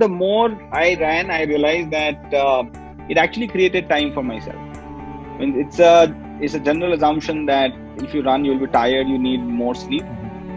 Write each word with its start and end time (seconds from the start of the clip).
the 0.00 0.08
more 0.08 0.50
I 0.72 0.96
ran, 1.00 1.30
I 1.30 1.42
realized 1.44 1.90
that 1.90 2.34
uh, 2.34 2.64
it 3.08 3.18
actually 3.18 3.48
created 3.48 3.88
time 3.88 4.12
for 4.12 4.22
myself. 4.22 4.56
I 4.56 5.38
mean, 5.40 5.58
it's 5.60 5.78
a 5.78 6.14
it's 6.40 6.54
a 6.54 6.60
general 6.60 6.92
assumption 6.94 7.46
that 7.46 7.72
if 7.98 8.14
you 8.14 8.22
run, 8.22 8.44
you'll 8.44 8.58
be 8.58 8.66
tired. 8.66 9.08
You 9.08 9.18
need 9.18 9.40
more 9.40 9.74
sleep. 9.74 10.04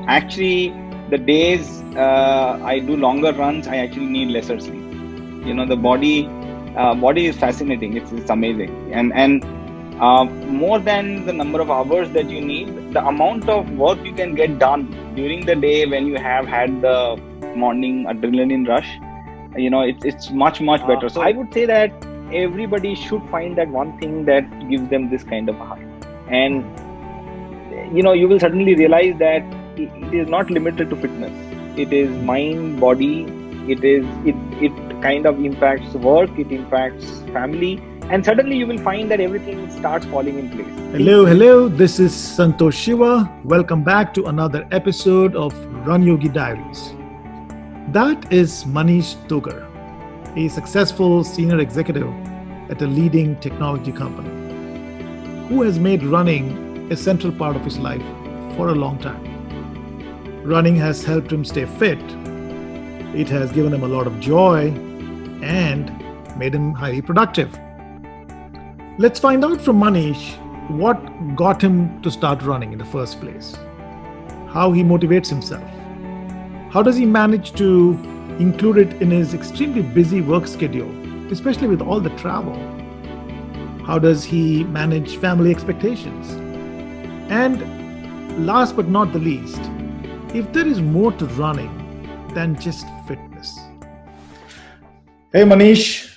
Actually, 0.08 0.73
the 1.09 1.18
days 1.18 1.82
uh, 1.95 2.59
I 2.64 2.80
do 2.80 2.95
longer 2.98 3.34
runs, 3.34 3.68
I 3.68 3.77
actually 3.77 4.08
need 4.08 4.30
lesser 4.30 4.59
sleep. 4.59 4.82
You 5.46 5.54
know, 5.54 5.66
the 5.66 5.75
body 5.75 6.28
uh, 6.75 6.96
body 6.96 7.28
is 7.28 7.38
fascinating. 7.38 7.98
It's, 7.98 8.12
it's 8.12 8.30
amazing, 8.30 8.72
and 8.94 9.14
and 9.14 9.44
uh, 10.02 10.23
more 10.64 10.80
than 10.80 11.25
the 11.25 11.34
number 11.34 11.62
of 11.62 11.70
hours 11.70 12.09
that 12.12 12.30
you 12.30 12.41
need, 12.41 12.94
the 12.94 13.05
amount 13.05 13.50
of 13.50 13.70
work 13.86 14.03
you 14.03 14.14
can 14.14 14.36
get 14.36 14.59
done 14.59 14.88
during 15.16 15.45
the 15.45 15.55
day 15.55 15.86
when 15.86 16.08
you 16.08 16.16
have 16.16 16.48
had 16.48 16.81
the 16.81 16.98
morning 17.55 18.05
adrenaline 18.05 18.67
rush, 18.67 18.89
you 19.57 19.70
know, 19.70 19.81
it's 19.81 20.05
it's 20.05 20.30
much 20.31 20.62
much 20.62 20.81
uh, 20.81 20.88
better. 20.88 21.09
So 21.09 21.21
I 21.21 21.31
would 21.31 21.53
say 21.53 21.66
that 21.66 21.91
everybody 22.31 22.95
should 22.95 23.23
find 23.30 23.57
that 23.57 23.70
one 23.70 23.98
thing 23.99 24.25
that 24.25 24.48
gives 24.70 24.89
them 24.89 25.09
this 25.09 25.23
kind 25.23 25.49
of 25.49 25.57
high, 25.57 25.85
and 26.27 26.63
you 27.95 28.03
know, 28.03 28.13
you 28.13 28.27
will 28.27 28.39
suddenly 28.39 28.75
realize 28.75 29.17
that 29.20 29.44
it 29.77 30.13
is 30.13 30.27
not 30.27 30.49
limited 30.49 30.89
to 30.89 30.95
fitness. 30.95 31.31
It 31.77 31.94
is 31.94 32.09
mind, 32.23 32.80
body. 32.80 33.23
It 33.67 33.84
is 33.84 34.05
it 34.25 34.35
it 34.61 35.02
kind 35.02 35.25
of 35.25 35.44
impacts 35.44 35.94
work. 35.94 36.38
It 36.38 36.52
impacts 36.52 37.20
family 37.39 37.81
and 38.09 38.25
suddenly 38.25 38.58
you 38.58 38.67
will 38.67 38.77
find 38.77 39.09
that 39.09 39.20
everything 39.20 39.70
starts 39.72 40.05
falling 40.05 40.38
in 40.38 40.49
place. 40.49 40.67
Hello, 40.91 41.25
hello. 41.25 41.69
This 41.69 42.00
is 42.00 42.11
Santosh 42.11 42.73
Shiva. 42.73 43.31
Welcome 43.44 43.83
back 43.83 44.13
to 44.16 44.25
another 44.25 44.67
episode 44.72 45.35
of 45.35 45.53
Run 45.88 46.03
Yogi 46.03 46.30
Diaries. 46.30 46.94
That 47.89 48.31
is 48.31 48.64
Manish 48.64 49.16
Togar, 49.28 49.67
a 50.38 50.48
successful 50.48 51.23
senior 51.23 51.59
executive 51.59 52.08
at 52.72 52.81
a 52.81 52.88
leading 52.88 53.36
technology 53.42 53.92
company 53.92 54.30
who 55.48 55.62
has 55.64 55.78
made 55.78 56.02
running 56.02 56.92
a 56.92 56.95
central 56.95 57.31
part 57.34 57.58
of 57.58 57.64
his 57.64 57.78
life 57.78 58.02
for 58.56 58.70
a 58.70 58.73
long 58.73 58.98
time. 59.00 59.22
Running 60.44 60.78
has 60.78 61.03
helped 61.03 61.31
him 61.31 61.44
stay 61.44 61.66
fit. 61.66 62.00
It 63.14 63.28
has 63.30 63.52
given 63.52 63.73
him 63.73 63.84
a 63.84 63.88
lot 63.88 64.08
of 64.08 64.20
joy 64.20 64.70
and 65.44 65.92
made 66.38 66.56
him 66.56 66.73
highly 66.73 67.02
productive. 67.02 67.53
Let's 68.97 69.20
find 69.20 69.44
out 69.44 69.62
from 69.62 69.80
Manish 69.80 70.40
what 70.70 70.95
got 71.36 71.62
him 71.62 72.02
to 72.02 72.09
start 72.09 72.42
running 72.44 72.72
in 72.72 72.80
the 72.80 72.86
first 72.86 73.20
place, 73.20 73.56
how 74.47 74.72
he 74.72 74.84
motivates 74.84 75.28
himself, 75.28 75.70
how 76.73 76.81
does 76.81 76.97
he 76.97 77.05
manage 77.05 77.52
to 77.53 77.91
include 78.39 78.79
it 78.79 78.99
in 78.99 79.11
his 79.11 79.35
extremely 79.35 79.83
busy 79.83 80.21
work 80.21 80.47
schedule, 80.47 80.89
especially 81.31 81.67
with 81.67 81.81
all 81.81 81.99
the 81.99 82.09
travel, 82.21 82.55
how 83.85 83.99
does 83.99 84.23
he 84.23 84.63
manage 84.63 85.17
family 85.17 85.51
expectations, 85.51 86.31
and 87.29 87.61
last 88.47 88.75
but 88.75 88.88
not 88.88 89.13
the 89.13 89.19
least, 89.19 89.61
if 90.33 90.51
there 90.51 90.66
is 90.66 90.81
more 90.81 91.11
to 91.11 91.27
running 91.44 91.71
than 92.33 92.59
just 92.59 92.88
fitness. 93.07 93.55
Hey 95.31 95.44
Manish, 95.44 96.09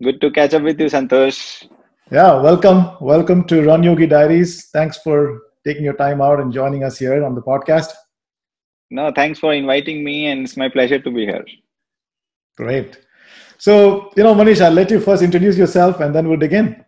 Good 0.00 0.20
to 0.20 0.30
catch 0.30 0.54
up 0.54 0.62
with 0.62 0.78
you, 0.78 0.86
Santosh. 0.86 1.68
Yeah, 2.12 2.40
welcome. 2.40 2.96
Welcome 3.00 3.44
to 3.48 3.64
Run 3.64 3.82
Yogi 3.82 4.06
Diaries. 4.06 4.66
Thanks 4.66 4.98
for 4.98 5.40
taking 5.64 5.82
your 5.82 5.94
time 5.94 6.20
out 6.20 6.38
and 6.38 6.52
joining 6.52 6.84
us 6.84 6.98
here 6.98 7.24
on 7.24 7.34
the 7.34 7.42
podcast. 7.42 7.88
No, 8.90 9.12
thanks 9.12 9.38
for 9.38 9.52
inviting 9.52 10.04
me, 10.04 10.26
and 10.26 10.44
it's 10.44 10.56
my 10.56 10.68
pleasure 10.68 10.98
to 10.98 11.10
be 11.10 11.24
here. 11.26 11.44
Great. 12.56 13.00
So, 13.58 14.12
you 14.16 14.22
know, 14.22 14.34
Manish, 14.34 14.60
I'll 14.60 14.72
let 14.72 14.90
you 14.90 15.00
first 15.00 15.22
introduce 15.22 15.56
yourself 15.56 16.00
and 16.00 16.14
then 16.14 16.28
we'll 16.28 16.38
begin. 16.38 16.84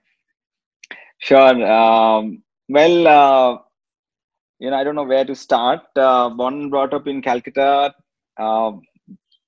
Sure. 1.19 1.67
Um, 1.67 2.43
well, 2.69 3.09
uh, 3.09 3.59
you 4.59 4.71
know, 4.71 4.77
I 4.77 4.85
don't 4.85 4.95
know 4.95 5.05
where 5.05 5.25
to 5.25 5.35
start. 5.35 5.81
Uh, 5.97 6.29
born 6.29 6.55
and 6.55 6.71
brought 6.71 6.93
up 6.93 7.07
in 7.07 7.23
Calcutta, 7.23 7.95
uh, 8.39 8.73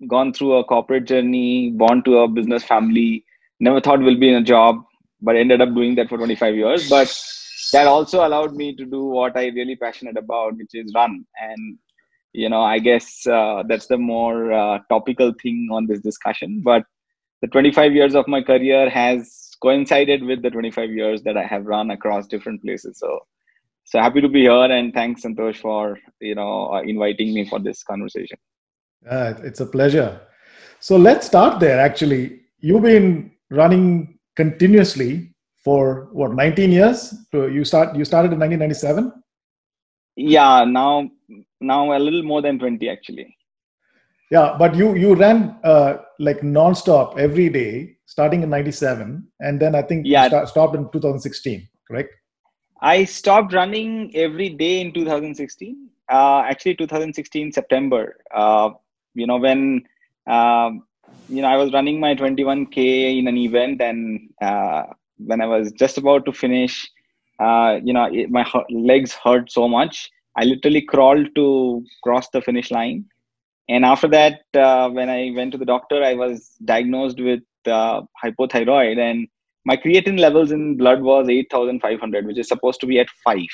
gone 0.09 0.33
through 0.33 0.55
a 0.55 0.65
corporate 0.65 1.05
journey, 1.05 1.71
born 1.71 2.03
to 2.05 2.19
a 2.19 2.29
business 2.29 2.65
family, 2.65 3.25
never 3.61 3.81
thought 3.81 4.01
will 4.01 4.19
be 4.19 4.29
in 4.29 4.37
a 4.37 4.43
job 4.43 4.85
but 5.21 5.37
ended 5.37 5.61
up 5.61 5.75
doing 5.75 5.95
that 5.95 6.09
for 6.09 6.17
25 6.17 6.55
years 6.55 6.89
but 6.89 7.09
that 7.73 7.87
also 7.87 8.27
allowed 8.27 8.55
me 8.55 8.75
to 8.75 8.85
do 8.85 9.05
what 9.05 9.37
i 9.37 9.47
really 9.49 9.77
passionate 9.77 10.17
about 10.17 10.57
which 10.57 10.75
is 10.75 10.93
run 10.95 11.25
and 11.41 11.79
you 12.33 12.49
know 12.49 12.63
i 12.63 12.79
guess 12.79 13.27
uh, 13.27 13.63
that's 13.69 13.87
the 13.87 13.99
more 13.99 14.53
uh, 14.53 14.79
topical 14.89 15.33
thing 15.43 15.69
on 15.73 15.87
this 15.87 16.01
discussion 16.01 16.61
but 16.63 16.83
the 17.41 17.49
25 17.49 17.93
years 17.93 18.15
of 18.15 18.27
my 18.27 18.43
career 18.43 18.91
has 18.91 19.49
coincided 19.63 20.23
with 20.23 20.43
the 20.43 20.51
25 20.51 20.91
years 20.91 21.23
that 21.23 21.37
i 21.37 21.45
have 21.45 21.67
run 21.67 21.91
across 21.91 22.27
different 22.27 22.63
places. 22.63 22.99
So 22.99 23.21
so 23.85 24.01
happy 24.01 24.21
to 24.21 24.29
be 24.29 24.43
here 24.43 24.71
and 24.77 24.93
thanks 24.93 25.23
santosh 25.23 25.57
for 25.57 25.99
you 26.21 26.35
know 26.35 26.75
uh, 26.75 26.83
inviting 26.83 27.33
me 27.33 27.49
for 27.49 27.59
this 27.59 27.83
conversation. 27.83 28.39
It's 29.43 29.61
a 29.61 29.67
pleasure. 29.67 30.21
So 30.81 30.97
let's 30.97 31.27
start 31.27 31.61
there 31.61 31.81
actually. 31.81 32.41
You've 32.61 32.83
been 32.83 33.33
running 33.51 34.19
continuously 34.37 35.35
for 35.65 36.09
what 36.13 36.35
19 36.35 36.71
years? 36.71 37.15
So 37.33 37.47
you 37.47 37.65
start 37.65 37.97
you 37.97 38.05
started 38.05 38.33
in 38.33 38.39
1997 38.39 39.13
yeah 40.19 40.65
now 40.65 41.11
now 41.61 41.97
a 41.97 41.99
little 41.99 42.23
more 42.23 42.43
than 42.43 42.59
20 42.59 42.89
actually. 42.89 43.35
Yeah 44.31 44.57
but 44.59 44.75
you 44.75 44.95
you 44.95 45.15
ran 45.15 45.57
uh, 45.65 45.99
like 46.19 46.43
non-stop 46.43 47.19
every 47.19 47.49
day 47.49 47.97
starting 48.07 48.43
in 48.43 48.51
97 48.51 49.27
and 49.41 49.61
then 49.61 49.75
i 49.75 49.83
think 49.83 50.07
yeah. 50.07 50.29
start, 50.29 50.49
stopped 50.49 50.75
in 50.75 50.85
2016 50.91 51.69
correct? 51.87 52.15
I 52.81 53.05
stopped 53.05 53.53
running 53.53 54.15
every 54.15 54.51
day 54.51 54.81
in 54.81 54.93
2016 54.93 55.89
uh, 56.11 56.43
actually 56.51 56.75
2016 56.75 57.53
september 57.53 58.17
uh, 58.35 58.71
you 59.15 59.27
know 59.27 59.39
when 59.39 59.83
um, 60.27 60.85
you 61.29 61.43
know, 61.43 61.49
I 61.49 61.57
was 61.57 61.73
running 61.73 62.01
my 62.01 62.15
21k 62.15 63.19
in 63.19 63.29
an 63.29 63.37
event, 63.37 63.81
and 63.81 64.31
uh, 64.41 64.85
when 65.19 65.41
I 65.41 65.47
was 65.47 65.73
just 65.73 65.99
about 65.99 66.25
to 66.27 66.33
finish, 66.33 66.91
uh, 67.39 67.79
you 67.83 67.93
know, 67.93 68.05
it, 68.05 68.31
my 68.31 68.45
legs 68.71 69.13
hurt 69.13 69.51
so 69.51 69.69
much. 69.69 70.11
I 70.37 70.45
literally 70.45 70.83
crawled 70.83 71.35
to 71.35 71.85
cross 72.03 72.29
the 72.31 72.41
finish 72.41 72.71
line. 72.71 73.05
And 73.69 73.85
after 73.85 74.09
that, 74.09 74.41
uh, 74.55 74.89
when 74.91 75.11
I 75.11 75.33
went 75.35 75.53
to 75.53 75.59
the 75.59 75.65
doctor, 75.65 76.03
I 76.03 76.15
was 76.15 76.53
diagnosed 76.65 77.21
with 77.21 77.41
uh, 77.67 78.03
hypothyroid, 78.25 78.99
and 78.99 79.29
my 79.67 79.77
creatine 79.77 80.19
levels 80.19 80.53
in 80.53 80.79
blood 80.79 81.03
was 81.03 81.29
8,500, 81.29 82.25
which 82.27 82.39
is 82.39 82.49
supposed 82.49 82.81
to 82.81 82.87
be 82.87 82.99
at 82.99 83.09
five. 83.23 83.47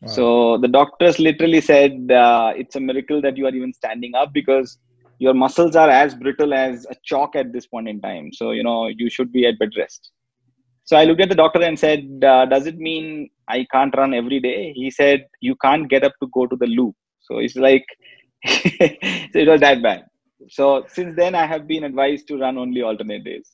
Wow. 0.00 0.08
So 0.08 0.58
the 0.58 0.68
doctors 0.68 1.20
literally 1.20 1.60
said 1.60 2.10
uh, 2.10 2.54
it's 2.56 2.74
a 2.74 2.80
miracle 2.80 3.22
that 3.22 3.36
you 3.36 3.46
are 3.46 3.54
even 3.54 3.72
standing 3.72 4.14
up 4.14 4.32
because 4.32 4.78
your 5.18 5.34
muscles 5.34 5.76
are 5.76 5.88
as 5.88 6.14
brittle 6.14 6.52
as 6.52 6.86
a 6.90 6.94
chalk 7.04 7.36
at 7.36 7.52
this 7.52 7.66
point 7.66 7.88
in 7.88 8.00
time 8.00 8.32
so 8.32 8.50
you 8.50 8.62
know 8.62 8.88
you 8.88 9.08
should 9.08 9.32
be 9.32 9.46
at 9.46 9.58
bed 9.58 9.70
rest 9.76 10.10
so 10.84 10.96
i 10.96 11.04
looked 11.04 11.20
at 11.20 11.28
the 11.28 11.40
doctor 11.42 11.62
and 11.62 11.78
said 11.78 12.02
uh, 12.32 12.44
does 12.46 12.66
it 12.66 12.78
mean 12.78 13.28
i 13.48 13.66
can't 13.72 13.94
run 13.96 14.14
every 14.14 14.40
day? 14.40 14.72
He 14.72 14.90
said 14.90 15.26
you 15.40 15.54
can't 15.56 15.88
get 15.88 16.04
up 16.04 16.14
to 16.20 16.28
go 16.36 16.46
to 16.46 16.56
the 16.56 16.66
loop 16.66 16.94
so 17.20 17.38
it's 17.38 17.56
like 17.56 17.86
so 18.46 19.38
it 19.42 19.48
was 19.48 19.60
that 19.60 19.82
bad. 19.82 20.04
So 20.48 20.84
since 20.88 21.16
then 21.16 21.34
i 21.34 21.46
have 21.46 21.66
been 21.66 21.84
advised 21.84 22.28
to 22.28 22.38
run 22.38 22.58
only 22.58 22.82
alternate 22.82 23.24
days. 23.24 23.52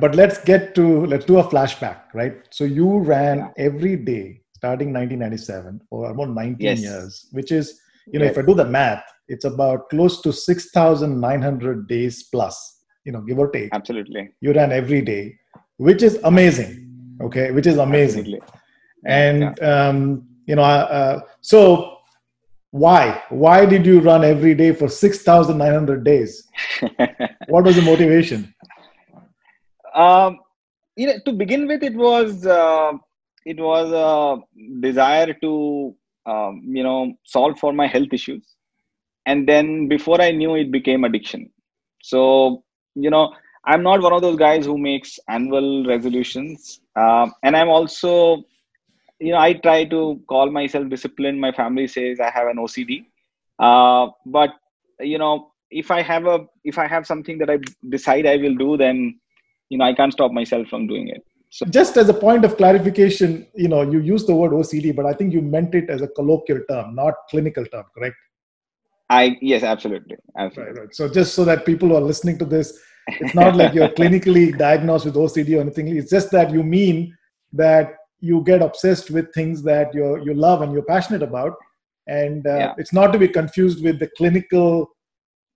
But 0.00 0.14
let's 0.14 0.38
get 0.38 0.74
to 0.76 1.06
let's 1.06 1.24
do 1.24 1.38
a 1.38 1.44
flashback 1.44 2.02
right? 2.14 2.36
So 2.50 2.64
you 2.64 2.98
ran 2.98 3.38
yeah. 3.38 3.66
every 3.68 3.96
day 3.96 4.42
starting 4.54 4.92
1997 4.92 5.80
for 5.88 6.10
about 6.10 6.30
19 6.30 6.56
yes. 6.60 6.80
years 6.80 7.28
which 7.32 7.52
is 7.52 7.80
you 8.12 8.18
know 8.18 8.24
yes. 8.24 8.36
if 8.36 8.42
i 8.42 8.46
do 8.46 8.54
the 8.54 8.64
math 8.64 9.04
it's 9.28 9.44
about 9.44 9.88
close 9.90 10.20
to 10.22 10.32
6900 10.32 11.86
days 11.86 12.24
plus 12.24 12.78
you 13.04 13.12
know 13.12 13.20
give 13.22 13.38
or 13.38 13.50
take. 13.50 13.70
Absolutely. 13.72 14.30
You 14.40 14.52
ran 14.52 14.72
every 14.72 15.00
day 15.00 15.38
which 15.78 16.02
is 16.02 16.18
amazing 16.24 16.72
okay 17.22 17.50
which 17.50 17.66
is 17.66 17.78
amazing. 17.78 18.20
Absolutely. 18.20 18.48
and 19.06 19.40
yeah. 19.58 19.88
um, 19.88 20.26
you 20.46 20.54
know 20.54 20.62
uh, 20.62 21.20
so 21.40 21.98
why? 22.70 23.22
Why 23.30 23.64
did 23.64 23.86
you 23.86 24.00
run 24.00 24.24
every 24.24 24.54
day 24.54 24.72
for 24.72 24.88
6900 24.88 26.04
days? 26.04 26.46
What 27.48 27.64
was 27.64 27.76
the 27.76 27.82
motivation? 27.82 28.54
Um, 29.94 30.40
you 30.96 31.06
know 31.06 31.18
to 31.24 31.32
begin 31.32 31.66
with 31.66 31.82
it 31.82 31.94
was 31.94 32.44
uh, 32.44 32.92
it 33.46 33.58
was 33.58 33.90
a 33.92 34.60
desire 34.80 35.32
to 35.32 35.96
um, 36.26 36.62
you 36.66 36.82
know 36.82 37.14
solve 37.24 37.58
for 37.58 37.72
my 37.72 37.86
health 37.86 38.12
issues. 38.12 38.44
And 39.24 39.46
then 39.46 39.88
before 39.88 40.20
i 40.20 40.30
knew 40.30 40.54
it 40.56 40.70
became 40.70 41.04
addiction. 41.04 41.50
So 42.02 42.64
you 42.94 43.10
know 43.10 43.34
i'm 43.68 43.82
not 43.88 44.00
one 44.06 44.14
of 44.16 44.22
those 44.22 44.38
guys 44.44 44.64
who 44.64 44.76
makes 44.78 45.18
annual 45.28 45.84
resolutions. 45.86 46.80
Uh, 46.96 47.26
and 47.42 47.56
i'm 47.56 47.68
also 47.68 48.42
you 49.20 49.32
know 49.32 49.38
i 49.38 49.52
try 49.52 49.84
to 49.84 50.20
call 50.28 50.50
myself 50.50 50.88
disciplined. 50.88 51.40
My 51.40 51.52
family 51.52 51.86
says 51.86 52.20
i 52.20 52.30
have 52.30 52.48
an 52.48 52.58
ocd 52.64 53.04
uh, 53.66 54.10
but 54.26 54.50
you 55.00 55.18
know 55.18 55.52
if 55.70 55.90
i 55.90 56.00
have 56.10 56.26
a 56.26 56.38
if 56.64 56.78
i 56.78 56.86
have 56.86 57.06
something 57.06 57.38
that 57.38 57.50
i 57.50 57.58
decide 57.96 58.26
i 58.26 58.36
will 58.36 58.54
do 58.54 58.76
then 58.76 59.18
you 59.68 59.78
know 59.78 59.84
i 59.84 59.94
can't 59.94 60.12
stop 60.12 60.32
myself 60.32 60.68
from 60.68 60.86
doing 60.86 61.08
it. 61.08 61.22
So 61.50 61.64
just 61.64 61.96
as 61.96 62.08
a 62.10 62.14
point 62.14 62.44
of 62.44 62.56
clarification 62.56 63.46
you 63.54 63.68
know 63.68 63.82
you 63.82 64.00
use 64.00 64.24
the 64.26 64.34
word 64.34 64.52
ocd 64.52 64.94
but 64.96 65.06
i 65.06 65.12
think 65.12 65.32
you 65.32 65.40
meant 65.40 65.74
it 65.74 65.90
as 65.90 66.02
a 66.02 66.08
colloquial 66.08 66.60
term 66.70 66.94
not 66.94 67.14
clinical 67.30 67.64
term 67.66 67.84
correct? 67.96 68.16
I 69.10 69.38
yes 69.40 69.62
absolutely. 69.62 70.16
Absolutely. 70.36 70.74
Right, 70.74 70.80
right. 70.80 70.94
so 70.94 71.08
just 71.08 71.34
so 71.34 71.44
that 71.44 71.64
people 71.64 71.88
who 71.88 71.96
are 71.96 72.06
listening 72.12 72.38
to 72.38 72.44
this 72.44 72.78
it's 73.20 73.34
not 73.34 73.56
like 73.56 73.74
you're 73.74 73.88
clinically 74.00 74.56
diagnosed 74.56 75.04
with 75.04 75.14
ocd 75.14 75.56
or 75.56 75.60
anything 75.60 75.88
it's 75.96 76.10
just 76.10 76.30
that 76.30 76.50
you 76.50 76.62
mean 76.62 77.16
that 77.52 77.94
you 78.20 78.42
get 78.42 78.62
obsessed 78.62 79.10
with 79.10 79.32
things 79.32 79.62
that 79.62 79.94
you 79.94 80.22
you 80.24 80.34
love 80.34 80.62
and 80.62 80.72
you're 80.72 80.82
passionate 80.82 81.22
about 81.22 81.54
and 82.08 82.46
uh, 82.46 82.56
yeah. 82.56 82.74
it's 82.78 82.92
not 82.92 83.12
to 83.12 83.18
be 83.18 83.28
confused 83.28 83.84
with 83.84 83.98
the 83.98 84.10
clinical 84.16 84.90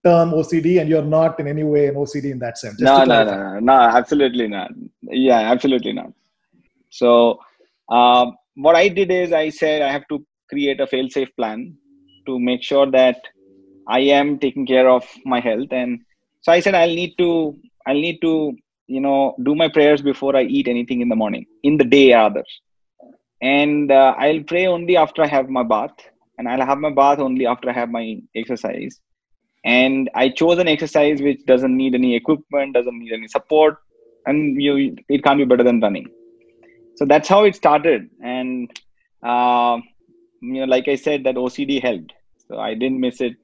term 0.04 0.30
OCD, 0.30 0.80
and 0.80 0.88
you're 0.88 1.02
not 1.02 1.38
in 1.40 1.46
any 1.48 1.62
way 1.64 1.86
an 1.86 1.94
OCD 1.94 2.32
in 2.32 2.38
that 2.40 2.58
sense. 2.58 2.80
No, 2.80 3.04
no, 3.04 3.24
no, 3.24 3.36
no, 3.36 3.60
no, 3.60 3.72
absolutely 3.72 4.48
not. 4.48 4.70
Yeah, 5.02 5.38
absolutely 5.38 5.92
not. 5.92 6.12
So, 6.90 7.38
uh, 7.88 8.26
what 8.54 8.76
I 8.76 8.88
did 8.88 9.10
is 9.10 9.32
I 9.32 9.48
said 9.48 9.82
I 9.82 9.90
have 9.90 10.06
to 10.08 10.24
create 10.48 10.80
a 10.80 10.86
fail-safe 10.86 11.34
plan 11.36 11.74
to 12.26 12.38
make 12.38 12.62
sure 12.62 12.90
that 12.90 13.16
I 13.88 14.00
am 14.00 14.38
taking 14.38 14.66
care 14.66 14.88
of 14.88 15.06
my 15.24 15.40
health, 15.40 15.68
and 15.70 16.00
so 16.42 16.52
I 16.52 16.60
said 16.60 16.74
I'll 16.74 16.94
need 17.02 17.16
to 17.18 17.56
I'll 17.86 18.02
need 18.06 18.20
to 18.22 18.56
you 18.86 19.00
know 19.00 19.34
do 19.42 19.54
my 19.54 19.68
prayers 19.68 20.02
before 20.02 20.36
I 20.36 20.42
eat 20.42 20.68
anything 20.68 21.00
in 21.00 21.08
the 21.08 21.16
morning 21.16 21.46
in 21.62 21.76
the 21.78 21.84
day 21.84 22.12
rather, 22.12 22.44
and 23.40 23.90
uh, 23.90 24.14
I'll 24.18 24.42
pray 24.42 24.66
only 24.66 24.96
after 24.96 25.22
I 25.22 25.28
have 25.28 25.48
my 25.48 25.62
bath, 25.62 25.96
and 26.38 26.48
I'll 26.48 26.66
have 26.66 26.78
my 26.78 26.90
bath 26.90 27.18
only 27.18 27.46
after 27.46 27.70
I 27.70 27.72
have 27.72 27.90
my 27.90 28.20
exercise. 28.34 29.00
And 29.64 30.10
i 30.20 30.28
chose 30.28 30.58
an 30.58 30.66
exercise 30.66 31.22
which 31.22 31.44
doesn't 31.46 31.76
need 31.76 31.94
any 31.94 32.16
equipment 32.16 32.74
doesn't 32.74 32.98
need 32.98 33.12
any 33.12 33.28
support 33.28 33.76
and 34.26 34.60
you 34.60 34.96
it 35.08 35.22
can't 35.22 35.38
be 35.38 35.44
better 35.44 35.62
than 35.62 35.78
running. 35.80 36.08
So 36.96 37.04
that's 37.04 37.28
how 37.28 37.44
it 37.44 37.54
started. 37.54 38.10
And 38.20 38.68
uh, 39.22 39.78
you 40.40 40.60
know 40.60 40.64
like 40.64 40.88
i 40.88 40.96
said 40.96 41.22
that 41.24 41.36
ocd 41.36 41.80
helped. 41.80 42.12
So 42.48 42.58
i 42.58 42.74
didn't 42.74 43.00
miss 43.00 43.20
it 43.20 43.36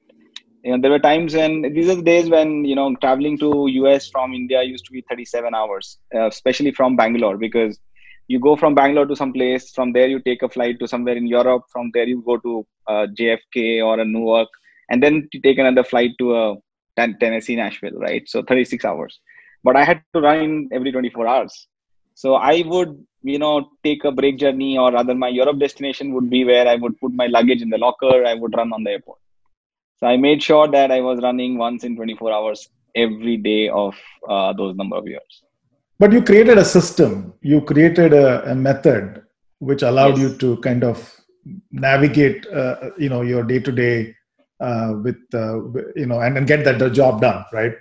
you 0.63 0.71
know 0.71 0.81
there 0.81 0.91
were 0.91 0.99
times 0.99 1.35
when 1.35 1.61
these 1.73 1.89
are 1.89 1.95
the 1.95 2.07
days 2.13 2.29
when 2.29 2.65
you 2.65 2.75
know 2.75 2.95
traveling 2.95 3.37
to 3.37 3.51
us 3.93 4.07
from 4.07 4.33
india 4.33 4.61
used 4.63 4.85
to 4.85 4.91
be 4.91 5.03
37 5.09 5.55
hours 5.55 5.97
uh, 6.15 6.27
especially 6.27 6.71
from 6.71 6.95
bangalore 6.95 7.37
because 7.37 7.79
you 8.27 8.39
go 8.39 8.55
from 8.55 8.75
bangalore 8.75 9.05
to 9.05 9.15
some 9.15 9.33
place 9.33 9.71
from 9.71 9.91
there 9.93 10.07
you 10.07 10.19
take 10.19 10.41
a 10.43 10.49
flight 10.49 10.79
to 10.79 10.87
somewhere 10.87 11.17
in 11.17 11.27
europe 11.27 11.63
from 11.73 11.91
there 11.93 12.07
you 12.13 12.21
go 12.31 12.37
to 12.37 12.65
uh, 12.87 13.05
jfk 13.19 13.83
or 13.83 13.99
a 13.99 14.05
newark 14.05 14.49
and 14.89 15.01
then 15.03 15.27
to 15.31 15.39
take 15.39 15.59
another 15.59 15.83
flight 15.83 16.11
to 16.19 16.33
a 16.35 16.53
uh, 16.53 16.55
Tennessee, 17.19 17.55
Nashville, 17.55 17.97
right? 17.97 18.27
So 18.27 18.43
36 18.43 18.83
hours. 18.85 19.19
But 19.63 19.75
I 19.75 19.83
had 19.83 20.01
to 20.13 20.21
run 20.21 20.69
every 20.71 20.91
24 20.91 21.27
hours. 21.27 21.67
So 22.15 22.35
I 22.35 22.63
would, 22.65 23.01
you 23.23 23.39
know, 23.39 23.69
take 23.83 24.03
a 24.03 24.11
break 24.11 24.37
journey 24.37 24.77
or 24.77 24.91
rather 24.91 25.15
my 25.15 25.29
Europe 25.29 25.59
destination 25.59 26.13
would 26.13 26.29
be 26.29 26.43
where 26.43 26.67
I 26.67 26.75
would 26.75 26.99
put 26.99 27.13
my 27.13 27.27
luggage 27.27 27.61
in 27.61 27.69
the 27.69 27.77
locker. 27.77 28.25
I 28.25 28.33
would 28.33 28.55
run 28.55 28.73
on 28.73 28.83
the 28.83 28.91
airport. 28.91 29.19
So 29.99 30.07
I 30.07 30.17
made 30.17 30.41
sure 30.41 30.67
that 30.67 30.91
I 30.91 31.01
was 31.01 31.21
running 31.21 31.57
once 31.57 31.83
in 31.83 31.95
24 31.95 32.31
hours 32.31 32.69
every 32.95 33.37
day 33.37 33.69
of 33.69 33.95
uh, 34.27 34.53
those 34.53 34.75
number 34.75 34.95
of 34.95 35.07
years. 35.07 35.43
But 35.99 36.13
you 36.13 36.21
created 36.23 36.57
a 36.57 36.65
system. 36.65 37.33
You 37.41 37.61
created 37.61 38.13
a, 38.13 38.51
a 38.51 38.55
method 38.55 39.23
which 39.59 39.81
allowed 39.81 40.17
yes. 40.17 40.19
you 40.19 40.37
to 40.37 40.57
kind 40.61 40.83
of 40.85 41.13
navigate, 41.71 42.47
uh, 42.47 42.91
you 42.97 43.09
know, 43.09 43.21
your 43.21 43.43
day-to-day 43.43 44.15
uh, 44.59 44.93
with 45.03 45.17
uh, 45.33 45.55
you 45.95 46.05
know 46.05 46.19
and, 46.19 46.37
and 46.37 46.47
get 46.47 46.65
that 46.65 46.79
the 46.79 46.89
job 46.89 47.21
done 47.21 47.45
right 47.53 47.73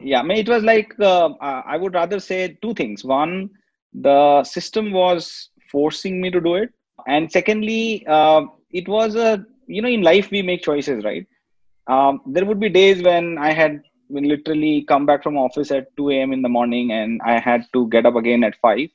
yeah 0.00 0.20
i 0.20 0.22
mean 0.22 0.38
it 0.38 0.48
was 0.48 0.62
like 0.62 0.94
uh, 1.00 1.30
i 1.40 1.76
would 1.76 1.94
rather 1.94 2.20
say 2.20 2.56
two 2.62 2.72
things 2.74 3.04
one 3.04 3.50
the 3.92 4.42
system 4.44 4.92
was 4.92 5.50
forcing 5.70 6.20
me 6.20 6.30
to 6.30 6.40
do 6.40 6.54
it 6.54 6.70
and 7.08 7.30
secondly 7.30 8.06
uh, 8.06 8.42
it 8.70 8.86
was 8.88 9.16
a 9.16 9.44
you 9.66 9.82
know 9.82 9.88
in 9.88 10.02
life 10.02 10.30
we 10.30 10.42
make 10.42 10.62
choices 10.62 11.02
right 11.02 11.26
um, 11.88 12.20
there 12.26 12.44
would 12.44 12.60
be 12.60 12.68
days 12.68 13.02
when 13.02 13.38
i 13.38 13.52
had 13.52 13.80
when 14.08 14.24
literally 14.24 14.84
come 14.88 15.06
back 15.06 15.22
from 15.22 15.36
office 15.36 15.70
at 15.70 15.86
2 15.96 16.10
a.m 16.10 16.32
in 16.32 16.42
the 16.42 16.48
morning 16.48 16.92
and 16.92 17.20
i 17.24 17.38
had 17.38 17.64
to 17.72 17.88
get 17.88 18.06
up 18.06 18.16
again 18.16 18.44
at 18.44 18.56
5 18.60 18.88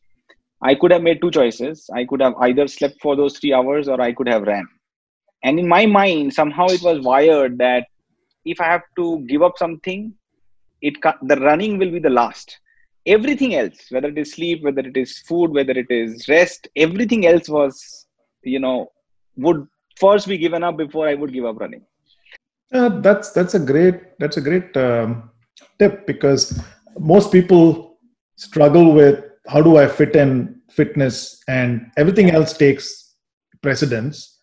i 0.61 0.73
could 0.75 0.91
have 0.91 1.03
made 1.03 1.21
two 1.21 1.29
choices. 1.29 1.87
I 1.93 2.03
could 2.05 2.21
have 2.21 2.33
either 2.45 2.67
slept 2.67 2.95
for 3.01 3.15
those 3.15 3.37
three 3.37 3.53
hours 3.53 3.87
or 3.87 4.01
i 4.01 4.11
could 4.11 4.27
have 4.27 4.43
ran. 4.43 4.67
And 5.43 5.59
in 5.59 5.67
my 5.67 5.85
mind 5.85 6.33
somehow 6.33 6.67
it 6.67 6.81
was 6.81 7.01
wired 7.01 7.57
that 7.59 7.85
if 8.45 8.61
i 8.61 8.65
have 8.65 8.85
to 8.99 9.19
give 9.27 9.43
up 9.43 9.57
something 9.57 10.13
it 10.81 10.95
the 11.31 11.37
running 11.37 11.77
will 11.77 11.91
be 11.91 11.99
the 11.99 12.09
last. 12.09 12.59
Everything 13.05 13.55
else 13.55 13.77
whether 13.89 14.09
it 14.09 14.17
is 14.17 14.33
sleep 14.33 14.63
whether 14.63 14.81
it 14.81 14.97
is 14.97 15.19
food 15.19 15.51
whether 15.51 15.75
it 15.83 15.89
is 15.89 16.27
rest 16.27 16.67
everything 16.75 17.25
else 17.25 17.47
was 17.57 18.07
you 18.43 18.59
know 18.59 18.91
would 19.35 19.61
first 20.05 20.27
be 20.27 20.37
given 20.37 20.63
up 20.63 20.77
before 20.77 21.07
i 21.07 21.13
would 21.13 21.31
give 21.37 21.45
up 21.45 21.59
running 21.63 21.85
uh, 22.73 22.89
that's 22.99 23.31
that's 23.31 23.55
a 23.55 23.59
great 23.59 24.17
that's 24.19 24.37
a 24.37 24.41
great 24.41 24.75
um, 24.77 25.29
tip 25.79 26.05
because 26.05 26.59
most 26.99 27.31
people 27.31 27.97
struggle 28.35 28.93
with 28.93 29.23
how 29.47 29.61
do 29.61 29.77
i 29.77 29.87
fit 29.87 30.15
in 30.15 30.59
fitness 30.69 31.41
and 31.47 31.89
everything 31.97 32.29
else 32.31 32.53
takes 32.53 33.15
precedence 33.61 34.37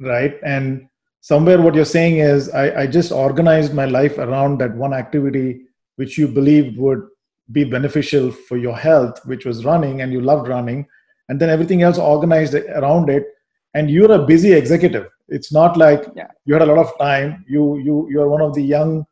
right? 0.00 0.36
And 0.42 0.88
somewhere 1.20 1.60
what 1.60 1.74
you're 1.74 1.84
saying 1.84 2.18
is, 2.18 2.50
I, 2.50 2.82
I 2.82 2.86
just 2.86 3.12
organized 3.12 3.74
my 3.74 3.84
life 3.84 4.18
around 4.18 4.58
that 4.58 4.74
one 4.74 4.94
activity 4.94 5.62
which 5.96 6.16
you 6.16 6.28
believed 6.28 6.78
would 6.78 7.02
be 7.50 7.64
beneficial 7.64 8.30
for 8.30 8.56
your 8.56 8.76
health, 8.76 9.20
which 9.24 9.44
was 9.44 9.64
running, 9.64 10.02
and 10.02 10.12
you 10.12 10.20
loved 10.20 10.48
running, 10.48 10.86
and 11.28 11.40
then 11.40 11.50
everything 11.50 11.82
else 11.82 11.98
organized 11.98 12.54
around 12.54 13.10
it. 13.10 13.26
And 13.74 13.90
you're 13.90 14.12
a 14.12 14.24
busy 14.24 14.52
executive. 14.52 15.08
It's 15.28 15.52
not 15.52 15.76
like 15.76 16.04
yeah. 16.16 16.28
you 16.44 16.54
had 16.54 16.62
a 16.62 16.66
lot 16.66 16.78
of 16.78 16.98
time. 16.98 17.44
You 17.48 17.78
you 17.78 18.08
you're 18.10 18.28
one 18.28 18.40
of 18.40 18.54
the 18.54 18.62
young, 18.62 19.04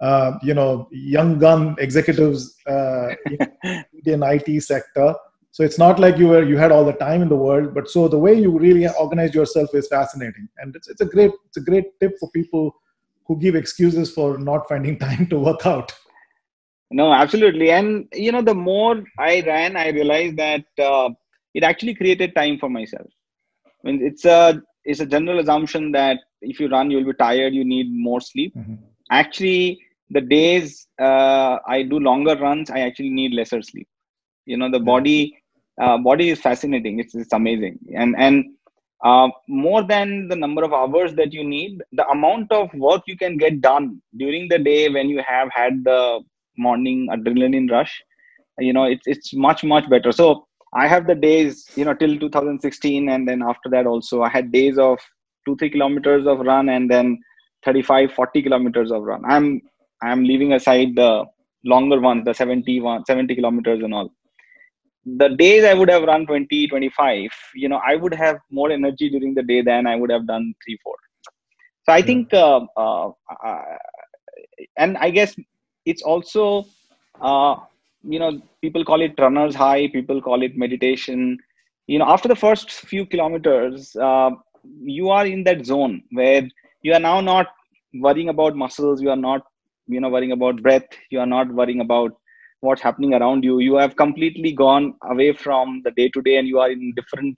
uh, 0.00 0.32
you 0.42 0.54
know, 0.54 0.88
young 0.90 1.38
gun 1.38 1.76
executives 1.78 2.56
uh, 2.66 3.14
in 4.04 4.22
IT 4.34 4.62
sector 4.62 5.14
so 5.52 5.64
it's 5.64 5.78
not 5.78 5.98
like 5.98 6.16
you 6.16 6.28
were 6.28 6.44
you 6.44 6.56
had 6.56 6.72
all 6.72 6.84
the 6.84 6.98
time 7.04 7.22
in 7.22 7.28
the 7.28 7.36
world 7.36 7.74
but 7.74 7.88
so 7.90 8.06
the 8.08 8.18
way 8.18 8.34
you 8.34 8.56
really 8.58 8.86
organize 8.98 9.34
yourself 9.34 9.74
is 9.74 9.88
fascinating 9.88 10.48
and 10.58 10.76
it's, 10.76 10.88
it's 10.88 11.00
a 11.00 11.04
great 11.04 11.32
it's 11.46 11.56
a 11.56 11.60
great 11.60 11.98
tip 12.00 12.16
for 12.18 12.30
people 12.30 12.74
who 13.26 13.38
give 13.38 13.54
excuses 13.54 14.12
for 14.12 14.38
not 14.38 14.68
finding 14.68 14.98
time 15.06 15.26
to 15.26 15.38
work 15.38 15.66
out 15.66 15.92
no 16.90 17.12
absolutely 17.12 17.70
and 17.70 18.06
you 18.12 18.32
know 18.32 18.42
the 18.42 18.54
more 18.54 19.02
i 19.18 19.42
ran 19.46 19.76
i 19.76 19.88
realized 19.88 20.36
that 20.36 20.64
uh, 20.78 21.08
it 21.54 21.64
actually 21.64 21.94
created 21.94 22.34
time 22.34 22.58
for 22.58 22.68
myself 22.68 23.10
I 23.84 23.90
mean, 23.90 24.02
it's 24.02 24.24
a 24.24 24.60
it's 24.84 25.00
a 25.00 25.06
general 25.06 25.40
assumption 25.40 25.92
that 25.92 26.18
if 26.40 26.58
you 26.58 26.68
run 26.68 26.90
you'll 26.90 27.04
be 27.04 27.12
tired 27.12 27.52
you 27.52 27.64
need 27.64 27.88
more 27.92 28.20
sleep 28.20 28.54
mm-hmm. 28.56 28.76
actually 29.10 29.78
the 30.08 30.22
days 30.22 30.86
uh, 30.98 31.58
i 31.66 31.82
do 31.82 31.98
longer 31.98 32.34
runs 32.36 32.70
i 32.70 32.80
actually 32.80 33.10
need 33.10 33.34
lesser 33.34 33.60
sleep 33.60 33.86
you 34.46 34.56
know 34.56 34.70
the 34.70 34.80
body 34.80 35.34
uh, 35.80 35.98
body 35.98 36.30
is 36.30 36.40
fascinating. 36.40 37.00
It's, 37.00 37.14
it's 37.14 37.32
amazing. 37.32 37.78
And, 37.94 38.14
and 38.18 38.44
uh, 39.02 39.28
more 39.48 39.82
than 39.82 40.28
the 40.28 40.36
number 40.36 40.62
of 40.62 40.72
hours 40.72 41.14
that 41.14 41.32
you 41.32 41.42
need, 41.42 41.82
the 41.92 42.06
amount 42.08 42.52
of 42.52 42.72
work 42.74 43.02
you 43.06 43.16
can 43.16 43.36
get 43.36 43.60
done 43.60 44.00
during 44.16 44.48
the 44.48 44.58
day 44.58 44.88
when 44.88 45.08
you 45.08 45.22
have 45.26 45.48
had 45.52 45.84
the 45.84 46.20
morning 46.58 47.08
adrenaline 47.10 47.70
rush, 47.70 48.02
you 48.58 48.72
know, 48.72 48.84
it's, 48.84 49.06
it's 49.06 49.32
much, 49.32 49.64
much 49.64 49.88
better. 49.88 50.12
So 50.12 50.46
I 50.72 50.86
have 50.86 51.06
the 51.06 51.14
days, 51.14 51.68
you 51.74 51.84
know, 51.84 51.94
till 51.94 52.18
2016. 52.18 53.08
And 53.08 53.28
then 53.28 53.42
after 53.42 53.68
that 53.70 53.86
also, 53.86 54.22
I 54.22 54.28
had 54.28 54.52
days 54.52 54.78
of 54.78 54.98
two, 55.46 55.56
three 55.56 55.70
kilometers 55.70 56.26
of 56.26 56.40
run 56.40 56.68
and 56.68 56.90
then 56.90 57.20
35, 57.64 58.12
40 58.12 58.42
kilometers 58.42 58.92
of 58.92 59.02
run. 59.02 59.22
I'm, 59.26 59.60
I'm 60.02 60.24
leaving 60.24 60.52
aside 60.52 60.94
the 60.94 61.24
longer 61.64 62.00
ones, 62.00 62.24
the 62.24 62.34
70, 62.34 62.82
70 63.06 63.34
kilometers 63.34 63.82
and 63.82 63.92
all 63.92 64.10
the 65.04 65.28
days 65.28 65.64
I 65.64 65.74
would 65.74 65.88
have 65.90 66.02
run 66.02 66.26
20, 66.26 66.68
25, 66.68 67.30
you 67.54 67.68
know, 67.68 67.80
I 67.86 67.96
would 67.96 68.14
have 68.14 68.38
more 68.50 68.70
energy 68.70 69.08
during 69.08 69.34
the 69.34 69.42
day 69.42 69.62
than 69.62 69.86
I 69.86 69.96
would 69.96 70.10
have 70.10 70.26
done 70.26 70.54
three, 70.64 70.78
four. 70.82 70.94
So 71.84 71.92
I 71.92 72.02
think, 72.02 72.32
uh, 72.34 72.60
uh, 72.76 73.10
uh, 73.44 73.62
and 74.76 74.96
I 74.98 75.10
guess 75.10 75.34
it's 75.86 76.02
also, 76.02 76.66
uh, 77.20 77.56
you 78.02 78.18
know, 78.18 78.40
people 78.62 78.84
call 78.84 79.00
it 79.02 79.14
runner's 79.18 79.54
high, 79.54 79.88
people 79.88 80.20
call 80.22 80.42
it 80.42 80.56
meditation. 80.56 81.38
You 81.86 81.98
know, 81.98 82.06
after 82.06 82.28
the 82.28 82.36
first 82.36 82.70
few 82.70 83.06
kilometers, 83.06 83.94
uh, 83.96 84.30
you 84.82 85.10
are 85.10 85.26
in 85.26 85.44
that 85.44 85.64
zone 85.66 86.02
where 86.12 86.48
you 86.82 86.92
are 86.92 87.00
now 87.00 87.20
not 87.20 87.46
worrying 87.94 88.28
about 88.28 88.56
muscles, 88.56 89.02
you 89.02 89.10
are 89.10 89.16
not, 89.16 89.42
you 89.86 90.00
know, 90.00 90.08
worrying 90.08 90.32
about 90.32 90.62
breath, 90.62 90.86
you 91.10 91.18
are 91.20 91.26
not 91.26 91.52
worrying 91.52 91.80
about 91.80 92.12
what's 92.60 92.82
happening 92.82 93.14
around 93.14 93.42
you. 93.44 93.58
You 93.60 93.74
have 93.76 93.96
completely 93.96 94.52
gone 94.52 94.94
away 95.04 95.32
from 95.32 95.82
the 95.84 95.90
day 95.92 96.08
to 96.10 96.22
day 96.22 96.36
and 96.36 96.46
you 96.46 96.58
are 96.60 96.70
in 96.70 96.92
different 96.94 97.36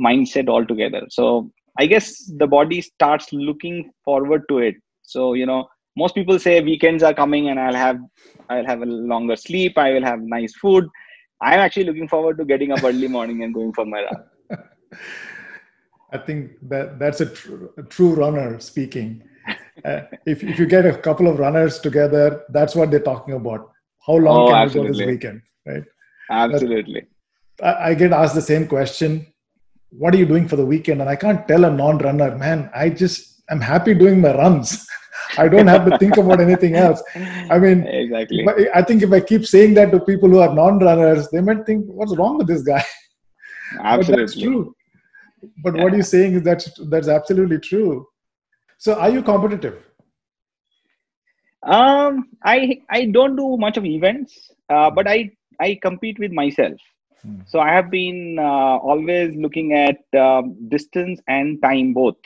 mindset 0.00 0.48
altogether. 0.48 1.02
So 1.10 1.50
i 1.78 1.84
guess 1.86 2.06
the 2.38 2.46
body 2.46 2.80
starts 2.80 3.32
looking 3.32 3.90
forward 4.04 4.42
to 4.48 4.58
it. 4.58 4.76
So 5.02 5.34
you 5.34 5.46
know 5.46 5.68
most 5.96 6.14
people 6.14 6.38
say 6.38 6.60
weekends 6.60 7.02
are 7.02 7.14
coming 7.14 7.48
and 7.48 7.58
I'll 7.58 7.74
have 7.74 7.98
I'll 8.48 8.66
have 8.66 8.82
a 8.82 8.86
longer 8.86 9.36
sleep. 9.36 9.76
I 9.78 9.92
will 9.92 10.04
have 10.04 10.20
nice 10.20 10.54
food. 10.54 10.88
I'm 11.40 11.58
actually 11.58 11.84
looking 11.84 12.08
forward 12.08 12.38
to 12.38 12.44
getting 12.44 12.72
up 12.72 12.84
early 12.84 13.08
morning 13.08 13.42
and 13.42 13.52
going 13.52 13.72
for 13.72 13.84
my 13.84 14.04
run. 14.04 14.58
I 16.12 16.18
think 16.18 16.52
that 16.68 16.98
that's 16.98 17.20
a, 17.20 17.26
tr- 17.26 17.66
a 17.76 17.82
true 17.82 18.14
runner 18.14 18.60
speaking. 18.60 19.22
Uh, 19.84 20.02
if 20.24 20.42
if 20.42 20.58
you 20.58 20.66
get 20.66 20.86
a 20.86 20.96
couple 20.96 21.26
of 21.28 21.38
runners 21.38 21.78
together, 21.80 22.42
that's 22.50 22.74
what 22.74 22.90
they're 22.90 23.00
talking 23.00 23.34
about. 23.34 23.70
How 24.06 24.14
long 24.14 24.42
Oh, 24.42 24.46
can 24.46 24.56
absolutely. 24.56 24.90
we 24.90 24.96
go 24.96 24.98
this 24.98 25.06
weekend, 25.12 25.42
right? 25.66 25.84
Absolutely. 26.30 27.06
I, 27.62 27.90
I 27.90 27.94
get 27.94 28.12
asked 28.12 28.34
the 28.34 28.42
same 28.42 28.66
question. 28.66 29.26
What 29.90 30.14
are 30.14 30.18
you 30.18 30.26
doing 30.26 30.48
for 30.48 30.56
the 30.56 30.64
weekend? 30.66 31.00
And 31.00 31.10
I 31.10 31.16
can't 31.16 31.46
tell 31.48 31.64
a 31.64 31.70
non-runner, 31.70 32.36
man. 32.36 32.70
I 32.74 32.88
just 32.90 33.42
I'm 33.50 33.60
happy 33.60 33.94
doing 33.94 34.20
my 34.20 34.34
runs. 34.34 34.86
I 35.38 35.48
don't 35.48 35.66
have 35.66 35.84
to 35.90 35.98
think 35.98 36.16
about 36.16 36.40
anything 36.40 36.76
else. 36.76 37.02
I 37.50 37.58
mean, 37.58 37.82
exactly. 37.86 38.44
But 38.44 38.56
I 38.74 38.82
think 38.82 39.02
if 39.02 39.12
I 39.12 39.20
keep 39.20 39.46
saying 39.46 39.74
that 39.74 39.90
to 39.92 40.00
people 40.00 40.28
who 40.28 40.38
are 40.38 40.54
non-runners, 40.54 41.28
they 41.30 41.40
might 41.40 41.66
think, 41.66 41.86
"What's 41.86 42.16
wrong 42.16 42.38
with 42.38 42.46
this 42.46 42.62
guy?" 42.62 42.84
But 43.72 44.06
that's 44.06 44.36
Absolutely. 44.36 44.42
true. 44.42 44.74
But 45.62 45.74
what 45.74 45.92
you're 45.92 46.02
saying 46.02 46.34
is 46.34 46.42
that 46.42 46.66
that's 46.90 47.08
absolutely 47.08 47.58
true. 47.58 48.06
So, 48.78 48.94
are 48.94 49.10
you 49.10 49.22
competitive? 49.22 49.82
Um, 51.62 52.28
I 52.44 52.78
I 52.90 53.06
don't 53.06 53.36
do 53.36 53.56
much 53.56 53.76
of 53.76 53.84
events, 53.84 54.50
uh, 54.68 54.90
but 54.90 55.08
I 55.08 55.30
I 55.60 55.78
compete 55.82 56.18
with 56.18 56.32
myself. 56.32 56.78
Hmm. 57.22 57.40
So 57.46 57.60
I 57.60 57.70
have 57.72 57.90
been 57.90 58.38
uh, 58.38 58.76
always 58.90 59.34
looking 59.36 59.72
at 59.72 59.98
um 60.18 60.56
distance 60.68 61.20
and 61.28 61.60
time 61.62 61.92
both. 61.92 62.16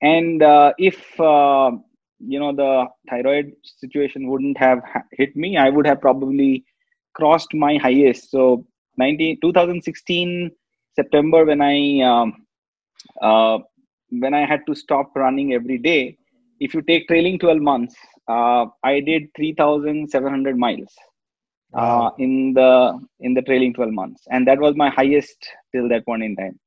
And 0.00 0.42
uh, 0.42 0.72
if 0.78 0.98
uh, 1.20 1.72
you 2.26 2.38
know 2.40 2.52
the 2.54 2.86
thyroid 3.10 3.52
situation 3.64 4.28
wouldn't 4.28 4.58
have 4.58 4.80
hit 5.12 5.36
me, 5.36 5.56
I 5.56 5.70
would 5.70 5.86
have 5.86 6.00
probably 6.00 6.64
crossed 7.14 7.54
my 7.54 7.76
highest. 7.78 8.30
So 8.30 8.66
19, 8.98 9.38
2016 9.40 10.50
September 10.94 11.44
when 11.44 11.60
I 11.62 12.00
um, 12.02 12.46
uh, 13.20 13.58
when 14.10 14.34
I 14.34 14.46
had 14.46 14.66
to 14.66 14.74
stop 14.74 15.12
running 15.16 15.52
every 15.54 15.78
day. 15.78 16.16
If 16.60 16.74
you 16.74 16.82
take 16.82 17.08
trailing 17.08 17.38
12 17.38 17.60
months, 17.60 17.96
uh, 18.28 18.66
I 18.82 19.00
did 19.00 19.24
3,700 19.36 20.56
miles 20.58 20.94
uh, 21.76 22.10
Wow. 22.10 22.18
in 22.18 22.52
the 22.54 22.98
in 23.20 23.34
the 23.34 23.42
trailing 23.42 23.72
12 23.74 23.92
months, 23.92 24.22
and 24.30 24.46
that 24.46 24.58
was 24.60 24.76
my 24.76 24.90
highest 24.90 25.48
till 25.72 25.88
that 25.88 26.04
point 26.06 26.22
in 26.22 26.36
time. 26.36 26.58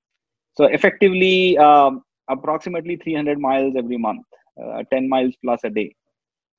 So 0.55 0.65
effectively, 0.65 1.57
um, 1.57 2.03
approximately 2.29 2.95
300 2.97 3.39
miles 3.39 3.75
every 3.77 3.97
month, 3.97 4.25
uh, 4.31 4.44
10 4.91 5.09
miles 5.09 5.33
plus 5.43 5.59
a 5.63 5.69
day, 5.69 5.95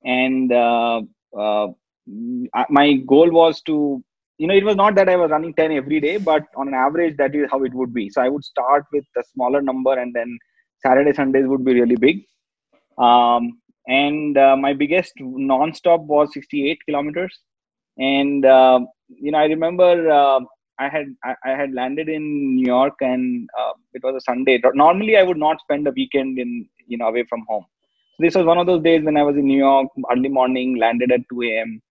and 0.05 0.51
uh, 0.51 1.01
uh, 1.37 1.67
my 2.69 2.93
goal 3.13 3.29
was 3.31 3.61
to 3.61 4.03
you 4.37 4.47
know 4.47 4.53
it 4.53 4.63
was 4.63 4.75
not 4.75 4.95
that 4.95 5.09
i 5.09 5.15
was 5.15 5.31
running 5.31 5.53
10 5.53 5.71
every 5.71 5.99
day 5.99 6.17
but 6.17 6.43
on 6.55 6.67
an 6.67 6.73
average 6.73 7.15
that 7.17 7.35
is 7.35 7.47
how 7.51 7.63
it 7.63 7.73
would 7.73 7.93
be. 7.93 8.09
So 8.09 8.21
i 8.21 8.29
would 8.29 8.43
start 8.43 8.85
with 8.91 9.05
a 9.17 9.23
smaller 9.33 9.61
number 9.61 9.93
and 9.99 10.13
then 10.13 10.37
saturday 10.85 11.13
sundays 11.13 11.47
would 11.47 11.65
be 11.65 11.73
really 11.73 11.95
big. 11.95 12.23
Um, 12.97 13.59
and 13.87 14.37
uh, 14.37 14.55
my 14.57 14.73
biggest 14.73 15.13
non-stop 15.19 16.01
was 16.01 16.33
68 16.33 16.79
kilometers. 16.85 17.33
And 17.97 18.45
uh, 18.45 18.79
you 19.09 19.31
know 19.31 19.39
i 19.39 19.45
remember 19.45 20.09
uh, 20.09 20.39
i 20.79 20.87
had 20.87 21.07
I, 21.23 21.33
I 21.43 21.49
had 21.61 21.73
landed 21.73 22.07
in 22.09 22.55
new 22.55 22.67
york 22.67 22.95
and 23.01 23.49
uh, 23.59 23.73
it 23.93 24.03
was 24.03 24.15
a 24.15 24.21
sunday. 24.21 24.61
Normally 24.73 25.17
i 25.17 25.23
would 25.23 25.37
not 25.37 25.59
spend 25.61 25.87
a 25.87 25.91
weekend 25.91 26.37
in 26.37 26.67
you 26.85 26.97
know 26.97 27.07
away 27.07 27.25
from 27.29 27.43
home 27.47 27.65
so 28.17 28.23
this 28.25 28.35
was 28.35 28.45
one 28.45 28.57
of 28.57 28.67
those 28.67 28.83
days 28.83 29.03
when 29.03 29.17
i 29.17 29.23
was 29.23 29.37
in 29.37 29.47
new 29.47 29.59
york 29.59 29.89
early 30.11 30.29
morning 30.29 30.77
landed 30.85 31.11
at 31.11 31.29
2 31.29 31.43
a.m 31.43 31.81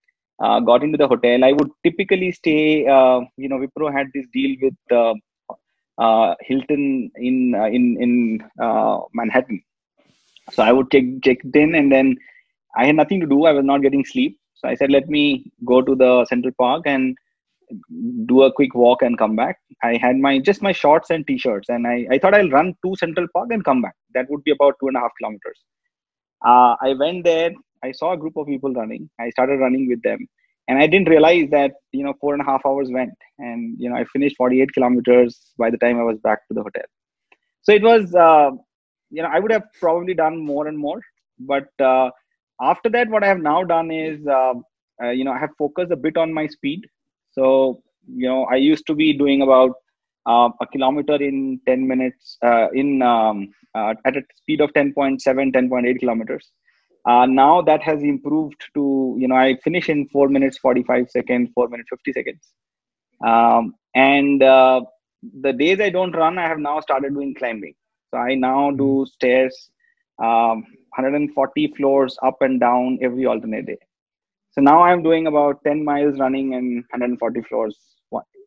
uh, 0.42 0.60
got 0.60 0.82
into 0.82 0.98
the 0.98 1.08
hotel. 1.08 1.44
I 1.44 1.52
would 1.52 1.70
typically 1.84 2.32
stay. 2.32 2.86
Uh, 2.86 3.20
you 3.36 3.48
know, 3.48 3.58
Wipro 3.58 3.92
had 3.92 4.08
this 4.14 4.26
deal 4.32 4.56
with 4.62 4.74
uh, 4.90 5.14
uh, 5.98 6.34
Hilton 6.40 7.10
in 7.16 7.54
uh, 7.54 7.66
in 7.66 7.96
in 8.00 8.44
uh, 8.62 9.00
Manhattan. 9.14 9.62
So 10.52 10.62
I 10.62 10.72
would 10.72 10.90
check 10.90 11.04
check 11.24 11.38
in, 11.54 11.74
and 11.74 11.90
then 11.90 12.16
I 12.76 12.86
had 12.86 12.96
nothing 12.96 13.20
to 13.20 13.26
do. 13.26 13.44
I 13.46 13.52
was 13.52 13.64
not 13.64 13.82
getting 13.82 14.04
sleep, 14.04 14.38
so 14.54 14.68
I 14.68 14.74
said, 14.74 14.90
"Let 14.90 15.08
me 15.08 15.50
go 15.64 15.82
to 15.82 15.94
the 15.94 16.24
Central 16.26 16.52
Park 16.58 16.82
and 16.86 17.16
do 18.26 18.42
a 18.42 18.52
quick 18.52 18.74
walk 18.74 19.02
and 19.02 19.18
come 19.18 19.36
back." 19.36 19.58
I 19.82 19.96
had 19.96 20.16
my 20.16 20.38
just 20.38 20.62
my 20.62 20.72
shorts 20.72 21.10
and 21.10 21.26
t-shirts, 21.26 21.68
and 21.68 21.86
I 21.86 22.06
I 22.10 22.18
thought 22.18 22.34
I'll 22.34 22.50
run 22.50 22.74
to 22.84 22.96
Central 22.96 23.26
Park 23.32 23.48
and 23.50 23.64
come 23.64 23.82
back. 23.82 23.96
That 24.14 24.30
would 24.30 24.44
be 24.44 24.52
about 24.52 24.76
two 24.80 24.88
and 24.88 24.96
a 24.96 25.00
half 25.00 25.12
kilometers. 25.18 25.64
Uh, 26.44 26.76
I 26.80 26.94
went 26.98 27.24
there. 27.24 27.50
I 27.84 27.92
saw 27.92 28.12
a 28.12 28.16
group 28.16 28.36
of 28.36 28.46
people 28.46 28.72
running. 28.72 29.08
I 29.20 29.30
started 29.30 29.60
running 29.60 29.88
with 29.88 30.02
them, 30.02 30.26
and 30.68 30.78
I 30.78 30.86
didn't 30.86 31.08
realize 31.08 31.48
that 31.50 31.72
you 31.92 32.04
know 32.04 32.14
four 32.20 32.34
and 32.34 32.42
a 32.42 32.44
half 32.44 32.62
hours 32.66 32.90
went, 32.90 33.14
and 33.38 33.76
you 33.78 33.88
know 33.88 33.96
I 33.96 34.04
finished 34.12 34.36
48 34.36 34.72
kilometers 34.72 35.52
by 35.58 35.70
the 35.70 35.78
time 35.78 35.98
I 35.98 36.04
was 36.04 36.18
back 36.18 36.46
to 36.48 36.54
the 36.54 36.62
hotel. 36.62 36.84
So 37.62 37.72
it 37.72 37.82
was, 37.82 38.14
uh, 38.14 38.50
you 39.10 39.22
know, 39.22 39.28
I 39.32 39.40
would 39.40 39.50
have 39.50 39.64
probably 39.80 40.14
done 40.14 40.38
more 40.38 40.68
and 40.68 40.78
more, 40.78 41.00
but 41.40 41.68
uh, 41.80 42.10
after 42.60 42.88
that, 42.90 43.08
what 43.08 43.24
I 43.24 43.26
have 43.26 43.40
now 43.40 43.64
done 43.64 43.90
is, 43.90 44.24
uh, 44.26 44.54
uh, 45.02 45.10
you 45.10 45.24
know, 45.24 45.32
I 45.32 45.38
have 45.38 45.50
focused 45.58 45.90
a 45.90 45.96
bit 45.96 46.16
on 46.16 46.32
my 46.32 46.46
speed. 46.46 46.86
So 47.32 47.82
you 48.08 48.28
know, 48.28 48.44
I 48.44 48.56
used 48.56 48.86
to 48.86 48.94
be 48.94 49.12
doing 49.12 49.42
about 49.42 49.72
uh, 50.26 50.50
a 50.60 50.66
kilometer 50.66 51.14
in 51.14 51.60
10 51.66 51.86
minutes 51.86 52.36
uh, 52.42 52.68
in 52.72 53.02
um, 53.02 53.52
uh, 53.74 53.94
at 54.04 54.16
a 54.16 54.22
speed 54.34 54.60
of 54.60 54.72
10.7 54.72 55.20
10.8 55.24 56.00
kilometers. 56.00 56.50
Uh, 57.04 57.24
now 57.24 57.62
that 57.62 57.82
has 57.82 58.02
improved 58.02 58.60
to 58.74 59.16
you 59.18 59.28
know 59.28 59.36
i 59.36 59.56
finish 59.62 59.88
in 59.88 60.08
4 60.08 60.28
minutes 60.28 60.58
45 60.58 61.08
seconds 61.10 61.50
4 61.54 61.68
minutes 61.68 61.88
50 61.90 62.12
seconds. 62.12 62.52
Um, 63.24 63.74
and 63.94 64.42
uh, 64.42 64.80
the 65.40 65.52
days 65.52 65.80
i 65.80 65.90
don't 65.90 66.16
run 66.22 66.38
i 66.38 66.48
have 66.48 66.58
now 66.58 66.80
started 66.80 67.14
doing 67.14 67.34
climbing. 67.34 67.74
So 68.10 68.18
i 68.18 68.34
now 68.34 68.70
do 68.70 69.06
stairs 69.12 69.70
um, 70.18 70.64
140 70.96 71.74
floors 71.76 72.16
up 72.22 72.40
and 72.40 72.58
down 72.58 72.98
every 73.02 73.26
alternate 73.26 73.66
day. 73.66 73.78
So 74.50 74.62
now 74.62 74.82
i'm 74.82 75.02
doing 75.02 75.26
about 75.28 75.62
10 75.64 75.84
miles 75.84 76.18
running 76.18 76.54
and 76.54 76.76
140 76.90 77.42
floors 77.42 77.78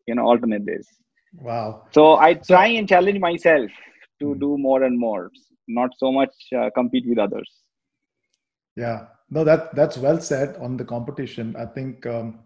you 0.06 0.14
know 0.14 0.26
alternate 0.26 0.66
days 0.66 0.88
Wow. 1.38 1.86
so 1.92 2.16
I 2.16 2.34
try 2.34 2.66
and 2.68 2.88
challenge 2.88 3.18
myself 3.20 3.70
to 4.20 4.32
Hmm. 4.34 4.38
do 4.40 4.58
more 4.58 4.82
and 4.82 4.98
more, 4.98 5.30
not 5.68 5.90
so 5.98 6.10
much 6.12 6.32
uh, 6.56 6.70
compete 6.74 7.06
with 7.08 7.18
others. 7.18 7.48
Yeah. 8.76 9.06
No, 9.30 9.44
that 9.44 9.74
that's 9.74 9.96
well 9.96 10.20
said 10.20 10.56
on 10.56 10.76
the 10.76 10.84
competition. 10.84 11.54
I 11.56 11.66
think 11.66 12.04
um, 12.06 12.40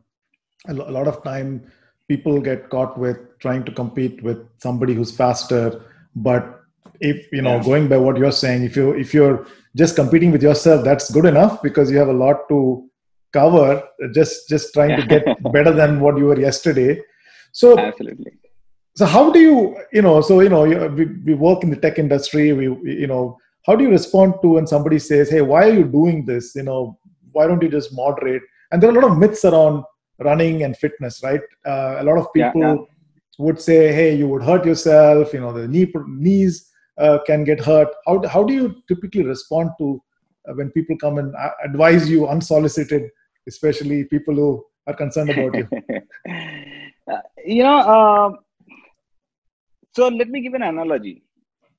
a, 0.69 0.75
lo- 0.75 0.89
a 0.89 0.93
lot 0.93 1.09
of 1.09 1.23
time 1.25 1.71
people 2.09 2.41
get 2.41 2.69
caught 2.69 2.99
with 2.99 3.17
trying 3.39 3.65
to 3.65 3.73
compete 3.73 4.23
with 4.23 4.47
somebody 4.59 4.93
who's 4.95 5.11
faster, 5.17 5.83
but 6.15 6.61
if 7.01 7.33
you 7.33 7.43
know 7.43 7.57
Yeah. 7.57 7.63
going 7.65 7.89
by 7.89 7.97
what 7.97 8.17
you're 8.19 8.31
saying 8.33 8.63
if 8.65 8.77
you 8.77 8.91
if 8.93 9.13
you're 9.15 9.47
just 9.75 9.97
competing 9.97 10.31
with 10.31 10.43
yourself 10.43 10.85
that's 10.85 11.11
good 11.11 11.25
enough 11.25 11.61
because 11.63 11.91
you 11.91 11.99
have 11.99 12.09
a 12.09 12.13
lot 12.25 12.49
to 12.51 12.89
cover 13.33 13.83
just 14.15 14.49
just 14.49 14.73
trying 14.75 14.95
to 14.95 15.03
get 15.03 15.25
better 15.53 15.73
than 15.73 15.99
what 16.01 16.17
you 16.19 16.27
were 16.27 16.39
yesterday 16.39 17.01
so 17.53 17.77
Absolutely. 17.89 18.33
So 18.95 19.05
how 19.05 19.31
do 19.31 19.41
you 19.41 19.77
you 19.93 20.03
know 20.03 20.21
so 20.21 20.41
you 20.41 20.49
know 20.49 20.63
we, 20.89 21.07
we 21.27 21.35
work 21.35 21.63
in 21.65 21.71
the 21.71 21.77
tech 21.77 21.99
industry 21.99 22.53
we 22.53 22.69
we- 22.69 22.99
you 23.03 23.07
know 23.07 23.37
how 23.67 23.75
do 23.75 23.83
you 23.85 23.91
respond 23.91 24.35
to 24.43 24.49
when 24.57 24.67
somebody 24.67 24.99
says 24.99 25.31
hey 25.31 25.41
why 25.41 25.65
are 25.69 25.73
you 25.73 25.85
doing 25.85 26.25
this? 26.25 26.55
You 26.55 26.65
know 26.65 26.99
why 27.33 27.47
don't 27.47 27.63
you 27.63 27.69
just 27.69 27.95
moderate? 27.95 28.43
And 28.71 28.83
there 28.83 28.91
are 28.91 28.97
a 28.97 29.01
lot 29.01 29.11
of 29.11 29.19
myths 29.19 29.45
around 29.45 29.85
running 30.19 30.63
and 30.65 30.77
fitness 30.77 31.21
right? 31.23 31.41
Uh, 31.67 31.97
a 31.99 32.05
lot 32.05 32.19
of 32.19 32.33
people 32.33 32.61
yeah. 32.61 32.77
would 33.39 33.61
say 33.61 33.93
hey 33.93 34.15
you 34.15 34.29
would 34.29 34.43
hurt 34.43 34.65
yourself 34.65 35.33
you 35.33 35.41
know 35.41 35.53
the 35.53 35.67
knee 35.67 35.93
knees 36.07 36.71
uh, 36.99 37.19
can 37.27 37.43
get 37.43 37.59
hurt. 37.59 37.89
How, 38.07 38.25
how 38.29 38.45
do 38.45 38.55
you 38.55 38.83
typically 38.87 39.25
respond 39.25 39.71
to 39.79 40.01
uh, 40.49 40.53
when 40.55 40.71
people 40.71 40.97
come 40.99 41.19
and 41.19 41.35
uh, 41.35 41.51
advise 41.65 42.09
you 42.09 42.29
unsolicited 42.29 43.11
especially 43.49 44.05
people 44.05 44.35
who 44.35 44.65
are 44.87 44.95
concerned 44.95 45.31
about 45.31 45.55
you? 45.55 45.69
Uh, 47.07 47.19
you 47.45 47.63
know, 47.63 47.77
uh, 47.81 48.31
so 49.95 50.09
let 50.09 50.29
me 50.29 50.41
give 50.41 50.55
an 50.55 50.63
analogy. 50.63 51.23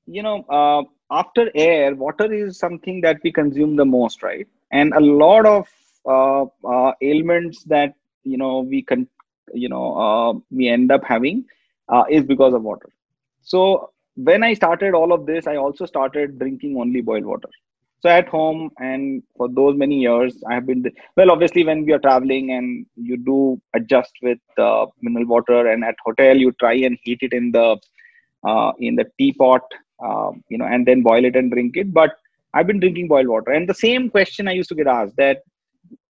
You 0.07 0.23
know, 0.23 0.45
uh, 0.49 0.83
after 1.11 1.51
air, 1.55 1.95
water 1.95 2.31
is 2.31 2.59
something 2.59 3.01
that 3.01 3.19
we 3.23 3.31
consume 3.31 3.75
the 3.75 3.85
most, 3.85 4.23
right? 4.23 4.47
And 4.71 4.93
a 4.93 4.99
lot 4.99 5.45
of 5.45 5.67
uh, 6.05 6.45
uh, 6.67 6.93
ailments 7.01 7.63
that 7.65 7.93
you 8.23 8.37
know 8.37 8.59
we 8.59 8.81
can, 8.81 9.07
you 9.53 9.69
know, 9.69 9.95
uh, 9.97 10.33
we 10.51 10.67
end 10.69 10.91
up 10.91 11.03
having 11.03 11.45
uh, 11.89 12.03
is 12.09 12.23
because 12.23 12.53
of 12.53 12.63
water. 12.63 12.89
So 13.41 13.91
when 14.15 14.43
I 14.43 14.53
started 14.53 14.93
all 14.93 15.11
of 15.13 15.25
this, 15.25 15.47
I 15.47 15.57
also 15.57 15.85
started 15.85 16.39
drinking 16.39 16.77
only 16.79 17.01
boiled 17.01 17.25
water. 17.25 17.49
So 18.01 18.09
at 18.09 18.27
home 18.27 18.69
and 18.77 19.23
for 19.35 19.49
those 19.49 19.75
many 19.75 19.99
years, 19.99 20.43
I 20.49 20.55
have 20.55 20.67
been 20.67 20.85
well. 21.17 21.31
Obviously, 21.31 21.63
when 21.65 21.85
we 21.85 21.93
are 21.93 21.99
traveling 21.99 22.51
and 22.51 22.85
you 22.95 23.17
do 23.17 23.59
adjust 23.73 24.13
with 24.21 24.39
uh, 24.57 24.85
mineral 25.01 25.25
water, 25.25 25.67
and 25.67 25.83
at 25.83 25.95
hotel 26.05 26.37
you 26.37 26.51
try 26.53 26.73
and 26.73 26.97
heat 27.03 27.19
it 27.21 27.33
in 27.33 27.51
the 27.51 27.77
uh, 28.45 28.71
in 28.79 28.95
the 28.95 29.05
teapot, 29.17 29.61
uh, 30.05 30.31
you 30.49 30.57
know, 30.57 30.65
and 30.65 30.85
then 30.85 31.01
boil 31.01 31.25
it 31.25 31.35
and 31.35 31.51
drink 31.51 31.77
it. 31.77 31.93
But 31.93 32.11
i've 32.53 32.67
been 32.67 32.79
drinking 32.79 33.07
boiled 33.07 33.27
water. 33.27 33.51
And 33.51 33.67
the 33.67 33.73
same 33.73 34.09
question 34.09 34.47
i 34.47 34.53
used 34.53 34.69
to 34.69 34.75
get 34.75 34.87
asked 34.87 35.17
that 35.17 35.41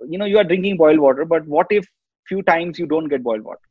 you 0.08 0.18
know 0.20 0.26
you 0.26 0.38
are 0.38 0.44
drinking 0.44 0.78
boiled 0.78 1.00
water 1.00 1.26
but 1.26 1.46
what 1.48 1.68
if 1.70 1.86
few 2.28 2.42
times 2.44 2.80
you 2.80 2.86
don't 2.86 3.08
get 3.08 3.24
boiled 3.24 3.42
water? 3.42 3.68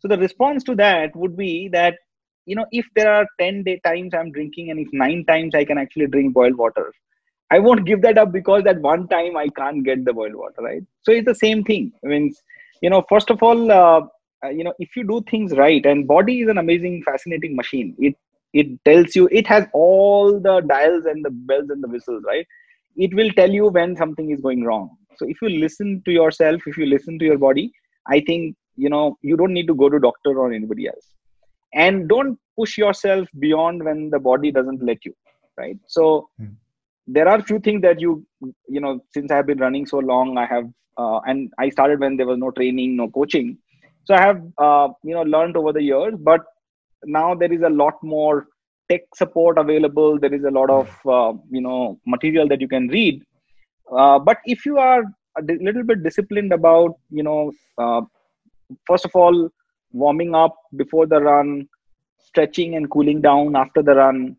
So 0.00 0.08
the 0.08 0.18
response 0.18 0.64
to 0.64 0.74
that 0.76 1.14
would 1.16 1.36
be 1.36 1.68
that 1.68 1.98
you 2.46 2.54
know 2.56 2.66
if 2.70 2.86
there 2.94 3.12
are 3.12 3.26
10 3.40 3.62
day 3.64 3.80
times 3.84 4.14
i'm 4.14 4.30
drinking 4.32 4.70
and 4.70 4.80
if 4.80 4.88
nine 4.92 5.24
times 5.30 5.54
i 5.54 5.64
can 5.64 5.78
actually 5.78 6.06
drink 6.06 6.32
boiled 6.32 6.56
water 6.56 6.92
i 7.50 7.58
won't 7.58 7.84
give 7.84 8.02
that 8.02 8.18
up 8.18 8.32
because 8.32 8.62
that 8.64 8.80
one 8.80 9.06
time 9.08 9.36
i 9.36 9.48
can't 9.60 9.84
get 9.84 10.04
the 10.04 10.12
boiled 10.12 10.34
water 10.34 10.62
right? 10.62 10.82
So 11.02 11.12
it's 11.12 11.26
the 11.26 11.34
same 11.34 11.64
thing. 11.64 11.92
I 12.04 12.08
mean 12.08 12.34
you 12.82 12.90
know 12.90 13.04
first 13.08 13.30
of 13.30 13.42
all 13.42 13.70
uh, 13.70 14.02
uh, 14.44 14.48
you 14.48 14.64
know 14.64 14.74
if 14.78 14.96
you 14.96 15.04
do 15.04 15.22
things 15.30 15.52
right 15.52 15.84
and 15.86 16.06
body 16.06 16.40
is 16.40 16.48
an 16.48 16.58
amazing 16.58 17.02
fascinating 17.02 17.56
machine. 17.56 17.94
It 17.98 18.14
it 18.52 18.68
tells 18.84 19.14
you 19.14 19.28
it 19.30 19.46
has 19.46 19.66
all 19.72 20.40
the 20.40 20.60
dials 20.60 21.04
and 21.04 21.24
the 21.24 21.30
bells 21.30 21.70
and 21.70 21.82
the 21.82 21.88
whistles 21.88 22.22
right? 22.26 22.46
It 22.96 23.14
will 23.14 23.30
tell 23.32 23.50
you 23.50 23.66
when 23.66 23.96
something 23.96 24.30
is 24.30 24.40
going 24.40 24.64
wrong. 24.64 24.96
So 25.18 25.26
if 25.28 25.40
you 25.42 25.48
listen 25.48 26.02
to 26.04 26.12
yourself 26.12 26.62
if 26.66 26.76
you 26.76 26.86
listen 26.86 27.18
to 27.18 27.24
your 27.24 27.38
body 27.38 27.72
i 28.06 28.20
think 28.20 28.54
you 28.76 28.90
know 28.90 29.18
you 29.22 29.36
don't 29.36 29.54
need 29.54 29.66
to 29.66 29.74
go 29.74 29.88
to 29.88 29.98
doctor 29.98 30.38
or 30.38 30.52
anybody 30.52 30.88
else. 30.88 31.12
And 31.74 32.08
don't 32.08 32.38
push 32.58 32.78
yourself 32.78 33.28
beyond 33.38 33.84
when 33.84 34.10
the 34.10 34.18
body 34.18 34.50
doesn't 34.50 34.82
let 34.82 35.04
you 35.04 35.14
right? 35.56 35.78
So 35.86 36.28
mm. 36.40 36.54
there 37.06 37.28
are 37.28 37.40
few 37.42 37.58
things 37.58 37.82
that 37.82 38.00
you 38.00 38.26
you 38.68 38.80
know 38.80 39.00
since 39.14 39.30
i 39.30 39.36
have 39.36 39.46
been 39.46 39.58
running 39.58 39.86
so 39.86 39.98
long 39.98 40.36
i 40.38 40.44
have 40.44 40.66
uh, 40.98 41.18
and 41.26 41.52
i 41.58 41.68
started 41.68 42.00
when 42.00 42.16
there 42.16 42.26
was 42.26 42.38
no 42.38 42.50
training 42.50 42.96
no 42.96 43.08
coaching 43.08 43.56
so 44.06 44.14
i 44.14 44.20
have 44.20 44.42
uh, 44.66 44.88
you 45.02 45.14
know 45.14 45.22
learned 45.36 45.56
over 45.56 45.72
the 45.72 45.82
years 45.82 46.14
but 46.30 46.44
now 47.04 47.34
there 47.34 47.52
is 47.52 47.62
a 47.62 47.74
lot 47.82 47.94
more 48.02 48.46
tech 48.88 49.02
support 49.14 49.58
available. 49.58 50.18
There 50.18 50.34
is 50.34 50.44
a 50.44 50.50
lot 50.50 50.70
of 50.70 50.88
uh, 51.06 51.32
you 51.50 51.60
know 51.60 51.98
material 52.06 52.48
that 52.48 52.60
you 52.60 52.68
can 52.68 52.88
read. 52.88 53.22
Uh, 53.90 54.18
but 54.18 54.38
if 54.44 54.66
you 54.66 54.78
are 54.78 55.02
a 55.38 55.42
little 55.42 55.84
bit 55.84 56.02
disciplined 56.02 56.52
about 56.52 56.96
you 57.10 57.22
know 57.22 57.52
uh, 57.78 58.02
first 58.86 59.04
of 59.04 59.14
all 59.14 59.48
warming 59.92 60.34
up 60.34 60.56
before 60.76 61.06
the 61.06 61.20
run 61.20 61.68
stretching 62.18 62.74
and 62.76 62.90
cooling 62.90 63.20
down 63.20 63.54
after 63.54 63.82
the 63.82 63.94
run 63.94 64.36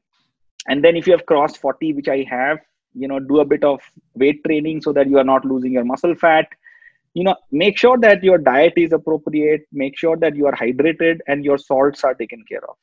and 0.67 0.83
then 0.83 0.95
if 0.97 1.07
you 1.07 1.13
have 1.13 1.25
crossed 1.25 1.57
40 1.57 1.93
which 1.93 2.09
i 2.09 2.25
have 2.29 2.57
you 2.93 3.07
know 3.07 3.19
do 3.19 3.39
a 3.39 3.45
bit 3.45 3.63
of 3.63 3.79
weight 4.15 4.43
training 4.43 4.81
so 4.81 4.91
that 4.91 5.07
you 5.07 5.17
are 5.17 5.23
not 5.23 5.45
losing 5.45 5.71
your 5.71 5.85
muscle 5.85 6.13
fat 6.15 6.47
you 7.17 7.23
know 7.27 7.35
make 7.63 7.77
sure 7.83 7.97
that 8.05 8.23
your 8.27 8.37
diet 8.47 8.75
is 8.85 8.91
appropriate 8.97 9.63
make 9.83 9.97
sure 10.01 10.17
that 10.23 10.35
you 10.39 10.45
are 10.49 10.57
hydrated 10.63 11.21
and 11.27 11.43
your 11.49 11.57
salts 11.57 12.03
are 12.03 12.13
taken 12.13 12.43
care 12.49 12.65
of. 12.69 12.75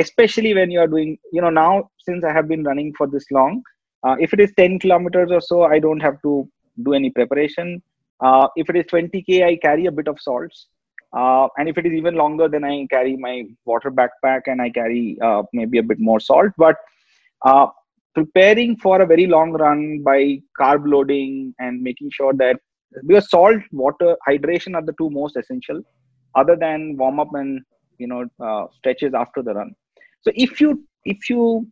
Especially 0.00 0.54
when 0.54 0.70
you 0.70 0.80
are 0.80 0.90
doing 0.92 1.18
you 1.32 1.42
know 1.44 1.50
now 1.50 1.90
since 2.06 2.24
i 2.28 2.32
have 2.36 2.48
been 2.52 2.64
running 2.68 2.92
for 2.98 3.06
this 3.14 3.26
long 3.36 3.62
uh, 4.06 4.16
if 4.26 4.32
it 4.36 4.40
is 4.44 4.52
10 4.56 4.78
kilometers 4.84 5.32
or 5.38 5.40
so 5.50 5.62
i 5.74 5.78
don't 5.86 6.00
have 6.08 6.20
to 6.22 6.48
do 6.82 6.92
any 6.92 7.10
preparation. 7.10 7.82
Uh, 8.26 8.48
if 8.56 8.70
it 8.70 8.76
is 8.80 8.86
20k 8.92 9.44
i 9.48 9.56
carry 9.66 9.86
a 9.86 9.96
bit 9.98 10.08
of 10.12 10.20
salts. 10.26 10.68
Uh, 11.18 11.48
and 11.56 11.68
if 11.70 11.76
it 11.80 11.86
is 11.88 11.92
even 12.00 12.14
longer 12.22 12.48
then 12.54 12.64
i 12.70 12.74
carry 12.94 13.16
my 13.26 13.34
water 13.70 13.90
backpack 13.98 14.52
and 14.52 14.62
i 14.66 14.70
carry 14.78 15.18
uh, 15.26 15.42
maybe 15.52 15.78
a 15.78 15.88
bit 15.90 16.00
more 16.10 16.20
salt. 16.28 16.52
But 16.64 16.76
uh, 17.50 17.66
preparing 18.14 18.76
for 18.84 19.02
a 19.02 19.10
very 19.12 19.26
long 19.26 19.52
run 19.64 19.82
by 20.08 20.18
carb 20.60 20.88
loading 20.94 21.54
and 21.58 21.82
making 21.88 22.10
sure 22.18 22.32
that 22.44 22.60
because 23.06 23.30
salt 23.30 23.62
water 23.72 24.16
hydration 24.28 24.74
are 24.74 24.84
the 24.84 24.94
two 24.98 25.10
most 25.10 25.36
essential 25.36 25.82
other 26.34 26.56
than 26.56 26.96
warm 26.96 27.20
up 27.20 27.34
and 27.34 27.60
you 27.98 28.06
know 28.06 28.24
uh, 28.40 28.66
stretches 28.76 29.14
after 29.14 29.42
the 29.42 29.54
run. 29.54 29.74
So 30.22 30.32
if 30.34 30.60
you 30.60 30.84
if 31.04 31.30
you 31.30 31.66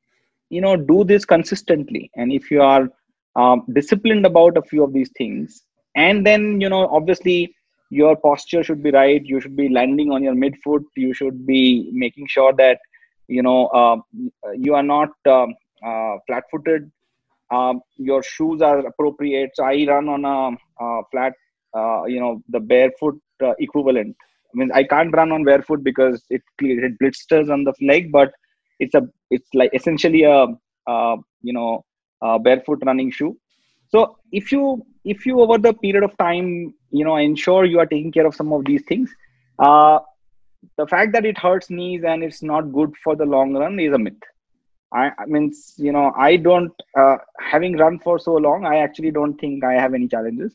you 0.51 0.61
know 0.61 0.77
do 0.77 1.05
this 1.05 1.25
consistently 1.25 2.11
and 2.17 2.33
if 2.33 2.51
you 2.51 2.63
are 2.63 2.89
um, 3.37 3.65
disciplined 3.73 4.27
about 4.27 4.57
a 4.57 4.63
few 4.63 4.83
of 4.85 4.93
these 4.93 5.11
things 5.19 5.63
and 5.97 6.27
then 6.27 6.61
you 6.61 6.69
know 6.69 6.87
obviously 6.89 7.55
your 7.91 8.17
posture 8.17 8.63
should 8.63 8.83
be 8.83 8.91
right 8.91 9.25
you 9.25 9.41
should 9.41 9.57
be 9.57 9.69
landing 9.69 10.11
on 10.11 10.23
your 10.23 10.35
midfoot 10.35 10.85
you 10.97 11.13
should 11.15 11.47
be 11.47 11.91
making 11.93 12.27
sure 12.29 12.53
that 12.53 12.79
you 13.29 13.43
know 13.43 13.67
uh, 13.69 13.97
you 14.55 14.75
are 14.75 14.83
not 14.83 15.11
um, 15.27 15.55
uh, 15.85 16.17
flat 16.27 16.45
footed 16.51 16.91
um, 17.51 17.81
your 17.97 18.23
shoes 18.23 18.63
are 18.63 18.81
appropriate. 18.87 19.51
So 19.55 19.65
i 19.65 19.85
run 19.87 20.09
on 20.09 20.25
a, 20.25 20.85
a 20.85 21.03
flat 21.11 21.33
uh, 21.77 22.05
you 22.05 22.21
know 22.21 22.43
the 22.49 22.61
barefoot 22.61 23.19
uh, 23.43 23.55
equivalent. 23.59 24.17
I 24.53 24.59
mean 24.59 24.71
i 24.73 24.85
can't 24.85 25.13
run 25.13 25.33
on 25.33 25.45
barefoot 25.45 25.83
because 25.83 26.25
it 26.31 26.43
it 26.61 26.99
blisters 26.99 27.51
on 27.51 27.65
the 27.65 27.75
leg 27.81 28.13
but 28.13 28.33
it's 28.79 28.95
a 28.95 29.03
it's 29.31 29.49
like 29.53 29.71
essentially 29.75 30.23
a, 30.23 30.47
a 30.87 31.17
you 31.43 31.53
know 31.53 31.85
a 32.23 32.39
barefoot 32.39 32.83
running 32.87 33.11
shoe. 33.11 33.37
So 33.89 34.17
if 34.33 34.51
you 34.53 34.85
if 35.05 35.27
you 35.27 35.41
over 35.41 35.59
the 35.59 35.75
period 35.75 36.05
of 36.05 36.17
time 36.17 36.75
you 36.91 37.05
know 37.05 37.17
ensure 37.17 37.65
you 37.65 37.79
are 37.79 37.87
taking 37.87 38.13
care 38.13 38.27
of 38.27 38.35
some 38.35 38.53
of 38.53 38.65
these 38.65 38.83
things 38.89 39.11
uh, 39.59 39.99
the 40.79 40.87
fact 40.87 41.13
that 41.13 41.25
it 41.25 41.39
hurts 41.39 41.71
knees 41.71 42.05
and 42.05 42.23
it's 42.23 42.43
not 42.43 42.73
good 42.73 42.93
for 43.03 43.15
the 43.17 43.25
long 43.25 43.55
run 43.55 43.79
is 43.79 43.93
a 43.93 43.99
myth 43.99 44.23
I, 44.95 45.11
I 45.19 45.27
mean, 45.27 45.53
you 45.77 45.93
know, 45.93 46.13
I 46.17 46.37
don't, 46.37 46.73
uh, 46.97 47.17
having 47.41 47.77
run 47.77 47.99
for 47.99 48.19
so 48.19 48.35
long, 48.35 48.65
I 48.65 48.77
actually 48.79 49.11
don't 49.11 49.37
think 49.39 49.65
I 49.65 49.73
have 49.75 49.93
any 49.93 50.07
challenges. 50.07 50.55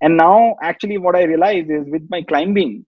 And 0.00 0.16
now, 0.16 0.56
actually, 0.60 0.98
what 0.98 1.14
I 1.14 1.22
realize 1.22 1.70
is 1.70 1.86
with 1.88 2.06
my 2.10 2.22
climbing, 2.22 2.84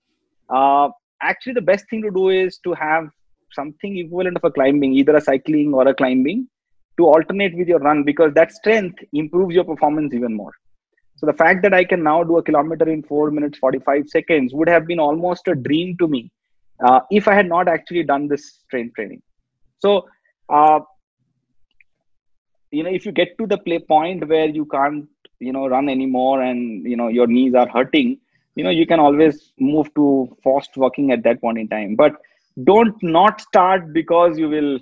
uh, 0.51 0.89
actually, 1.23 1.55
the 1.55 1.63
best 1.63 1.89
thing 1.89 2.03
to 2.03 2.11
do 2.11 2.31
is 2.31 2.59
to 2.65 2.75
have 2.75 3.09
something 3.53 3.97
equivalent 3.97 4.37
of 4.37 4.45
a 4.45 4.51
climbing, 4.51 4.93
either 4.93 5.17
a 5.17 5.21
cycling 5.21 5.73
or 5.73 5.87
a 5.87 5.95
climbing, 5.95 6.49
to 6.99 7.07
alternate 7.07 7.57
with 7.57 7.69
your 7.69 7.79
run 7.79 8.03
because 8.03 8.35
that 8.35 8.53
strength 8.53 8.99
improves 9.13 9.55
your 9.55 9.65
performance 9.65 10.13
even 10.13 10.35
more. 10.35 10.53
So 11.17 11.27
the 11.27 11.33
fact 11.33 11.63
that 11.63 11.73
I 11.75 11.85
can 11.85 12.03
now 12.03 12.23
do 12.25 12.39
a 12.39 12.43
kilometer 12.43 12.89
in 12.89 13.03
four 13.03 13.31
minutes, 13.31 13.59
45 13.59 14.09
seconds 14.09 14.53
would 14.53 14.69
have 14.69 14.87
been 14.87 15.01
almost 15.01 15.49
a 15.49 15.55
dream 15.55 15.97
to 15.99 16.09
me 16.09 16.31
uh, 16.85 17.01
if 17.11 17.27
I 17.27 17.35
had 17.35 17.49
not 17.49 17.69
actually 17.69 18.03
done 18.03 18.29
this 18.29 18.61
strength 18.67 18.95
training. 18.95 19.23
So 19.81 20.07
uh, 20.49 20.81
you 22.71 22.83
know 22.83 22.91
if 22.91 23.07
you 23.07 23.13
get 23.13 23.37
to 23.39 23.47
the 23.47 23.59
play 23.59 23.79
point 23.79 24.29
where 24.29 24.47
you 24.47 24.65
can't 24.67 25.09
you 25.41 25.53
know 25.53 25.67
run 25.69 25.89
anymore 25.89 26.43
and 26.43 26.85
you 26.85 26.97
know 26.97 27.09
your 27.09 27.27
knees 27.27 27.55
are 27.55 27.69
hurting 27.69 28.19
you 28.59 28.65
know 28.65 28.75
you 28.79 28.87
can 28.91 29.01
always 29.07 29.53
move 29.73 29.89
to 29.95 30.05
fast 30.45 30.77
walking 30.77 31.13
at 31.13 31.23
that 31.23 31.41
point 31.41 31.59
in 31.59 31.69
time. 31.69 31.95
But 31.95 32.15
don't 32.65 33.01
not 33.03 33.41
start 33.41 33.93
because 33.93 34.37
you 34.37 34.49
will 34.49 34.81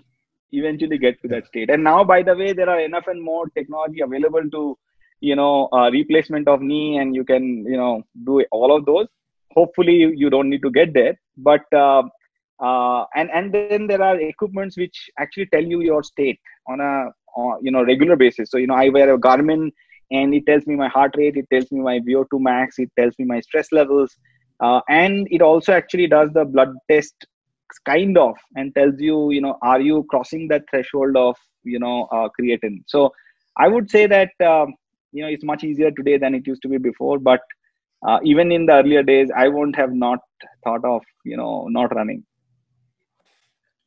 eventually 0.52 0.96
get 0.96 1.20
to 1.22 1.28
that 1.28 1.46
state. 1.46 1.68
And 1.68 1.84
now 1.84 2.02
by 2.02 2.22
the 2.22 2.34
way 2.34 2.54
there 2.54 2.70
are 2.70 2.80
enough 2.80 3.06
and 3.06 3.22
more 3.22 3.48
technology 3.50 4.00
available 4.00 4.48
to 4.50 4.78
you 5.20 5.36
know 5.36 5.68
uh, 5.72 5.90
replacement 5.90 6.48
of 6.48 6.62
knee 6.62 6.96
and 6.96 7.14
you 7.14 7.24
can 7.24 7.66
you 7.66 7.76
know 7.76 8.02
do 8.24 8.42
all 8.50 8.74
of 8.74 8.86
those. 8.86 9.08
Hopefully 9.54 9.98
you 10.22 10.30
don't 10.30 10.48
need 10.48 10.62
to 10.62 10.70
get 10.70 10.94
there. 10.94 11.18
But 11.36 11.70
uh, 11.74 12.04
uh, 12.60 13.04
and 13.14 13.30
and 13.32 13.52
then 13.52 13.72
there 13.72 13.88
are 13.88 14.02
equipments 14.04 14.62
which 14.62 14.90
actually 15.02 15.32
tell 15.34 15.50
you 15.50 15.68
your 15.68 15.90
state 15.90 16.38
on 16.68 16.80
a 16.80 17.10
on, 17.36 17.58
you 17.62 17.70
know 17.70 17.82
regular 17.84 18.16
basis. 18.16 18.50
So 18.50 18.56
you 18.58 18.66
know 18.66 18.74
i 18.74 18.88
wear 18.88 19.12
a 19.14 19.18
garmin 19.18 19.70
and 20.10 20.34
it 20.34 20.46
tells 20.46 20.66
me 20.66 20.74
my 20.76 20.88
heart 20.88 21.12
rate 21.16 21.36
it 21.36 21.46
tells 21.52 21.70
me 21.70 21.80
my 21.80 21.98
vo2 22.00 22.40
max 22.40 22.78
it 22.78 22.90
tells 22.98 23.14
me 23.18 23.24
my 23.24 23.40
stress 23.40 23.72
levels. 23.72 24.16
Uh, 24.60 24.80
and 24.88 25.26
it 25.30 25.42
also 25.42 25.72
actually 25.72 26.06
does 26.06 26.30
the 26.32 26.44
blood 26.44 26.72
test 26.90 27.26
kind 27.84 28.16
of 28.16 28.34
and 28.56 28.74
tells 28.74 29.00
you 29.00 29.30
you 29.30 29.40
know 29.40 29.56
are 29.62 29.80
you 29.80 30.04
crossing 30.10 30.48
that 30.48 30.62
threshold 30.70 31.16
of 31.16 31.36
you 31.64 31.78
know 31.78 32.04
uh, 32.12 32.28
creatine? 32.38 32.82
So 32.86 33.12
i 33.58 33.68
would 33.68 33.90
say 33.90 34.06
that 34.06 34.30
um, 34.52 34.74
you 35.12 35.22
know 35.22 35.28
it's 35.28 35.44
much 35.44 35.64
easier 35.64 35.90
today 35.90 36.16
than 36.18 36.34
it 36.34 36.46
used 36.46 36.62
to 36.62 36.68
be 36.68 36.78
before 36.78 37.18
but 37.18 37.40
uh, 38.06 38.18
even 38.24 38.52
in 38.52 38.66
the 38.66 38.72
earlier 38.74 39.02
days 39.02 39.30
i 39.36 39.48
wouldn't 39.48 39.76
have 39.76 39.92
not 39.92 40.20
thought 40.64 40.84
of 40.84 41.02
you 41.24 41.36
know 41.36 41.66
not 41.68 41.94
running 41.94 42.24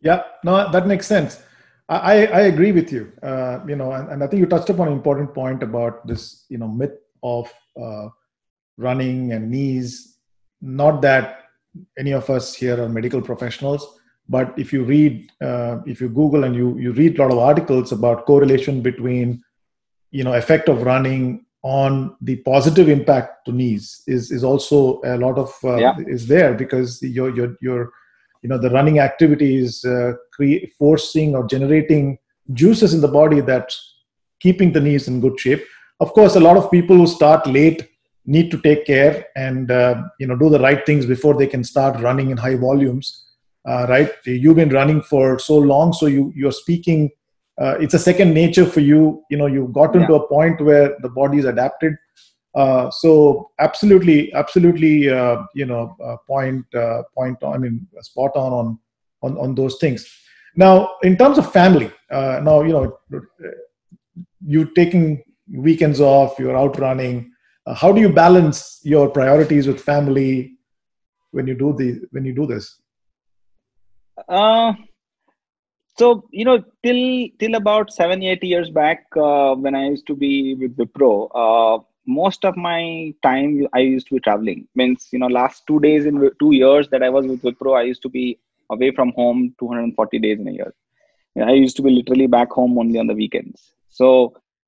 yeah, 0.02 0.24
no, 0.44 0.72
that 0.72 0.88
makes 0.88 1.08
sense. 1.08 1.42
I, 1.90 2.28
I 2.28 2.42
agree 2.42 2.72
with 2.72 2.92
you. 2.92 3.12
Uh, 3.24 3.60
you 3.68 3.76
know, 3.76 3.94
and, 3.94 4.10
and, 4.10 4.24
I 4.24 4.28
think 4.28 4.40
you 4.40 4.46
touched 4.46 4.70
upon 4.70 4.88
an 4.88 4.94
important 4.94 5.34
point 5.34 5.64
about 5.64 6.06
this, 6.06 6.46
you 6.48 6.60
know, 6.60 6.68
myth 6.68 6.94
of 7.24 7.52
uh, 7.82 8.10
running 8.78 9.34
and 9.34 9.50
knees. 9.50 10.18
Not 10.62 11.02
that 11.02 11.46
any 11.98 12.12
of 12.12 12.30
us 12.30 12.54
here 12.54 12.80
are 12.80 12.88
medical 12.88 13.22
professionals, 13.22 14.00
but 14.28 14.54
if 14.56 14.72
you 14.72 14.84
read, 14.84 15.32
uh, 15.42 15.80
if 15.88 16.00
you 16.00 16.10
Google 16.10 16.44
and 16.44 16.56
you 16.56 16.78
you 16.78 16.92
read 16.92 17.18
a 17.18 17.24
lot 17.24 17.32
of 17.32 17.40
articles 17.40 17.92
about 17.92 18.28
correlation 18.28 18.82
between, 18.82 19.44
you 20.12 20.24
know, 20.24 20.34
effect 20.34 20.70
of 20.70 20.84
running 20.84 21.46
on 21.64 22.16
the 22.22 22.38
positive 22.38 22.88
impact 22.88 23.46
to 23.46 23.52
knees 23.52 24.04
is 24.08 24.32
is 24.32 24.44
also 24.44 25.02
a 25.04 25.18
lot 25.18 25.38
of 25.38 25.54
uh, 25.64 25.76
yeah. 25.76 25.96
is 26.08 26.28
there 26.28 26.54
because 26.54 27.02
your 27.02 27.36
your 27.36 27.56
your 27.62 27.92
you 28.42 28.50
know 28.50 28.58
the 28.58 28.70
running 28.70 29.00
activity 29.00 29.58
is 29.58 29.84
uh, 29.86 30.14
cre- 30.34 30.66
forcing 30.78 31.36
or 31.36 31.46
generating 31.48 32.18
juices 32.54 32.94
in 32.94 33.02
the 33.02 33.08
body 33.08 33.42
that 33.42 33.74
keeping 34.40 34.72
the 34.72 34.82
knees 34.82 35.08
in 35.08 35.20
good 35.20 35.40
shape. 35.40 35.64
Of 36.00 36.14
course 36.14 36.36
a 36.36 36.40
lot 36.40 36.58
of 36.58 36.72
people 36.72 36.96
who 36.96 37.08
start 37.08 37.46
late 37.48 37.88
need 38.26 38.52
to 38.52 38.62
take 38.62 38.86
care 38.86 39.26
and 39.36 39.72
uh, 39.72 40.02
you 40.20 40.28
know 40.28 40.36
do 40.36 40.50
the 40.50 40.60
right 40.60 40.86
things 40.86 41.06
before 41.06 41.38
they 41.38 41.48
can 41.48 41.64
start 41.64 42.02
running 42.02 42.30
in 42.30 42.38
high 42.38 42.56
volumes 42.56 43.26
uh, 43.68 43.86
right? 43.90 44.12
You've 44.26 44.56
been 44.56 44.70
running 44.70 45.02
for 45.02 45.38
so 45.40 45.58
long 45.58 45.94
so 45.94 46.06
you 46.06 46.34
you're 46.36 46.52
speaking 46.52 47.12
uh, 47.62 47.76
it's 47.80 47.94
a 47.94 48.00
second 48.00 48.34
nature 48.34 48.66
for 48.66 48.80
you. 48.80 49.24
You 49.30 49.38
know 49.38 49.48
you've 49.48 49.74
gotten 49.74 50.02
yeah. 50.02 50.08
to 50.08 50.14
a 50.16 50.28
point 50.28 50.62
where 50.62 50.96
the 51.02 51.10
body 51.10 51.40
is 51.40 51.46
adapted 51.46 51.96
uh, 52.56 52.90
so 52.90 53.52
absolutely 53.60 54.34
absolutely 54.34 55.10
uh, 55.10 55.44
you 55.54 55.66
know 55.66 55.96
uh, 56.04 56.18
point 56.28 56.66
uh, 56.74 57.04
point 57.16 57.42
on, 57.44 57.54
i 57.54 57.58
mean 57.58 57.88
spot 58.02 58.32
on 58.36 58.52
on 58.54 58.80
on, 59.22 59.38
on 59.38 59.54
those 59.54 59.78
things. 59.80 60.08
Now 60.56 60.92
in 61.04 61.18
terms 61.18 61.38
of 61.38 61.52
family 61.52 61.92
uh, 62.10 62.40
now 62.44 62.62
you 62.62 62.74
know 62.74 63.00
you 64.46 64.66
taking 64.74 65.24
weekends 65.52 66.00
off 66.00 66.40
you're 66.40 66.58
out 66.58 66.80
running 66.80 67.32
how 67.76 67.92
do 67.92 68.02
you 68.02 68.10
balance 68.10 68.80
your 68.84 69.10
priorities 69.10 69.68
with 69.68 69.80
family 69.80 70.58
when 71.32 71.46
you 71.46 71.54
do 71.54 71.74
the 71.74 72.02
when 72.12 72.26
you 72.26 72.34
do 72.34 72.48
this? 72.48 72.82
Uh 74.28 74.74
so 76.00 76.28
you 76.32 76.46
know 76.46 76.58
till 76.84 77.28
till 77.40 77.56
about 77.56 77.92
seven 77.92 78.24
eight 78.24 78.44
years 78.44 78.70
back 78.70 79.06
uh, 79.18 79.54
when 79.56 79.76
i 79.76 79.86
used 79.88 80.08
to 80.08 80.16
be 80.16 80.56
with 80.62 80.76
wipro 80.78 81.12
uh, 81.44 81.78
most 82.18 82.46
of 82.50 82.58
my 82.58 83.14
time 83.24 83.68
i 83.74 83.80
used 83.80 84.08
to 84.08 84.16
be 84.16 84.20
traveling. 84.28 84.68
Means 84.76 85.08
you 85.12 85.20
know 85.20 85.28
last 85.28 85.64
two 85.68 85.80
days 85.80 86.06
in 86.06 86.20
two 86.40 86.52
years 86.52 86.90
that 86.90 87.04
i 87.04 87.10
was 87.10 87.26
with 87.28 87.42
wipro 87.44 87.78
i 87.80 87.84
used 87.84 88.02
to 88.08 88.10
be 88.10 88.40
away 88.70 88.92
from 88.92 89.12
home 89.14 89.56
240 89.60 90.20
days 90.20 90.40
in 90.40 90.48
a 90.48 90.52
year. 90.52 90.74
I 91.50 91.54
used 91.54 91.78
to 91.78 91.82
be 91.82 91.92
literally 91.92 92.28
back 92.28 92.52
home 92.52 92.78
only 92.78 93.00
on 93.00 93.08
the 93.08 93.14
weekends. 93.14 93.72
So 93.90 94.10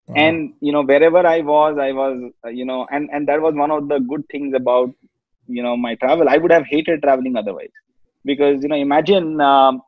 wow. 0.07 0.15
and 0.15 0.53
you 0.61 0.71
know 0.71 0.83
wherever 0.83 1.25
i 1.27 1.39
was 1.41 1.77
i 1.77 1.91
was 1.91 2.31
uh, 2.45 2.49
you 2.49 2.65
know 2.65 2.87
and 2.91 3.09
and 3.11 3.27
that 3.27 3.41
was 3.41 3.55
one 3.55 3.71
of 3.71 3.87
the 3.89 3.99
good 4.11 4.23
things 4.31 4.53
about 4.55 4.93
you 5.47 5.63
know 5.63 5.75
my 5.77 5.95
travel. 5.95 6.29
I 6.29 6.37
would 6.37 6.51
have 6.51 6.65
hated 6.65 7.01
traveling 7.01 7.35
otherwise. 7.35 7.71
Because 8.23 8.61
you 8.63 8.69
know 8.69 8.75
imagine 8.75 9.41
um, 9.41 9.81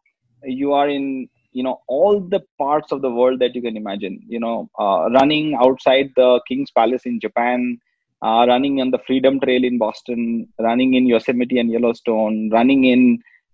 you 0.43 0.73
are 0.73 0.89
in 0.89 1.29
you 1.53 1.63
know 1.63 1.77
all 1.87 2.19
the 2.19 2.41
parts 2.57 2.91
of 2.91 3.01
the 3.01 3.09
world 3.19 3.39
that 3.39 3.55
you 3.55 3.61
can 3.61 3.77
imagine 3.77 4.15
you 4.27 4.39
know 4.39 4.69
uh, 4.79 5.09
running 5.17 5.55
outside 5.65 6.11
the 6.15 6.29
king's 6.47 6.71
palace 6.71 7.05
in 7.05 7.19
japan 7.19 7.77
uh, 8.25 8.45
running 8.51 8.81
on 8.81 8.89
the 8.91 9.01
freedom 9.07 9.39
trail 9.39 9.63
in 9.63 9.77
boston 9.77 10.47
running 10.67 10.93
in 10.99 11.05
yosemite 11.13 11.59
and 11.59 11.71
yellowstone 11.71 12.49
running 12.57 12.83
in 12.85 13.01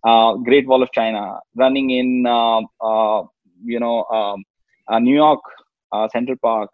uh, 0.10 0.34
great 0.48 0.68
wall 0.68 0.84
of 0.84 0.92
china 0.92 1.24
running 1.56 1.90
in 1.92 2.26
uh, 2.26 2.62
uh, 2.90 3.22
you 3.64 3.80
know 3.80 4.04
um, 4.18 4.44
uh, 4.88 5.00
new 5.00 5.16
york 5.16 5.42
central 6.12 6.38
park 6.42 6.70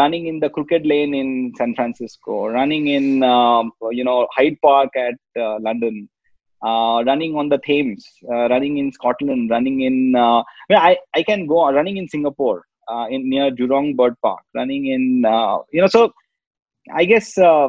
running 0.00 0.26
in 0.26 0.40
the 0.40 0.50
crooked 0.50 0.84
lane 0.84 1.14
in 1.14 1.52
san 1.58 1.74
francisco 1.74 2.46
running 2.48 2.88
in 2.88 3.22
um, 3.22 3.72
you 3.98 4.04
know 4.08 4.26
hyde 4.36 4.58
park 4.62 4.90
at 4.96 5.14
london 5.68 6.08
running 6.64 7.36
on 7.36 7.48
the 7.48 7.58
Thames, 7.58 8.06
uh, 8.30 8.48
running 8.48 8.78
in 8.78 8.92
Scotland, 8.92 9.50
running 9.50 9.82
in. 9.82 10.14
Uh, 10.16 10.40
I, 10.40 10.44
mean, 10.68 10.78
I, 10.78 10.98
I 11.14 11.22
can 11.22 11.46
go 11.46 11.70
running 11.72 11.96
in 11.96 12.08
Singapore, 12.08 12.64
uh, 12.88 13.06
in 13.10 13.28
near 13.28 13.50
Jurong 13.50 13.96
Bird 13.96 14.14
Park, 14.22 14.40
running 14.54 14.86
in 14.86 15.24
uh, 15.24 15.58
you 15.72 15.80
know. 15.80 15.88
So 15.88 16.12
I 16.92 17.04
guess 17.04 17.36
uh, 17.36 17.68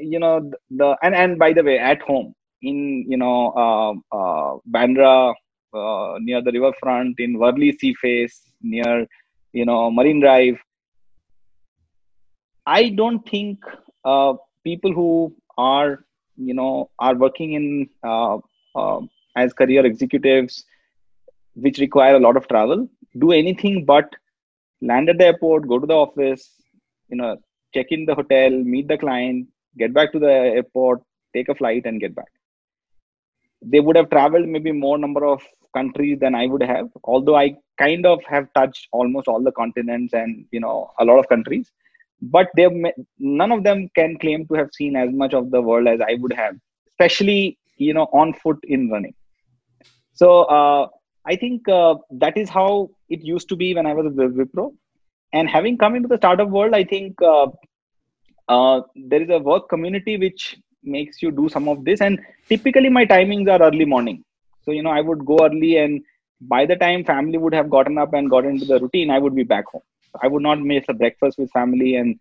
you 0.00 0.18
know 0.18 0.50
the 0.70 0.96
and 1.02 1.14
and 1.14 1.38
by 1.38 1.52
the 1.52 1.62
way, 1.62 1.78
at 1.78 2.02
home 2.02 2.34
in 2.62 3.06
you 3.08 3.16
know 3.16 4.02
Bandra 4.70 5.34
near 6.20 6.42
the 6.42 6.52
riverfront 6.52 7.18
in 7.18 7.38
Worli 7.38 7.78
Sea 7.78 7.94
Face 7.94 8.42
near 8.60 9.06
you 9.52 9.64
know 9.64 9.90
Marine 9.90 10.20
Drive. 10.20 10.58
I 12.66 12.90
don't 12.90 13.26
think 13.26 13.64
people 14.64 14.92
who 14.92 15.34
are 15.56 16.04
you 16.38 16.54
know 16.54 16.90
are 16.98 17.14
working 17.14 17.52
in 17.52 17.88
uh, 18.04 18.38
uh, 18.74 19.00
as 19.36 19.52
career 19.52 19.84
executives 19.84 20.64
which 21.54 21.78
require 21.78 22.16
a 22.16 22.24
lot 22.26 22.36
of 22.36 22.48
travel 22.48 22.88
do 23.18 23.32
anything 23.32 23.84
but 23.84 24.14
land 24.80 25.08
at 25.08 25.18
the 25.18 25.26
airport 25.26 25.68
go 25.68 25.78
to 25.78 25.86
the 25.86 26.00
office 26.06 26.50
you 27.08 27.16
know 27.16 27.36
check 27.74 27.86
in 27.90 28.04
the 28.06 28.14
hotel 28.14 28.50
meet 28.50 28.88
the 28.88 28.98
client 28.98 29.46
get 29.76 29.92
back 29.92 30.12
to 30.12 30.18
the 30.18 30.34
airport 30.58 31.02
take 31.34 31.48
a 31.48 31.54
flight 31.54 31.84
and 31.84 32.00
get 32.00 32.14
back. 32.14 32.32
They 33.60 33.80
would 33.80 33.96
have 33.96 34.10
traveled 34.10 34.48
maybe 34.48 34.72
more 34.72 34.98
number 34.98 35.24
of 35.26 35.42
countries 35.74 36.18
than 36.20 36.34
i 36.34 36.46
would 36.46 36.62
have 36.62 36.88
although 37.04 37.36
i 37.36 37.56
kind 37.78 38.06
of 38.06 38.20
have 38.24 38.46
touched 38.54 38.88
almost 38.92 39.28
all 39.28 39.42
the 39.42 39.52
continents 39.52 40.14
and 40.14 40.46
you 40.50 40.60
know 40.60 40.90
a 40.98 41.04
lot 41.04 41.18
of 41.18 41.28
countries 41.28 41.70
but 42.20 42.48
they 42.56 42.66
none 43.18 43.52
of 43.52 43.62
them 43.64 43.88
can 43.94 44.18
claim 44.18 44.46
to 44.48 44.54
have 44.54 44.70
seen 44.72 44.96
as 44.96 45.10
much 45.12 45.34
of 45.34 45.50
the 45.50 45.60
world 45.60 45.86
as 45.86 46.00
I 46.00 46.14
would 46.14 46.32
have, 46.32 46.56
especially 46.88 47.58
you 47.76 47.94
know 47.94 48.08
on 48.12 48.34
foot 48.34 48.58
in 48.64 48.90
running. 48.90 49.14
So 50.14 50.42
uh, 50.44 50.88
I 51.26 51.36
think 51.36 51.68
uh, 51.68 51.96
that 52.10 52.36
is 52.36 52.48
how 52.48 52.90
it 53.08 53.20
used 53.22 53.48
to 53.50 53.56
be 53.56 53.74
when 53.74 53.86
I 53.86 53.94
was 53.94 54.12
with 54.14 54.36
Wipro, 54.36 54.74
and 55.32 55.48
having 55.48 55.78
come 55.78 55.94
into 55.94 56.08
the 56.08 56.16
startup 56.16 56.48
world, 56.48 56.74
I 56.74 56.84
think 56.84 57.20
uh, 57.22 57.46
uh, 58.48 58.80
there 58.96 59.22
is 59.22 59.30
a 59.30 59.38
work 59.38 59.68
community 59.68 60.16
which 60.16 60.56
makes 60.82 61.22
you 61.22 61.30
do 61.30 61.48
some 61.48 61.68
of 61.68 61.84
this. 61.84 62.00
And 62.00 62.18
typically, 62.48 62.88
my 62.88 63.04
timings 63.06 63.48
are 63.48 63.62
early 63.62 63.84
morning. 63.84 64.24
So 64.64 64.72
you 64.72 64.82
know, 64.82 64.90
I 64.90 65.00
would 65.00 65.24
go 65.24 65.38
early, 65.44 65.76
and 65.76 66.02
by 66.40 66.66
the 66.66 66.76
time 66.76 67.04
family 67.04 67.38
would 67.38 67.54
have 67.54 67.70
gotten 67.70 67.98
up 67.98 68.12
and 68.12 68.30
got 68.30 68.44
into 68.44 68.64
the 68.64 68.80
routine, 68.80 69.10
I 69.10 69.18
would 69.18 69.34
be 69.34 69.44
back 69.44 69.66
home. 69.66 69.82
I 70.22 70.28
would 70.28 70.42
not 70.42 70.60
miss 70.60 70.84
a 70.88 70.94
breakfast 70.94 71.38
with 71.38 71.50
family 71.50 71.96
and 71.96 72.18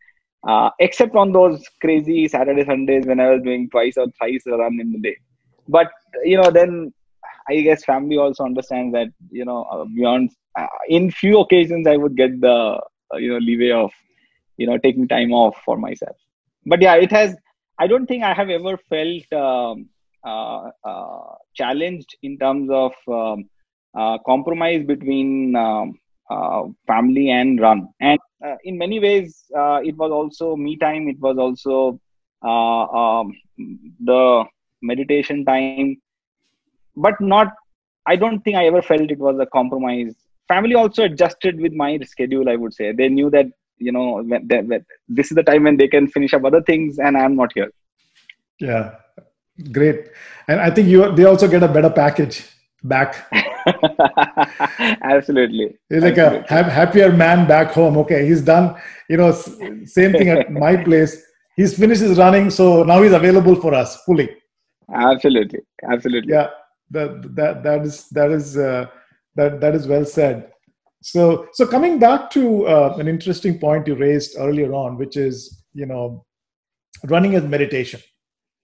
uh, 0.48 0.70
except 0.80 1.16
on 1.16 1.32
those 1.32 1.64
crazy 1.82 2.28
Saturday 2.28 2.66
Sundays 2.66 3.06
when 3.06 3.20
I 3.20 3.30
was 3.32 3.42
doing 3.44 3.70
twice 3.70 3.98
or 3.98 4.08
thrice 4.18 4.46
a 4.48 4.52
run 4.52 4.80
in 4.80 4.92
the 4.92 5.00
day. 5.00 5.18
But 5.68 5.92
you 6.24 6.38
know, 6.38 6.52
then 6.52 6.94
I 7.50 7.62
guess 7.62 7.84
family 7.84 8.18
also 8.18 8.44
understands 8.44 8.94
that 8.94 9.08
you 9.30 9.46
know 9.46 9.64
uh, 9.64 9.86
beyond 9.86 10.32
uh, 10.58 10.68
in 10.88 11.12
few 11.12 11.40
occasions 11.40 11.88
I 11.88 11.98
would 11.98 12.16
get 12.16 12.40
the 12.40 12.80
uh, 13.14 13.18
you 13.18 13.30
know 13.30 13.40
leeway 13.40 13.72
of 13.72 13.92
you 14.58 14.68
know 14.68 14.78
taking 14.78 15.08
time 15.08 15.32
off 15.32 15.58
for 15.66 15.78
myself. 15.78 16.16
But 16.66 16.82
yeah, 16.82 16.96
it 16.96 17.12
has. 17.12 17.36
I 17.80 17.88
don't 17.88 18.08
think 18.08 18.24
I 18.24 18.34
have 18.34 18.50
ever 18.50 18.78
felt 18.90 19.34
um, 19.34 19.90
uh, 20.26 20.72
uh, 20.84 21.36
challenged 21.54 22.18
in 22.24 22.38
terms 22.40 22.70
of 22.72 22.94
um, 23.08 23.50
compromise 24.26 24.84
between 24.86 25.56
um, 25.56 26.00
uh, 26.30 26.64
family 26.86 27.30
and 27.30 27.60
run. 27.60 27.88
And 28.00 28.20
uh, 28.46 28.56
in 28.64 28.78
many 28.78 29.00
ways 29.00 29.46
uh, 29.56 29.80
it 29.84 29.96
was 29.96 30.12
also 30.12 30.56
me 30.56 30.78
time. 30.78 31.08
It 31.08 31.20
was 31.20 31.38
also 31.38 32.00
um, 32.48 33.34
the 34.00 34.46
meditation 34.82 35.46
time. 35.46 35.98
But 36.96 37.20
not 37.22 37.54
i 38.10 38.16
don't 38.16 38.40
think 38.44 38.56
i 38.56 38.66
ever 38.66 38.82
felt 38.82 39.12
it 39.12 39.20
was 39.20 39.40
a 39.40 39.46
compromise. 39.46 40.16
Family 40.48 40.76
also 40.76 41.04
adjusted 41.04 41.60
with 41.60 41.74
my 41.74 42.00
schedule 42.00 42.50
i 42.50 42.56
would 42.56 42.74
say. 42.74 42.92
They 42.92 43.10
knew 43.10 43.30
that 43.32 43.48
you 43.78 43.92
know 43.92 44.24
this 45.08 45.32
is 45.32 45.36
the 45.36 45.44
time 45.44 45.64
when 45.64 45.78
they 45.78 45.88
can 45.88 46.08
finish 46.08 46.34
up 46.34 46.46
other 46.46 46.62
things 46.62 47.00
and 47.00 47.18
i'm 47.18 47.36
not 47.36 47.52
here. 47.54 47.72
Yeah. 48.60 48.96
Great. 49.72 50.10
And 50.48 50.60
i 50.60 50.70
think 50.70 50.88
you 50.88 51.12
they 51.16 51.26
also 51.26 51.48
get 51.48 51.64
a 51.64 51.68
better 51.68 51.90
package 51.90 52.46
back 52.84 53.28
absolutely. 55.04 55.78
He's 55.90 56.04
like 56.04 56.18
absolutely. 56.18 56.48
a 56.50 56.64
ha- 56.64 56.70
happier 56.70 57.12
man 57.12 57.48
back 57.48 57.72
home. 57.72 57.98
Okay 57.98 58.26
he's 58.28 58.42
done 58.42 58.76
you 59.10 59.18
know 59.18 59.32
same 59.86 60.14
thing 60.14 60.30
at 60.30 60.52
my 60.52 60.76
place. 60.88 61.24
He's 61.56 61.78
finished 61.78 62.02
his 62.02 62.18
running 62.18 62.50
so 62.50 62.84
now 62.84 63.02
he's 63.02 63.14
available 63.14 63.56
for 63.56 63.74
us 63.74 64.02
fully. 64.04 64.30
Absolutely. 64.94 65.60
Absolutely. 65.90 66.34
Yeah 66.34 66.50
that 66.92 67.36
that 67.36 67.64
that 67.64 67.82
is 67.82 68.08
that 68.10 68.32
is 68.32 68.58
uh, 68.58 68.86
that 69.36 69.60
that 69.62 69.76
is 69.76 69.88
well 69.88 70.06
said. 70.06 70.52
So 71.02 71.48
so 71.54 71.68
coming 71.68 72.00
back 72.00 72.30
to 72.32 72.66
uh, 72.68 72.96
an 73.00 73.08
interesting 73.08 73.60
point 73.60 73.88
you 73.88 73.96
raised 73.96 74.36
earlier 74.38 74.74
on 74.74 74.98
which 74.98 75.18
is 75.18 75.64
you 75.74 75.86
know 75.86 76.26
running 77.06 77.36
as 77.36 77.44
meditation 77.44 78.00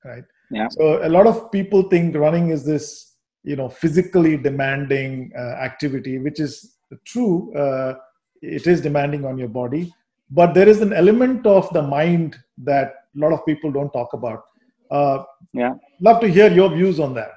right? 0.05 0.23
Yeah. 0.51 0.67
So 0.69 1.05
a 1.05 1.09
lot 1.09 1.27
of 1.27 1.51
people 1.51 1.83
think 1.83 2.15
running 2.15 2.49
is 2.49 2.65
this 2.65 3.12
you 3.43 3.55
know 3.55 3.69
physically 3.69 4.37
demanding 4.37 5.31
uh, 5.37 5.55
activity 5.67 6.17
which 6.17 6.39
is 6.39 6.75
true 7.05 7.53
uh, 7.55 7.95
it 8.43 8.67
is 8.67 8.81
demanding 8.81 9.25
on 9.25 9.37
your 9.37 9.47
body. 9.47 9.93
But 10.29 10.53
there 10.53 10.67
is 10.67 10.81
an 10.81 10.93
element 10.93 11.45
of 11.45 11.71
the 11.73 11.81
mind 11.81 12.35
that 12.59 12.93
a 13.15 13.19
lot 13.19 13.31
of 13.33 13.45
people 13.45 13.71
don't 13.71 13.91
talk 13.91 14.13
about. 14.13 14.43
Uh, 14.91 15.23
yeah. 15.53 15.73
love 16.01 16.19
to 16.21 16.27
hear 16.27 16.51
your 16.51 16.69
views 16.69 16.99
on 16.99 17.13
that. 17.15 17.31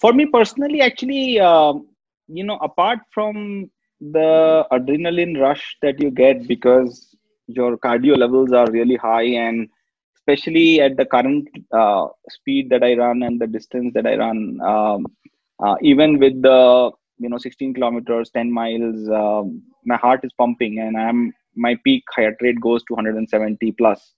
For 0.00 0.12
me 0.12 0.26
personally 0.26 0.80
actually 0.82 1.38
uh, 1.38 1.74
you 2.28 2.44
know 2.44 2.56
apart 2.56 2.98
from 3.10 3.70
the 4.00 4.66
adrenaline 4.72 5.40
rush 5.40 5.76
that 5.82 6.00
you 6.02 6.10
get 6.10 6.48
because 6.48 7.14
your 7.46 7.78
cardio 7.78 8.16
levels 8.16 8.52
are 8.52 8.70
really 8.70 8.96
high 8.96 9.22
and 9.22 9.68
especially 10.22 10.80
at 10.80 10.96
the 10.96 11.04
current 11.04 11.48
uh, 11.72 12.06
speed 12.30 12.70
that 12.70 12.82
I 12.82 12.94
run 12.94 13.22
and 13.22 13.40
the 13.40 13.46
distance 13.46 13.92
that 13.94 14.06
I 14.06 14.16
run, 14.16 14.60
um, 14.62 15.06
uh, 15.64 15.74
even 15.82 16.18
with 16.18 16.40
the 16.42 16.90
you 17.18 17.28
know 17.28 17.38
16 17.38 17.74
kilometers, 17.74 18.30
10 18.30 18.50
miles, 18.50 19.08
um, 19.08 19.62
my 19.84 19.96
heart 19.96 20.20
is 20.24 20.32
pumping 20.38 20.78
and 20.78 20.96
I'm 20.96 21.32
my 21.54 21.76
peak 21.84 22.04
heart 22.14 22.36
rate 22.40 22.60
goes 22.60 22.82
to 22.84 22.94
170 22.94 23.72
plus. 23.72 24.12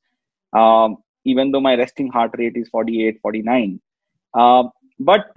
Um, 0.52 0.98
even 1.24 1.50
though 1.50 1.60
my 1.60 1.74
resting 1.74 2.10
heart 2.10 2.30
rate 2.38 2.56
is 2.56 2.68
48, 2.68 3.18
49. 3.22 3.80
Uh, 4.34 4.64
but 5.00 5.30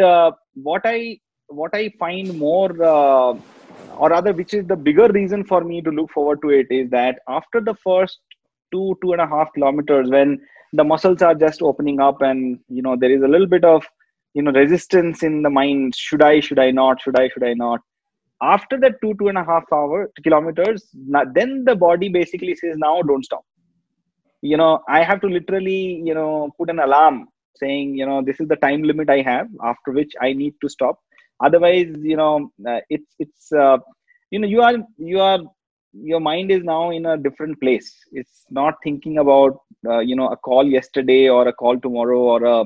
what 0.53 0.81
I 0.85 1.19
what 1.47 1.73
I 1.73 1.91
find 1.97 2.37
more, 2.37 2.71
uh, 2.83 3.33
or 3.97 4.09
rather, 4.09 4.33
which 4.33 4.53
is 4.53 4.67
the 4.67 4.75
bigger 4.75 5.07
reason 5.07 5.45
for 5.45 5.63
me 5.63 5.81
to 5.81 5.89
look 5.89 6.11
forward 6.11 6.41
to 6.41 6.49
it, 6.49 6.67
is 6.69 6.89
that 6.89 7.19
after 7.27 7.61
the 7.61 7.75
first 7.75 8.19
two 8.71 8.97
two 9.01 9.13
and 9.13 9.21
a 9.21 9.27
half 9.27 9.51
kilometers, 9.53 10.09
when 10.09 10.39
the 10.77 10.83
muscles 10.83 11.21
are 11.21 11.35
just 11.35 11.61
opening 11.61 11.99
up, 11.99 12.21
and 12.21 12.59
you 12.69 12.81
know 12.81 12.95
there 12.95 13.11
is 13.17 13.23
a 13.23 13.27
little 13.27 13.51
bit 13.55 13.65
of 13.65 13.85
you 14.33 14.43
know 14.43 14.51
resistance 14.51 15.23
in 15.23 15.41
the 15.41 15.49
mind. 15.59 15.95
Should 15.95 16.23
I? 16.31 16.39
Should 16.39 16.59
I 16.59 16.71
not? 16.71 17.01
Should 17.01 17.19
I? 17.19 17.29
Should 17.29 17.47
I 17.51 17.53
not? 17.53 17.81
After 18.41 18.79
that 18.81 18.99
two 19.01 19.13
two 19.19 19.29
and 19.29 19.37
a 19.37 19.45
half 19.51 19.71
hour 19.71 20.09
kilometers, 20.23 20.89
then 21.39 21.63
the 21.69 21.75
body 21.87 22.09
basically 22.19 22.55
says, 22.55 22.77
"Now 22.77 23.01
don't 23.01 23.25
stop." 23.31 23.45
You 24.41 24.57
know, 24.57 24.73
I 24.87 25.03
have 25.03 25.21
to 25.21 25.27
literally 25.37 25.81
you 26.09 26.13
know 26.13 26.51
put 26.59 26.69
an 26.69 26.79
alarm 26.79 27.27
saying 27.59 27.95
you 27.95 28.05
know 28.05 28.21
this 28.23 28.39
is 28.39 28.47
the 28.47 28.59
time 28.65 28.83
limit 28.89 29.09
i 29.09 29.21
have 29.21 29.47
after 29.71 29.91
which 29.97 30.13
i 30.21 30.33
need 30.41 30.53
to 30.61 30.69
stop 30.69 30.99
otherwise 31.47 31.93
you 32.11 32.17
know 32.21 32.33
uh, 32.71 32.79
it's 32.89 33.11
it's 33.19 33.51
uh, 33.51 33.77
you 34.31 34.39
know 34.39 34.47
you 34.55 34.61
are 34.61 34.75
you 34.97 35.19
are 35.19 35.39
your 35.93 36.19
mind 36.19 36.51
is 36.51 36.63
now 36.63 36.91
in 36.91 37.05
a 37.05 37.17
different 37.17 37.59
place 37.59 37.93
it's 38.11 38.45
not 38.49 38.75
thinking 38.83 39.17
about 39.17 39.57
uh, 39.87 39.99
you 39.99 40.15
know 40.15 40.27
a 40.29 40.37
call 40.37 40.65
yesterday 40.65 41.29
or 41.29 41.47
a 41.47 41.53
call 41.53 41.79
tomorrow 41.79 42.19
or 42.19 42.43
a 42.43 42.65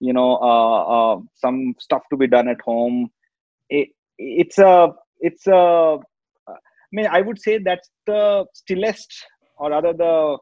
you 0.00 0.12
know 0.12 0.36
uh, 0.36 0.82
uh, 0.96 1.20
some 1.34 1.74
stuff 1.78 2.02
to 2.10 2.16
be 2.16 2.26
done 2.26 2.48
at 2.48 2.60
home 2.60 3.10
it, 3.70 3.88
it's 4.18 4.58
a 4.58 4.92
it's 5.20 5.46
a 5.46 5.98
i 6.48 6.92
mean 6.92 7.06
i 7.06 7.20
would 7.20 7.40
say 7.40 7.58
that's 7.58 7.90
the 8.06 8.44
stillest 8.54 9.12
or 9.58 9.70
rather 9.70 9.92
the 9.92 10.36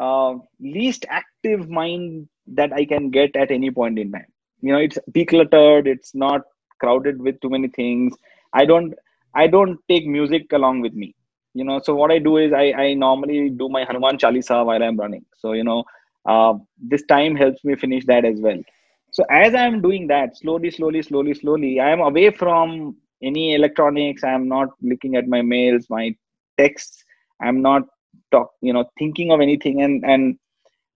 uh, 0.00 0.34
least 0.60 1.06
active 1.08 1.68
mind 1.68 2.28
that 2.46 2.72
I 2.72 2.84
can 2.84 3.10
get 3.10 3.34
at 3.36 3.50
any 3.50 3.70
point 3.70 3.98
in 3.98 4.12
time. 4.12 4.26
You 4.60 4.72
know, 4.72 4.78
it's 4.78 4.98
decluttered. 5.12 5.86
It's 5.86 6.14
not 6.14 6.42
crowded 6.80 7.20
with 7.20 7.40
too 7.40 7.50
many 7.50 7.68
things. 7.68 8.14
I 8.52 8.64
don't 8.64 8.94
I 9.34 9.46
don't 9.46 9.78
take 9.88 10.06
music 10.06 10.46
along 10.52 10.80
with 10.80 10.94
me. 10.94 11.14
You 11.54 11.64
know, 11.64 11.80
so 11.82 11.94
what 11.94 12.10
I 12.10 12.18
do 12.18 12.36
is 12.38 12.52
I, 12.52 12.72
I 12.72 12.94
normally 12.94 13.48
do 13.50 13.68
my 13.68 13.84
Hanuman 13.84 14.18
Chalisa 14.18 14.64
while 14.66 14.82
I'm 14.82 14.96
running. 14.96 15.24
So 15.38 15.52
you 15.52 15.64
know, 15.64 15.84
uh, 16.26 16.54
this 16.78 17.04
time 17.04 17.36
helps 17.36 17.64
me 17.64 17.76
finish 17.76 18.04
that 18.06 18.24
as 18.24 18.40
well. 18.40 18.60
So 19.12 19.24
as 19.30 19.54
I'm 19.54 19.80
doing 19.80 20.08
that, 20.08 20.36
slowly, 20.36 20.70
slowly, 20.72 21.02
slowly, 21.02 21.34
slowly, 21.34 21.78
I 21.78 21.90
am 21.90 22.00
away 22.00 22.30
from 22.30 22.96
any 23.22 23.54
electronics. 23.54 24.24
I'm 24.24 24.48
not 24.48 24.70
looking 24.82 25.14
at 25.14 25.28
my 25.28 25.42
mails, 25.42 25.86
my 25.88 26.14
texts. 26.58 27.04
I'm 27.40 27.62
not 27.62 27.82
talk, 28.32 28.50
you 28.60 28.72
know, 28.72 28.84
thinking 28.98 29.30
of 29.30 29.40
anything. 29.40 29.82
And 29.82 30.04
and 30.04 30.36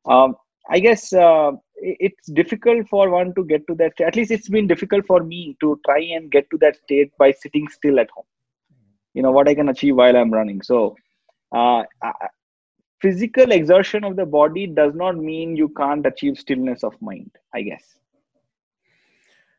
um, 0.07 0.35
I 0.71 0.81
guess 0.81 1.13
uh, 1.13 1.53
it's 1.77 2.27
difficult 2.33 2.89
for 2.89 3.09
one 3.11 3.35
to 3.35 3.45
get 3.45 3.67
to 3.69 3.75
that. 3.77 4.01
At 4.01 4.17
least 4.17 4.33
it's 4.33 4.49
been 4.49 4.67
difficult 4.67 5.07
for 5.07 5.23
me 5.23 5.57
to 5.61 5.81
try 5.87 6.01
and 6.01 6.31
get 6.31 6.51
to 6.51 6.59
that 6.59 6.77
state 6.77 7.13
by 7.19 7.33
sitting 7.33 7.69
still 7.69 8.01
at 8.01 8.11
home. 8.11 8.27
You 9.19 9.23
know 9.23 9.33
what 9.33 9.49
I 9.49 9.55
can 9.57 9.69
achieve 9.69 9.97
while 9.97 10.17
I'm 10.17 10.33
running. 10.33 10.63
So, 10.63 10.95
uh, 11.51 11.83
physical 13.01 13.51
exertion 13.51 14.05
of 14.05 14.15
the 14.15 14.25
body 14.25 14.69
does 14.69 14.95
not 14.95 15.17
mean 15.17 15.57
you 15.57 15.71
can't 15.71 16.07
achieve 16.07 16.39
stillness 16.39 16.85
of 16.85 16.95
mind. 17.03 17.33
I 17.53 17.63
guess. 17.63 17.83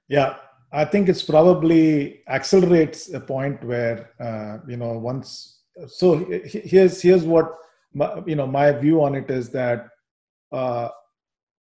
Yeah, 0.07 0.37
I 0.71 0.85
think 0.85 1.09
it's 1.09 1.23
probably 1.23 2.21
accelerates 2.29 3.13
a 3.13 3.19
point 3.19 3.61
where 3.65 4.11
uh, 4.17 4.59
you 4.65 4.77
know 4.77 4.93
once. 4.97 5.59
So 5.87 6.25
here's 6.45 7.01
here's 7.01 7.25
what 7.25 7.53
my, 7.93 8.23
you 8.25 8.37
know 8.37 8.47
my 8.47 8.71
view 8.71 9.03
on 9.03 9.13
it 9.13 9.29
is 9.29 9.49
that 9.49 9.89
uh, 10.53 10.87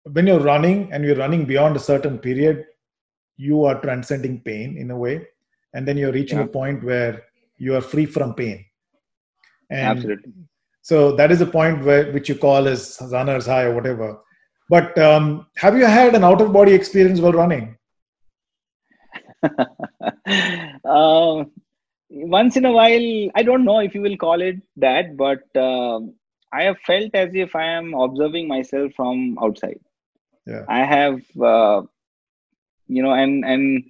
when 0.04 0.28
you're 0.28 0.40
running 0.54 0.94
and 0.94 1.04
you're 1.04 1.18
running 1.26 1.44
beyond 1.44 1.76
a 1.76 1.86
certain 1.92 2.20
period, 2.20 2.68
you 3.36 3.66
are 3.66 3.82
transcending 3.82 4.40
pain 4.40 4.78
in 4.78 4.92
a 4.92 4.98
way, 4.98 5.28
and 5.74 5.86
then 5.86 5.98
you're 5.98 6.14
reaching 6.14 6.38
yeah. 6.38 6.46
a 6.46 6.56
point 6.60 6.86
where 6.86 7.22
you 7.66 7.76
are 7.76 7.88
free 7.92 8.06
from 8.06 8.34
pain. 8.34 8.66
And 9.70 9.98
Absolutely. 9.98 10.34
So 10.82 11.16
that 11.16 11.32
is 11.32 11.42
a 11.42 11.46
point 11.46 11.86
where 11.86 12.12
which 12.12 12.28
you 12.28 12.36
call 12.36 12.68
as 12.68 12.98
runner's 13.12 13.46
high 13.46 13.66
or 13.66 13.76
whatever. 13.76 14.20
But 14.68 14.98
um, 14.98 15.46
have 15.58 15.78
you 15.78 15.86
had 15.86 16.16
an 16.16 16.24
out 16.24 16.42
of 16.42 16.54
body 16.54 16.74
experience 16.74 17.20
while 17.20 17.34
running? 17.34 17.78
uh, 19.44 21.44
once 22.10 22.58
in 22.58 22.66
a 22.66 22.72
while, 22.72 23.30
I 23.36 23.44
don't 23.44 23.66
know 23.66 23.80
if 23.80 23.94
you 23.94 24.02
will 24.02 24.18
call 24.18 24.42
it 24.42 24.56
that, 24.78 25.18
but 25.18 25.44
uh, 25.56 26.00
I 26.52 26.64
have 26.64 26.80
felt 26.80 27.12
as 27.14 27.36
if 27.36 27.56
I 27.56 27.66
am 27.66 27.94
observing 27.94 28.48
myself 28.48 28.94
from 28.96 29.38
outside. 29.42 29.80
Yeah. 30.48 30.66
I 30.68 30.80
have, 30.80 31.22
uh, 31.40 31.84
you 32.88 33.04
know, 33.04 33.14
and 33.14 33.46
and 33.46 33.84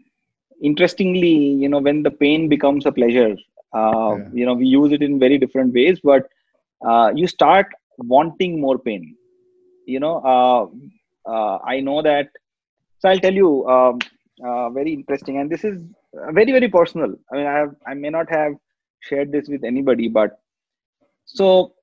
interestingly, 0.62 1.38
you 1.64 1.70
know, 1.70 1.80
when 1.80 2.04
the 2.04 2.12
pain 2.12 2.50
becomes 2.50 2.86
a 2.86 2.92
pleasure, 2.92 3.36
uh, 3.74 4.16
yeah. 4.18 4.30
you 4.34 4.46
know, 4.46 4.54
we 4.54 4.66
use 4.66 4.92
it 4.92 5.02
in 5.02 5.20
very 5.20 5.38
different 5.38 5.74
ways, 5.74 6.00
but 6.04 6.30
uh, 6.86 7.12
you 7.16 7.28
start 7.28 7.68
wanting 7.98 8.60
more 8.60 8.78
pain. 8.78 9.16
You 9.86 10.00
know, 10.00 10.18
uh, 10.20 11.30
uh, 11.30 11.60
I 11.66 11.80
know 11.80 12.02
that. 12.02 12.30
So 13.00 13.10
I'll 13.10 13.20
tell 13.20 13.34
you, 13.34 13.68
um, 13.68 14.00
uh, 14.44 14.70
very 14.70 14.94
interesting, 14.94 15.38
and 15.38 15.50
this 15.50 15.64
is 15.64 15.82
very 16.14 16.52
very 16.52 16.68
personal. 16.68 17.16
I 17.32 17.36
mean, 17.36 17.48
I 17.48 17.58
have, 17.58 17.76
I 17.88 17.94
may 17.94 18.10
not 18.10 18.30
have 18.30 18.54
shared 19.00 19.32
this 19.32 19.48
with 19.48 19.64
anybody, 19.64 20.08
but 20.08 20.40
so 21.26 21.74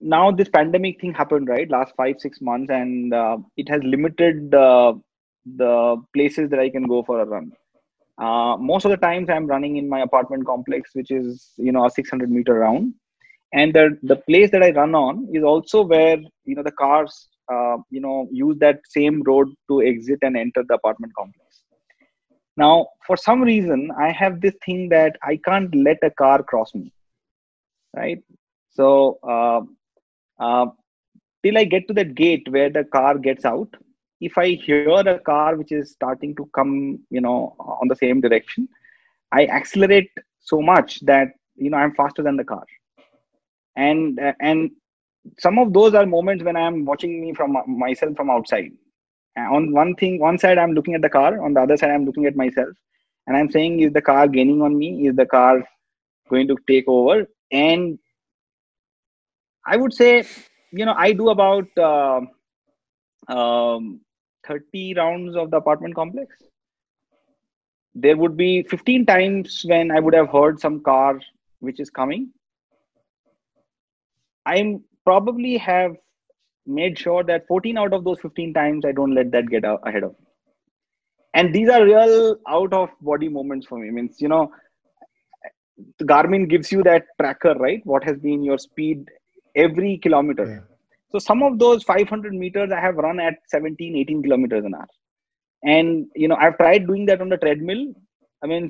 now 0.00 0.30
this 0.30 0.48
pandemic 0.48 1.00
thing 1.00 1.14
happened 1.14 1.48
right 1.48 1.70
last 1.70 1.94
five 1.96 2.16
six 2.18 2.40
months 2.40 2.70
and 2.70 3.14
uh, 3.14 3.36
it 3.56 3.68
has 3.68 3.82
limited 3.82 4.54
uh, 4.54 4.92
the 5.56 5.96
places 6.12 6.50
that 6.50 6.60
i 6.60 6.68
can 6.68 6.86
go 6.86 7.02
for 7.02 7.20
a 7.20 7.24
run 7.24 7.52
uh, 8.18 8.56
most 8.56 8.84
of 8.84 8.90
the 8.90 8.96
times 8.96 9.28
i'm 9.28 9.46
running 9.46 9.76
in 9.76 9.88
my 9.88 10.00
apartment 10.00 10.46
complex 10.46 10.90
which 10.94 11.10
is 11.10 11.52
you 11.56 11.72
know 11.72 11.86
a 11.86 11.90
600 11.90 12.30
meter 12.30 12.54
round 12.54 12.94
and 13.52 13.74
the 13.74 13.98
the 14.02 14.16
place 14.28 14.50
that 14.50 14.62
i 14.62 14.70
run 14.70 14.94
on 14.94 15.28
is 15.32 15.42
also 15.42 15.82
where 15.82 16.18
you 16.44 16.54
know 16.54 16.62
the 16.62 16.78
cars 16.84 17.28
uh, 17.52 17.76
you 17.90 18.00
know 18.00 18.28
use 18.30 18.56
that 18.58 18.78
same 18.88 19.22
road 19.22 19.48
to 19.68 19.82
exit 19.82 20.18
and 20.22 20.36
enter 20.36 20.62
the 20.68 20.74
apartment 20.74 21.12
complex 21.18 21.62
now 22.56 22.86
for 23.06 23.16
some 23.16 23.42
reason 23.42 23.90
i 23.98 24.10
have 24.10 24.40
this 24.40 24.54
thing 24.64 24.88
that 24.88 25.16
i 25.22 25.36
can't 25.48 25.74
let 25.74 25.98
a 26.02 26.10
car 26.10 26.42
cross 26.42 26.74
me 26.74 26.92
right 27.96 28.22
so 28.70 29.18
uh, 29.34 29.60
uh, 30.40 30.66
till 31.44 31.58
I 31.58 31.64
get 31.64 31.86
to 31.88 31.94
that 31.94 32.14
gate 32.14 32.46
where 32.48 32.70
the 32.70 32.84
car 32.84 33.18
gets 33.18 33.44
out. 33.44 33.68
If 34.28 34.38
I 34.38 34.46
hear 34.66 34.88
a 34.88 35.18
car 35.18 35.56
which 35.56 35.72
is 35.72 35.92
starting 35.92 36.34
to 36.36 36.48
come, 36.54 37.00
you 37.10 37.20
know, 37.20 37.54
on 37.58 37.88
the 37.88 37.96
same 37.96 38.20
direction, 38.20 38.68
I 39.32 39.46
accelerate 39.46 40.10
so 40.40 40.60
much 40.62 41.00
that 41.00 41.28
you 41.56 41.70
know 41.70 41.78
I'm 41.78 41.94
faster 41.94 42.22
than 42.22 42.36
the 42.36 42.44
car. 42.44 42.64
And 43.76 44.18
uh, 44.20 44.32
and 44.40 44.70
some 45.38 45.58
of 45.58 45.72
those 45.72 45.94
are 45.94 46.06
moments 46.06 46.44
when 46.44 46.56
I 46.56 46.66
am 46.70 46.84
watching 46.84 47.20
me 47.20 47.34
from 47.34 47.56
myself 47.66 48.16
from 48.16 48.30
outside. 48.30 48.72
on 49.56 49.72
one 49.72 49.94
thing, 50.00 50.18
one 50.20 50.38
side 50.38 50.58
I'm 50.58 50.72
looking 50.72 50.94
at 50.94 51.02
the 51.02 51.08
car, 51.08 51.42
on 51.44 51.54
the 51.54 51.62
other 51.62 51.76
side 51.76 51.90
I'm 51.90 52.04
looking 52.04 52.26
at 52.26 52.36
myself, 52.36 52.74
and 53.26 53.36
I'm 53.36 53.50
saying, 53.50 53.80
is 53.80 53.92
the 53.92 54.02
car 54.02 54.28
gaining 54.28 54.62
on 54.62 54.78
me? 54.78 55.06
Is 55.08 55.16
the 55.16 55.26
car 55.26 55.54
going 56.30 56.48
to 56.48 56.56
take 56.68 56.84
over? 56.86 57.26
And 57.50 57.98
I 59.66 59.76
would 59.76 59.94
say, 59.94 60.24
you 60.72 60.84
know, 60.84 60.94
I 60.96 61.12
do 61.12 61.30
about 61.30 61.66
uh, 61.78 62.20
um, 63.28 64.00
30 64.46 64.94
rounds 64.94 65.36
of 65.36 65.50
the 65.50 65.56
apartment 65.56 65.94
complex. 65.94 66.36
There 67.94 68.16
would 68.16 68.36
be 68.36 68.62
15 68.64 69.06
times 69.06 69.62
when 69.64 69.90
I 69.90 70.00
would 70.00 70.14
have 70.14 70.28
heard 70.28 70.58
some 70.60 70.82
car 70.82 71.20
which 71.60 71.80
is 71.80 71.90
coming. 71.90 72.30
I 74.46 74.78
probably 75.04 75.56
have 75.58 75.96
made 76.66 76.98
sure 76.98 77.22
that 77.24 77.46
14 77.46 77.78
out 77.78 77.92
of 77.92 78.04
those 78.04 78.20
15 78.20 78.52
times 78.52 78.84
I 78.84 78.92
don't 78.92 79.14
let 79.14 79.30
that 79.32 79.48
get 79.48 79.64
ahead 79.64 80.02
of 80.02 80.12
me. 80.12 80.26
And 81.34 81.54
these 81.54 81.68
are 81.68 81.84
real 81.84 82.36
out 82.46 82.72
of 82.72 82.90
body 83.00 83.28
moments 83.28 83.66
for 83.66 83.78
me. 83.78 83.90
Means, 83.90 84.20
you 84.20 84.28
know, 84.28 84.52
Garmin 86.02 86.48
gives 86.48 86.70
you 86.70 86.82
that 86.84 87.06
tracker, 87.20 87.54
right? 87.54 87.80
What 87.84 88.04
has 88.04 88.18
been 88.18 88.42
your 88.42 88.58
speed 88.58 89.08
every 89.54 89.98
kilometer. 89.98 90.46
Yeah. 90.46 90.73
So 91.14 91.20
some 91.20 91.44
of 91.44 91.60
those 91.60 91.84
500 91.84 92.34
meters 92.34 92.72
I 92.72 92.80
have 92.80 92.96
run 92.96 93.20
at 93.20 93.34
17, 93.46 93.94
18 93.94 94.24
kilometers 94.24 94.64
an 94.64 94.74
hour. 94.74 94.88
And, 95.62 96.06
you 96.16 96.26
know, 96.26 96.34
I've 96.34 96.58
tried 96.58 96.88
doing 96.88 97.06
that 97.06 97.20
on 97.20 97.28
the 97.28 97.36
treadmill. 97.36 97.94
I 98.42 98.48
mean, 98.48 98.68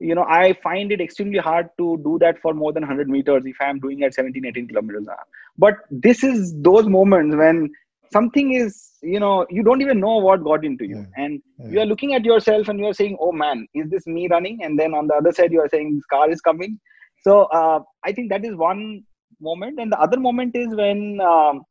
you 0.00 0.16
know, 0.16 0.24
I 0.24 0.54
find 0.60 0.90
it 0.90 1.00
extremely 1.00 1.38
hard 1.38 1.68
to 1.78 2.00
do 2.02 2.18
that 2.20 2.40
for 2.42 2.52
more 2.52 2.72
than 2.72 2.82
100 2.82 3.08
meters 3.08 3.44
if 3.46 3.54
I'm 3.60 3.78
doing 3.78 4.02
at 4.02 4.12
17, 4.12 4.44
18 4.44 4.66
kilometers 4.66 5.02
an 5.02 5.10
hour. 5.10 5.24
But 5.56 5.74
this 5.88 6.24
is 6.24 6.52
those 6.62 6.88
moments 6.88 7.36
when 7.36 7.70
something 8.12 8.54
is, 8.54 8.94
you 9.00 9.20
know, 9.20 9.46
you 9.48 9.62
don't 9.62 9.80
even 9.80 10.00
know 10.00 10.16
what 10.16 10.42
got 10.42 10.64
into 10.64 10.84
you. 10.84 11.06
Yeah. 11.16 11.24
And 11.24 11.42
yeah. 11.60 11.68
you 11.68 11.80
are 11.80 11.86
looking 11.86 12.12
at 12.14 12.24
yourself 12.24 12.66
and 12.66 12.80
you're 12.80 12.92
saying, 12.92 13.18
oh 13.20 13.30
man, 13.30 13.68
is 13.72 13.88
this 13.88 14.04
me 14.04 14.26
running? 14.26 14.64
And 14.64 14.76
then 14.76 14.94
on 14.94 15.06
the 15.06 15.14
other 15.14 15.30
side, 15.30 15.52
you 15.52 15.60
are 15.60 15.68
saying, 15.68 15.94
this 15.94 16.06
car 16.06 16.28
is 16.28 16.40
coming. 16.40 16.80
So 17.22 17.42
uh, 17.44 17.80
I 18.04 18.10
think 18.10 18.30
that 18.30 18.44
is 18.44 18.56
one 18.56 19.04
moment 19.40 19.78
and 19.78 19.92
the 19.92 20.00
other 20.00 20.18
moment 20.18 20.56
is 20.56 20.74
when 20.74 21.20
um, 21.20 21.62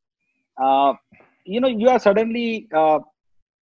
uh, 0.61 0.93
you 1.45 1.59
know 1.61 1.67
you 1.67 1.89
are 1.89 1.99
suddenly 1.99 2.67
uh, 2.73 2.99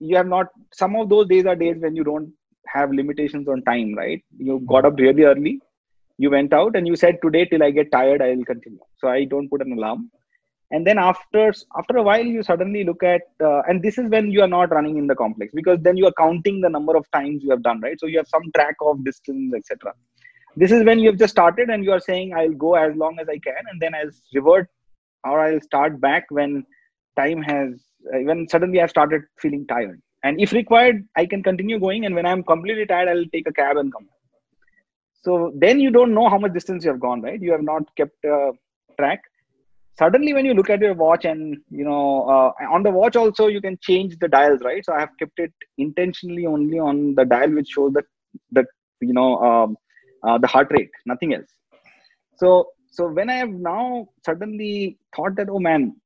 you 0.00 0.16
have 0.16 0.26
not 0.26 0.46
some 0.72 0.96
of 0.96 1.08
those 1.08 1.28
days 1.28 1.46
are 1.46 1.56
days 1.56 1.76
when 1.78 1.94
you 1.96 2.04
don't 2.04 2.32
have 2.66 2.90
limitations 2.92 3.48
on 3.48 3.62
time, 3.62 3.94
right? 3.94 4.22
You 4.38 4.60
got 4.66 4.84
up 4.84 4.98
really 4.98 5.24
early, 5.24 5.60
you 6.18 6.30
went 6.30 6.52
out, 6.52 6.76
and 6.76 6.86
you 6.86 6.96
said 6.96 7.18
today 7.22 7.44
till 7.44 7.62
I 7.62 7.70
get 7.70 7.92
tired, 7.92 8.22
I 8.22 8.34
will 8.34 8.44
continue. 8.44 8.80
So 8.98 9.08
I 9.08 9.24
don't 9.24 9.48
put 9.48 9.62
an 9.62 9.72
alarm. 9.72 10.10
And 10.70 10.86
then 10.86 10.98
after 10.98 11.52
after 11.76 11.96
a 11.98 12.02
while, 12.02 12.24
you 12.24 12.42
suddenly 12.42 12.84
look 12.84 13.02
at, 13.02 13.22
uh, 13.42 13.62
and 13.68 13.82
this 13.82 13.98
is 13.98 14.08
when 14.08 14.30
you 14.30 14.42
are 14.42 14.48
not 14.48 14.72
running 14.72 14.96
in 14.96 15.06
the 15.06 15.14
complex 15.14 15.52
because 15.54 15.78
then 15.82 15.96
you 15.96 16.06
are 16.06 16.14
counting 16.18 16.60
the 16.60 16.68
number 16.68 16.96
of 16.96 17.08
times 17.12 17.42
you 17.42 17.50
have 17.50 17.62
done, 17.62 17.80
right? 17.80 18.00
So 18.00 18.06
you 18.06 18.18
have 18.18 18.28
some 18.28 18.50
track 18.56 18.76
of 18.80 19.04
distance, 19.04 19.54
etc. 19.54 19.92
This 20.56 20.72
is 20.72 20.84
when 20.84 20.98
you 20.98 21.10
have 21.10 21.18
just 21.18 21.32
started 21.32 21.68
and 21.68 21.84
you 21.84 21.92
are 21.92 22.00
saying, 22.00 22.32
I'll 22.34 22.52
go 22.52 22.74
as 22.74 22.96
long 22.96 23.18
as 23.20 23.28
I 23.28 23.38
can, 23.38 23.62
and 23.70 23.80
then 23.80 23.94
I'll 23.94 24.10
revert 24.34 24.68
or 25.24 25.40
I'll 25.40 25.60
start 25.60 26.00
back 26.00 26.24
when 26.30 26.64
time 27.16 27.42
has 27.42 27.82
uh, 28.12 28.18
when 28.20 28.48
suddenly 28.48 28.80
I've 28.80 28.90
started 28.90 29.22
feeling 29.38 29.66
tired. 29.66 30.00
And 30.22 30.40
if 30.40 30.52
required, 30.52 31.06
I 31.16 31.26
can 31.26 31.42
continue 31.42 31.78
going. 31.78 32.06
And 32.06 32.14
when 32.14 32.26
I'm 32.26 32.42
completely 32.42 32.86
tired, 32.86 33.08
I'll 33.08 33.26
take 33.32 33.46
a 33.46 33.52
cab 33.52 33.76
and 33.76 33.92
come. 33.92 34.08
So 35.22 35.52
then 35.56 35.80
you 35.80 35.90
don't 35.90 36.14
know 36.14 36.28
how 36.28 36.38
much 36.38 36.54
distance 36.54 36.84
you 36.84 36.90
have 36.90 37.00
gone, 37.00 37.20
right? 37.22 37.40
You 37.40 37.52
have 37.52 37.62
not 37.62 37.82
kept 37.96 38.24
a 38.24 38.52
track. 38.98 39.20
Suddenly, 39.98 40.34
when 40.34 40.44
you 40.44 40.54
look 40.54 40.70
at 40.70 40.80
your 40.80 40.94
watch, 40.94 41.24
and 41.24 41.56
you 41.70 41.84
know, 41.84 42.28
uh, 42.28 42.52
on 42.70 42.82
the 42.82 42.90
watch 42.90 43.16
also 43.16 43.46
you 43.46 43.60
can 43.60 43.78
change 43.80 44.18
the 44.18 44.28
dials, 44.28 44.60
right? 44.62 44.84
So 44.84 44.92
I 44.92 45.00
have 45.00 45.16
kept 45.18 45.38
it 45.38 45.52
intentionally 45.78 46.46
only 46.46 46.78
on 46.78 47.14
the 47.14 47.24
dial 47.24 47.50
which 47.50 47.68
shows 47.68 47.92
that 47.92 48.04
that 48.52 48.66
you 49.00 49.12
know 49.12 49.38
um, 49.38 49.76
uh, 50.24 50.38
the 50.38 50.48
heart 50.48 50.68
rate, 50.72 50.90
nothing 51.06 51.34
else. 51.34 51.48
So 52.38 52.68
so 52.90 53.08
when 53.08 53.30
I 53.30 53.34
have 53.34 53.50
now 53.50 54.08
suddenly 54.24 54.98
thought 55.14 55.36
that, 55.36 55.48
oh 55.48 55.58
man, 55.58 55.96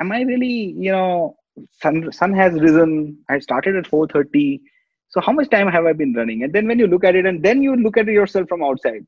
am 0.00 0.12
I 0.12 0.22
really, 0.22 0.74
you 0.76 0.92
know, 0.92 1.36
sun 1.82 2.10
sun 2.12 2.32
has 2.34 2.54
risen. 2.54 3.18
I 3.28 3.38
started 3.38 3.76
at 3.76 3.86
4:30. 3.86 4.60
So 5.08 5.20
how 5.20 5.32
much 5.32 5.48
time 5.50 5.68
have 5.68 5.86
I 5.86 5.92
been 5.92 6.12
running? 6.14 6.42
And 6.42 6.52
then 6.52 6.66
when 6.66 6.78
you 6.78 6.86
look 6.86 7.04
at 7.04 7.14
it, 7.14 7.26
and 7.26 7.42
then 7.42 7.62
you 7.62 7.76
look 7.76 7.96
at 7.96 8.06
yourself 8.06 8.48
from 8.48 8.62
outside, 8.62 9.06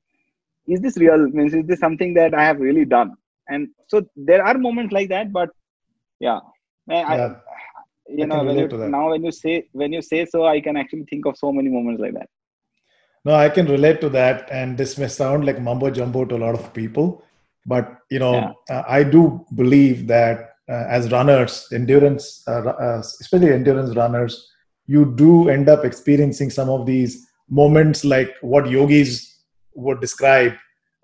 is 0.68 0.80
this 0.80 0.96
real? 0.96 1.28
Means 1.28 1.54
is 1.54 1.66
this 1.66 1.80
something 1.80 2.14
that 2.14 2.34
I 2.34 2.44
have 2.44 2.60
really 2.60 2.84
done? 2.84 3.14
And 3.48 3.68
so 3.88 4.02
there 4.16 4.44
are 4.44 4.58
moments 4.58 4.92
like 4.92 5.08
that, 5.08 5.32
but 5.32 5.50
yeah, 6.20 6.40
I, 6.90 6.94
yeah. 6.94 7.34
you 8.08 8.24
I 8.24 8.26
know, 8.26 8.44
when 8.44 8.58
you, 8.58 8.68
now 8.88 9.10
when 9.10 9.24
you 9.24 9.32
say 9.32 9.68
when 9.72 9.92
you 9.92 10.02
say 10.02 10.24
so, 10.26 10.46
I 10.46 10.60
can 10.60 10.76
actually 10.76 11.04
think 11.04 11.26
of 11.26 11.36
so 11.36 11.52
many 11.52 11.68
moments 11.68 12.00
like 12.00 12.14
that. 12.14 12.28
No, 13.24 13.34
I 13.34 13.48
can 13.48 13.66
relate 13.66 14.00
to 14.02 14.08
that, 14.10 14.48
and 14.52 14.78
this 14.78 14.98
may 14.98 15.08
sound 15.08 15.46
like 15.46 15.60
mumbo 15.60 15.90
jumbo 15.90 16.24
to 16.24 16.36
a 16.36 16.42
lot 16.46 16.54
of 16.54 16.72
people, 16.72 17.24
but 17.66 17.98
you 18.10 18.20
know, 18.20 18.34
yeah. 18.34 18.52
uh, 18.70 18.84
I 18.86 19.02
do 19.02 19.44
believe 19.54 20.06
that 20.06 20.55
as 20.72 21.10
runners, 21.12 21.68
endurance, 21.72 22.42
uh, 22.48 22.62
uh, 22.62 22.98
especially 22.98 23.52
endurance 23.52 23.94
runners, 23.96 24.48
you 24.86 25.14
do 25.16 25.48
end 25.48 25.68
up 25.68 25.84
experiencing 25.84 26.50
some 26.50 26.68
of 26.68 26.86
these 26.86 27.26
moments 27.48 28.04
like 28.04 28.34
what 28.40 28.68
yogis 28.68 29.44
would 29.74 30.00
describe 30.00 30.52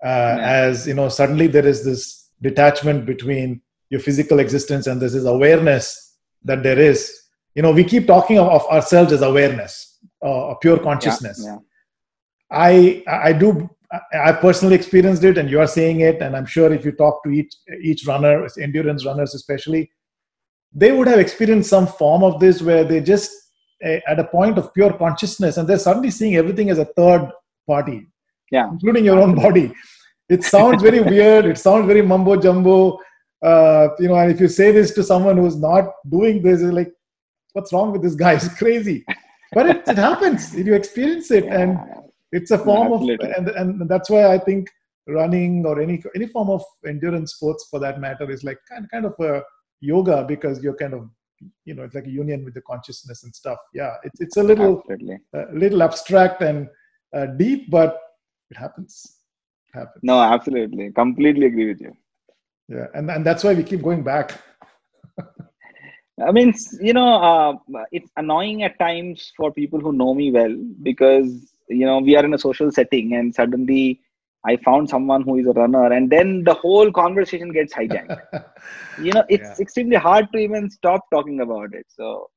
yeah. 0.03 0.37
as 0.41 0.87
you 0.87 0.93
know 0.93 1.07
suddenly 1.07 1.47
there 1.47 1.65
is 1.65 1.85
this 1.85 2.31
detachment 2.41 3.05
between 3.05 3.61
your 3.89 3.99
physical 3.99 4.39
existence 4.39 4.87
and 4.87 5.01
this 5.01 5.13
is 5.13 5.25
awareness 5.25 6.17
that 6.43 6.63
there 6.63 6.79
is 6.79 7.17
you 7.55 7.61
know 7.61 7.71
we 7.71 7.83
keep 7.83 8.07
talking 8.07 8.37
of, 8.37 8.47
of 8.49 8.65
ourselves 8.67 9.13
as 9.13 9.21
awareness 9.21 9.99
uh, 10.25 10.53
pure 10.55 10.79
consciousness 10.79 11.41
yeah, 11.43 11.53
yeah. 11.53 11.59
i 12.51 13.03
i 13.07 13.31
do 13.31 13.69
I've 14.13 14.39
personally 14.39 14.75
experienced 14.75 15.23
it, 15.23 15.37
and 15.37 15.49
you 15.49 15.59
are 15.59 15.67
saying 15.67 15.99
it, 15.99 16.21
and 16.21 16.35
I'm 16.35 16.45
sure 16.45 16.73
if 16.73 16.83
you 16.83 16.91
talk 16.91 17.23
to 17.23 17.29
each 17.29 17.53
each 17.81 18.05
runner, 18.07 18.47
endurance 18.59 19.05
runners 19.05 19.35
especially, 19.35 19.91
they 20.73 20.91
would 20.91 21.07
have 21.07 21.19
experienced 21.19 21.69
some 21.69 21.87
form 21.87 22.23
of 22.23 22.39
this 22.39 22.61
where 22.61 22.83
they 22.83 23.01
just 23.01 23.31
at 23.83 24.19
a 24.19 24.23
point 24.23 24.57
of 24.57 24.73
pure 24.73 24.93
consciousness, 24.93 25.57
and 25.57 25.67
they're 25.67 25.77
suddenly 25.77 26.09
seeing 26.09 26.35
everything 26.35 26.69
as 26.69 26.79
a 26.79 26.85
third 26.85 27.29
party, 27.67 28.07
yeah, 28.51 28.69
including 28.69 29.05
your 29.05 29.19
own 29.19 29.35
body. 29.35 29.71
It 30.29 30.43
sounds 30.43 30.81
very 30.81 31.01
weird. 31.13 31.45
It 31.45 31.57
sounds 31.57 31.85
very 31.85 32.01
mumbo 32.01 32.37
jumbo. 32.37 32.99
Uh, 33.43 33.89
you 33.99 34.07
know, 34.07 34.15
and 34.15 34.31
if 34.31 34.39
you 34.39 34.47
say 34.47 34.71
this 34.71 34.91
to 34.93 35.03
someone 35.03 35.37
who's 35.37 35.57
not 35.57 35.91
doing 36.09 36.41
this, 36.41 36.61
is 36.61 36.71
like, 36.71 36.91
what's 37.51 37.73
wrong 37.73 37.91
with 37.91 38.01
this 38.01 38.15
guy? 38.15 38.33
It's 38.33 38.47
crazy. 38.57 39.03
But 39.51 39.69
it, 39.69 39.83
it 39.87 39.97
happens. 39.97 40.55
You 40.55 40.73
experience 40.73 41.29
it, 41.29 41.45
yeah. 41.45 41.59
and 41.59 42.02
it's 42.33 42.51
a 42.51 42.57
form 42.57 42.91
of 42.91 43.01
and, 43.37 43.47
and 43.49 43.89
that's 43.89 44.09
why 44.09 44.23
i 44.33 44.37
think 44.37 44.69
running 45.07 45.65
or 45.65 45.81
any 45.81 46.01
any 46.15 46.27
form 46.27 46.49
of 46.49 46.63
endurance 46.87 47.33
sports 47.33 47.67
for 47.69 47.79
that 47.79 47.99
matter 47.99 48.29
is 48.29 48.43
like 48.43 48.59
kind, 48.69 48.89
kind 48.89 49.05
of 49.05 49.13
a 49.19 49.41
yoga 49.81 50.23
because 50.27 50.63
you're 50.63 50.75
kind 50.75 50.93
of 50.93 51.09
you 51.65 51.73
know 51.73 51.83
it's 51.83 51.95
like 51.95 52.07
a 52.07 52.09
union 52.09 52.43
with 52.45 52.53
the 52.53 52.61
consciousness 52.61 53.23
and 53.23 53.35
stuff. 53.35 53.57
Yeah 53.73 53.95
it's, 54.03 54.21
it's 54.21 54.37
a 54.37 54.43
little 54.43 54.81
a 55.33 55.53
little 55.53 55.83
abstract 55.83 56.41
and 56.41 56.69
uh, 57.13 57.25
deep 57.37 57.69
but 57.69 57.99
it 58.49 58.57
happens. 58.57 59.17
it 59.67 59.79
happens. 59.79 59.99
No 60.03 60.21
absolutely. 60.21 60.91
Completely 60.91 61.47
agree 61.47 61.67
with 61.67 61.81
you. 61.81 61.93
Yeah 62.69 62.87
and 62.93 63.11
and 63.11 63.25
that's 63.25 63.43
why 63.43 63.53
we 63.53 63.63
keep 63.63 63.81
going 63.81 64.03
back. 64.03 64.39
I 66.23 66.31
mean, 66.31 66.53
you 66.79 66.93
know, 66.93 67.15
uh, 67.15 67.83
it's 67.91 68.09
annoying 68.17 68.61
at 68.61 68.77
times 68.77 69.33
for 69.35 69.51
people 69.51 69.79
who 69.79 69.91
know 69.91 70.13
me 70.13 70.31
well 70.31 70.55
because 70.83 71.52
you 71.73 71.85
know 71.85 71.99
we 71.99 72.15
are 72.15 72.25
in 72.25 72.33
a 72.33 72.37
social 72.37 72.71
setting 72.71 73.13
and 73.15 73.33
suddenly 73.33 73.99
i 74.45 74.55
found 74.57 74.89
someone 74.89 75.21
who 75.23 75.37
is 75.37 75.47
a 75.47 75.55
runner 75.61 75.91
and 75.93 76.09
then 76.09 76.43
the 76.43 76.53
whole 76.53 76.91
conversation 76.91 77.51
gets 77.51 77.73
hijacked. 77.73 78.21
You 79.05 79.11
know 79.11 79.23
it's 79.27 79.49
yeah. 79.49 79.63
extremely 79.63 79.95
hard 79.95 80.27
to 80.33 80.37
even 80.39 80.69
stop 80.69 81.09
talking 81.11 81.41
about 81.41 81.73
it 81.73 81.85
so. 81.89 82.29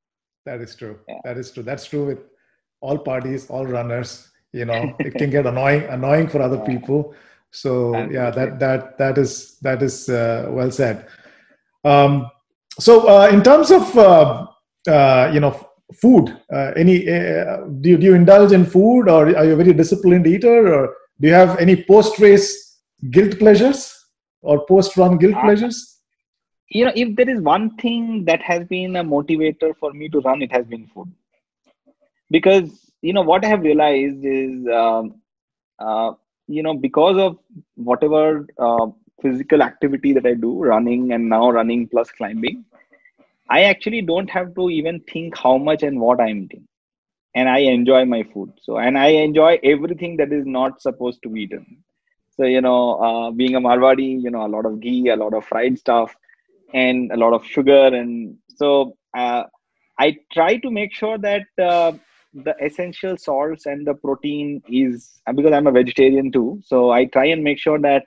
That 0.47 0.61
is 0.61 0.75
true. 0.77 0.99
Yeah. 1.09 1.21
that 1.25 1.39
is 1.39 1.51
true. 1.51 1.63
That's 1.63 1.87
true 1.87 2.07
with 2.07 2.21
all 2.81 2.99
parties 2.99 3.51
all 3.51 3.67
runners 3.67 4.31
you 4.53 4.65
know 4.65 4.95
it 5.01 5.15
can 5.15 5.31
get 5.31 5.47
annoying 5.47 5.83
annoying 5.97 6.29
for 6.29 6.41
other 6.41 6.59
yeah. 6.59 6.73
people. 6.73 7.15
So 7.51 7.71
yeah 8.11 8.31
that 8.31 8.59
that 8.61 8.99
that 8.99 9.19
is 9.19 9.59
that 9.61 9.83
is 9.83 10.09
uh, 10.09 10.49
well 10.51 10.71
said. 10.71 11.07
Um, 11.85 12.31
so 12.79 13.09
uh, 13.09 13.29
in 13.29 13.43
terms 13.43 13.71
of 13.71 13.97
uh, 13.97 14.47
uh 14.89 15.31
you 15.33 15.41
know 15.41 15.66
food 15.95 16.37
uh, 16.53 16.73
any 16.77 17.09
uh, 17.09 17.65
do, 17.81 17.91
you, 17.91 17.97
do 17.97 18.07
you 18.07 18.15
indulge 18.15 18.53
in 18.53 18.65
food 18.65 19.09
or 19.09 19.37
are 19.37 19.45
you 19.45 19.53
a 19.53 19.57
very 19.57 19.73
disciplined 19.73 20.27
eater 20.27 20.75
or 20.75 20.97
do 21.21 21.29
you 21.29 21.35
have 21.35 21.59
any 21.59 21.85
post 21.85 22.19
race 22.19 22.81
guilt 23.11 23.39
pleasures 23.39 23.93
or 24.43 24.67
post 24.67 24.97
run 24.97 25.17
guilt 25.17 25.37
uh, 25.37 25.43
pleasures? 25.43 26.01
You 26.69 26.87
know 26.87 26.93
if 26.95 27.15
there 27.15 27.31
is 27.31 27.41
one 27.41 27.77
thing 27.77 28.25
that 28.25 28.43
has 28.43 28.67
been 28.67 28.97
a 28.97 29.05
motivator 29.05 29.77
for 29.79 29.93
me 29.93 30.09
to 30.09 30.21
run 30.21 30.43
it 30.43 30.51
has 30.51 30.67
been 30.67 30.89
food. 30.89 31.13
Because 32.31 32.87
you 33.03 33.13
know 33.13 33.23
what 33.23 33.45
i 33.45 33.49
have 33.49 33.63
realized 33.63 34.25
is 34.25 34.67
um, 34.83 35.15
uh, 35.79 36.13
you 36.49 36.63
know 36.63 36.75
because 36.75 37.17
of 37.17 37.39
whatever 37.75 38.47
uh, 38.59 38.87
physical 39.23 39.63
activity 39.63 40.13
that 40.13 40.27
i 40.27 40.35
do 40.35 40.53
running 40.73 41.13
and 41.13 41.29
now 41.29 41.51
running 41.51 41.87
plus 41.87 42.11
climbing 42.11 42.65
I 43.49 43.65
actually 43.65 44.03
don't 44.03 44.31
have 44.31 44.55
to 44.55 44.71
even 44.71 45.01
think 45.01 45.37
how 45.37 45.57
much 45.59 45.83
and 45.83 46.01
what 46.01 46.21
I'm 46.21 46.45
eating. 46.45 46.67
And 47.35 47.49
I 47.49 47.59
enjoy 47.59 48.05
my 48.05 48.23
food. 48.23 48.53
So, 48.63 48.79
and 48.79 48.99
I 48.99 49.09
enjoy 49.09 49.59
everything 49.63 50.17
that 50.17 50.33
is 50.33 50.47
not 50.47 50.81
supposed 50.81 51.23
to 51.23 51.29
be 51.29 51.43
eaten. 51.43 51.85
So, 52.37 52.45
you 52.45 52.61
know, 52.61 52.95
uh, 52.95 53.31
being 53.31 53.55
a 53.55 53.61
Marwadi, 53.61 54.23
you 54.23 54.31
know, 54.31 54.47
a 54.47 54.49
lot 54.49 54.67
of 54.67 54.81
ghee, 54.81 55.09
a 55.09 55.17
lot 55.17 55.35
of 55.35 55.45
fried 55.45 55.79
stuff, 55.79 56.15
and 56.73 57.11
a 57.13 57.17
lot 57.17 57.33
of 57.33 57.45
sugar. 57.45 57.87
And 57.87 58.37
so 58.49 58.97
uh, 59.17 59.45
I 59.99 60.17
try 60.33 60.57
to 60.59 60.71
make 60.71 60.95
sure 60.95 61.19
that 61.19 61.47
uh, 61.63 61.93
the 62.35 62.55
essential 62.63 63.17
salts 63.17 63.67
and 63.67 63.87
the 63.87 63.95
protein 63.95 64.63
is 64.69 65.21
because 65.35 65.53
I'm 65.53 65.67
a 65.67 65.73
vegetarian 65.73 66.31
too. 66.31 66.61
So 66.65 66.91
I 66.91 67.07
try 67.07 67.27
and 67.27 67.43
make 67.43 67.59
sure 67.59 67.79
that 67.81 68.07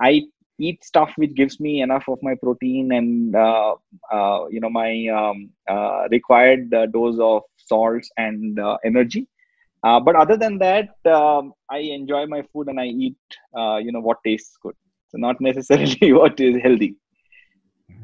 I 0.00 0.22
eat 0.58 0.84
stuff 0.84 1.10
which 1.16 1.34
gives 1.34 1.60
me 1.60 1.80
enough 1.82 2.08
of 2.08 2.18
my 2.22 2.34
protein 2.42 2.92
and 2.92 3.34
uh, 3.34 3.74
uh, 4.12 4.46
you 4.50 4.60
know 4.60 4.70
my 4.70 5.06
um, 5.08 5.50
uh, 5.68 6.08
required 6.10 6.72
uh, 6.74 6.86
dose 6.86 7.18
of 7.20 7.42
salts 7.56 8.10
and 8.16 8.58
uh, 8.58 8.76
energy. 8.84 9.26
Uh, 9.84 10.00
but 10.00 10.16
other 10.16 10.36
than 10.36 10.58
that 10.58 10.88
um, 11.06 11.52
i 11.70 11.78
enjoy 11.78 12.26
my 12.26 12.42
food 12.52 12.66
and 12.68 12.80
i 12.80 12.86
eat 12.86 13.16
you 13.84 13.92
know 13.92 14.00
what 14.00 14.18
tastes 14.24 14.56
good. 14.62 14.74
So 15.10 15.18
not 15.18 15.40
necessarily 15.48 16.12
what 16.12 16.38
is 16.40 16.60
healthy. 16.62 16.96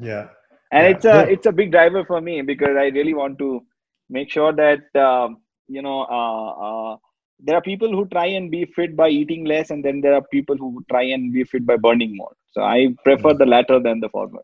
Yeah. 0.00 0.28
And 0.72 0.84
yeah. 0.84 0.90
it's 0.90 1.04
a 1.04 1.18
it's 1.32 1.46
a 1.46 1.52
big 1.52 1.72
driver 1.72 2.04
for 2.04 2.20
me 2.20 2.42
because 2.42 2.76
i 2.84 2.86
really 2.98 3.14
want 3.14 3.38
to 3.38 3.64
make 4.08 4.30
sure 4.30 4.52
that 4.52 4.84
um, 5.08 5.38
you 5.66 5.82
know 5.82 7.00
there 7.40 7.56
are 7.56 7.62
people 7.62 7.90
who 7.90 8.06
try 8.06 8.26
and 8.26 8.50
be 8.50 8.64
fit 8.76 8.96
by 8.96 9.08
eating 9.08 9.44
less 9.44 9.70
and 9.70 9.84
then 9.84 10.00
there 10.00 10.14
are 10.14 10.22
people 10.32 10.56
who 10.56 10.82
try 10.88 11.02
and 11.02 11.32
be 11.32 11.42
fit 11.42 11.66
by 11.66 11.76
burning 11.76 12.16
more 12.16 12.34
so 12.54 12.62
i 12.62 12.78
prefer 13.04 13.34
the 13.34 13.46
latter 13.54 13.78
than 13.80 14.00
the 14.00 14.08
former. 14.08 14.42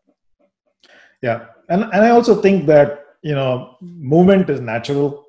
Yeah. 1.21 1.45
And, 1.69 1.83
and 1.83 2.05
i 2.05 2.09
also 2.09 2.41
think 2.41 2.65
that 2.67 3.05
you 3.21 3.35
know 3.35 3.77
movement 3.81 4.49
is 4.49 4.59
natural 4.59 5.25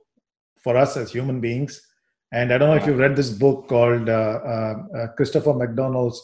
for 0.64 0.76
us 0.76 0.97
as 0.97 1.12
human 1.12 1.41
beings. 1.41 1.80
And 2.33 2.53
i 2.53 2.59
don't 2.59 2.70
know 2.70 2.80
if 2.80 2.87
you've 2.87 3.03
read 3.05 3.16
this 3.16 3.30
book 3.30 3.68
called 3.68 4.09
uh, 4.09 4.39
uh, 4.55 4.74
uh, 4.99 5.07
christopher 5.16 5.55
mcdonald's 5.55 6.20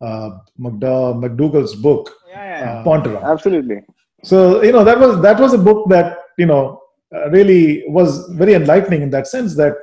uh, 0.00 0.30
McDougall's 0.58 1.74
book 1.74 2.10
yeah, 2.28 2.82
yeah, 2.84 3.06
yeah. 3.06 3.30
absolutely. 3.30 3.82
So 4.24 4.62
you 4.62 4.72
know 4.72 4.84
that 4.84 4.98
was 4.98 5.20
that 5.22 5.38
was 5.38 5.52
a 5.52 5.58
book 5.58 5.88
that 5.90 6.18
you 6.38 6.46
know 6.46 6.80
uh, 7.14 7.28
really 7.30 7.84
was 7.88 8.28
very 8.42 8.54
enlightening 8.54 9.02
in 9.02 9.10
that 9.10 9.26
sense 9.26 9.56
that 9.56 9.74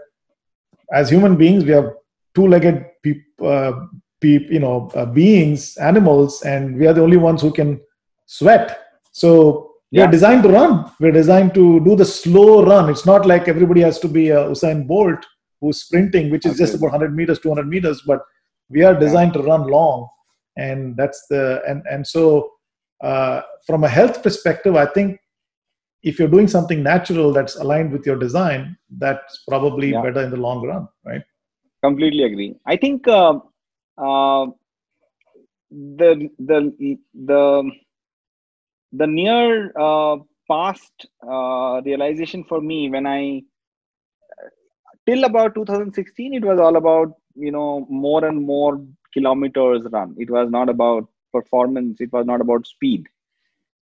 as 0.93 1.09
human 1.09 1.35
beings, 1.35 1.65
we 1.65 1.71
have 1.71 1.91
two-legged 2.35 2.85
peop, 3.03 3.21
uh, 4.17 4.21
peop, 4.21 4.51
you 4.51 4.59
know, 4.59 4.89
uh, 4.95 5.05
beings, 5.05 5.77
animals, 5.77 6.41
and 6.43 6.77
we 6.77 6.87
are 6.87 6.93
the 6.93 7.01
only 7.01 7.17
ones 7.17 7.41
who 7.41 7.51
can 7.51 7.79
sweat. 8.25 8.79
So 9.11 9.71
we're 9.91 10.11
designed 10.11 10.43
to 10.43 10.49
run. 10.49 10.91
We're 10.99 11.11
designed 11.11 11.53
to 11.53 11.79
do 11.79 11.95
the 11.95 12.05
slow 12.05 12.65
run. 12.65 12.89
It's 12.89 13.05
not 13.05 13.25
like 13.25 13.47
everybody 13.47 13.81
has 13.81 13.99
to 13.99 14.07
be 14.07 14.29
a 14.29 14.45
Usain 14.45 14.87
Bolt 14.87 15.25
who's 15.61 15.81
sprinting, 15.83 16.29
which 16.29 16.45
is 16.45 16.53
okay. 16.53 16.59
just 16.59 16.75
about 16.75 16.91
100 16.91 17.15
meters, 17.15 17.39
200 17.39 17.67
meters, 17.67 18.03
but 18.05 18.21
we 18.69 18.83
are 18.83 18.93
designed 18.93 19.33
yeah. 19.35 19.41
to 19.41 19.47
run 19.47 19.67
long, 19.67 20.07
and 20.57 20.97
that's 20.97 21.25
the 21.29 21.61
and 21.67 21.83
and 21.89 22.05
so 22.05 22.51
uh, 23.01 23.41
from 23.65 23.83
a 23.83 23.87
health 23.87 24.21
perspective, 24.21 24.75
I 24.75 24.85
think 24.87 25.19
if 26.03 26.19
you're 26.19 26.27
doing 26.27 26.47
something 26.47 26.83
natural 26.83 27.31
that's 27.31 27.55
aligned 27.55 27.91
with 27.91 28.05
your 28.05 28.17
design, 28.17 28.77
that's 28.97 29.43
probably 29.47 29.91
yeah. 29.91 30.01
better 30.01 30.21
in 30.21 30.31
the 30.31 30.37
long 30.37 30.65
run, 30.65 30.87
right? 31.05 31.23
Completely 31.81 32.23
agree. 32.23 32.55
I 32.65 32.75
think 32.75 33.07
uh, 33.07 33.39
uh, 33.97 34.47
the 35.71 36.29
the 36.39 36.97
the 37.13 37.71
the 38.93 39.07
near 39.07 39.71
uh, 39.77 40.17
past 40.49 41.07
uh, 41.27 41.81
realization 41.85 42.43
for 42.43 42.61
me 42.61 42.89
when 42.89 43.05
I 43.05 43.43
till 45.05 45.23
about 45.23 45.55
2016 45.55 46.33
it 46.33 46.43
was 46.43 46.59
all 46.59 46.77
about 46.77 47.13
you 47.35 47.51
know 47.51 47.85
more 47.89 48.25
and 48.25 48.41
more 48.41 48.81
kilometers 49.13 49.83
run. 49.91 50.15
It 50.17 50.29
was 50.29 50.49
not 50.49 50.69
about 50.69 51.07
performance. 51.33 52.01
It 52.01 52.11
was 52.11 52.25
not 52.25 52.41
about 52.41 52.67
speed. 52.67 53.05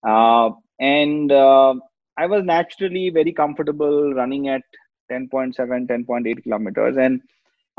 Uh, 0.08 0.52
and 0.80 1.32
uh, 1.32 1.76
I 2.18 2.26
was 2.28 2.44
naturally 2.44 3.10
very 3.10 3.34
comfortable 3.34 4.14
running 4.14 4.48
at 4.50 4.62
10.7, 5.12 5.56
10.8 5.58 6.44
kilometers. 6.44 6.98
And 6.98 7.22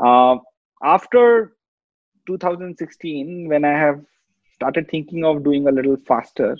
uh, 0.03 0.37
after 0.83 1.53
2016, 2.27 3.47
when 3.47 3.65
I 3.65 3.71
have 3.71 4.01
started 4.53 4.89
thinking 4.89 5.23
of 5.25 5.43
doing 5.43 5.67
a 5.67 5.71
little 5.71 5.97
faster, 5.97 6.57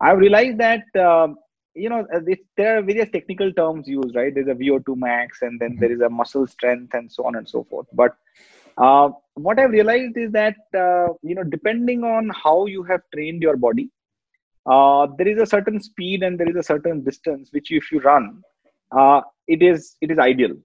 I 0.00 0.12
realized 0.12 0.58
that 0.58 0.84
uh, 0.98 1.28
you 1.74 1.88
know 1.88 2.06
uh, 2.14 2.20
there 2.56 2.78
are 2.78 2.82
various 2.82 3.10
technical 3.10 3.52
terms 3.52 3.88
used, 3.88 4.14
right? 4.14 4.34
There's 4.34 4.48
a 4.48 4.54
VO2 4.54 4.96
max, 4.96 5.42
and 5.42 5.60
then 5.60 5.72
mm-hmm. 5.72 5.80
there 5.80 5.92
is 5.92 6.00
a 6.00 6.10
muscle 6.10 6.46
strength, 6.46 6.94
and 6.94 7.10
so 7.10 7.24
on 7.24 7.36
and 7.36 7.48
so 7.48 7.64
forth. 7.64 7.86
But 7.92 8.16
uh, 8.76 9.10
what 9.34 9.58
I've 9.58 9.70
realized 9.70 10.16
is 10.16 10.32
that 10.32 10.56
uh, 10.74 11.14
you 11.22 11.34
know 11.34 11.44
depending 11.44 12.04
on 12.04 12.30
how 12.30 12.66
you 12.66 12.82
have 12.82 13.02
trained 13.14 13.42
your 13.42 13.56
body, 13.56 13.90
uh, 14.66 15.06
there 15.16 15.28
is 15.28 15.40
a 15.40 15.46
certain 15.46 15.80
speed 15.80 16.22
and 16.22 16.38
there 16.38 16.48
is 16.48 16.56
a 16.56 16.62
certain 16.62 17.02
distance 17.04 17.50
which 17.52 17.70
if 17.70 17.92
you 17.92 18.00
run, 18.00 18.42
uh, 18.92 19.20
it 19.46 19.62
is 19.62 19.96
it 20.00 20.10
is 20.10 20.18
ideal. 20.18 20.56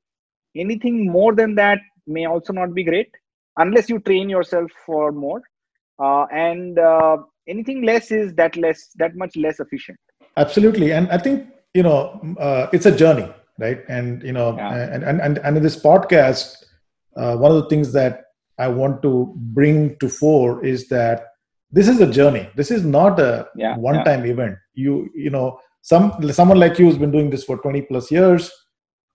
Anything 0.55 1.11
more 1.11 1.35
than 1.35 1.55
that 1.55 1.79
may 2.07 2.25
also 2.25 2.51
not 2.51 2.73
be 2.73 2.83
great 2.83 3.11
unless 3.59 3.89
you 3.89 3.99
train 3.99 4.29
yourself 4.29 4.69
for 4.85 5.11
more. 5.11 5.41
Uh, 6.03 6.25
and 6.31 6.79
uh, 6.79 7.17
anything 7.47 7.83
less 7.83 8.11
is 8.11 8.33
that 8.35 8.55
less 8.55 8.89
that 8.95 9.15
much 9.15 9.35
less 9.35 9.59
efficient. 9.59 9.99
Absolutely, 10.37 10.93
and 10.93 11.09
I 11.09 11.17
think 11.17 11.49
you 11.73 11.83
know 11.83 12.19
it's 12.73 12.85
a 12.85 12.95
journey, 12.95 13.29
right? 13.59 13.81
And 13.89 14.23
you 14.23 14.31
know, 14.31 14.55
yeah. 14.55 14.93
and, 14.93 15.03
and 15.03 15.21
and 15.21 15.37
and 15.39 15.57
in 15.57 15.63
this 15.63 15.81
podcast 15.81 16.55
uh, 17.19 17.35
one 17.35 17.51
of 17.51 17.57
the 17.61 17.69
things 17.69 17.91
that 17.93 18.23
I 18.57 18.67
want 18.67 19.01
to 19.03 19.33
bring 19.35 19.97
to 19.99 20.09
fore 20.09 20.63
is 20.65 20.87
that 20.89 21.25
this 21.71 21.87
is 21.87 21.99
a 21.99 22.11
journey. 22.11 22.49
This 22.55 22.71
is 22.71 22.83
not 22.83 23.19
a 23.19 23.47
yeah, 23.55 23.77
one-time 23.77 24.25
yeah. 24.25 24.31
event. 24.31 24.57
You 24.73 25.09
you 25.13 25.29
know 25.29 25.59
some 25.81 26.31
someone 26.31 26.59
like 26.59 26.79
you 26.79 26.85
who's 26.85 26.97
been 26.97 27.11
doing 27.11 27.29
this 27.29 27.43
for 27.43 27.57
20 27.57 27.83
plus 27.83 28.11
years. 28.11 28.51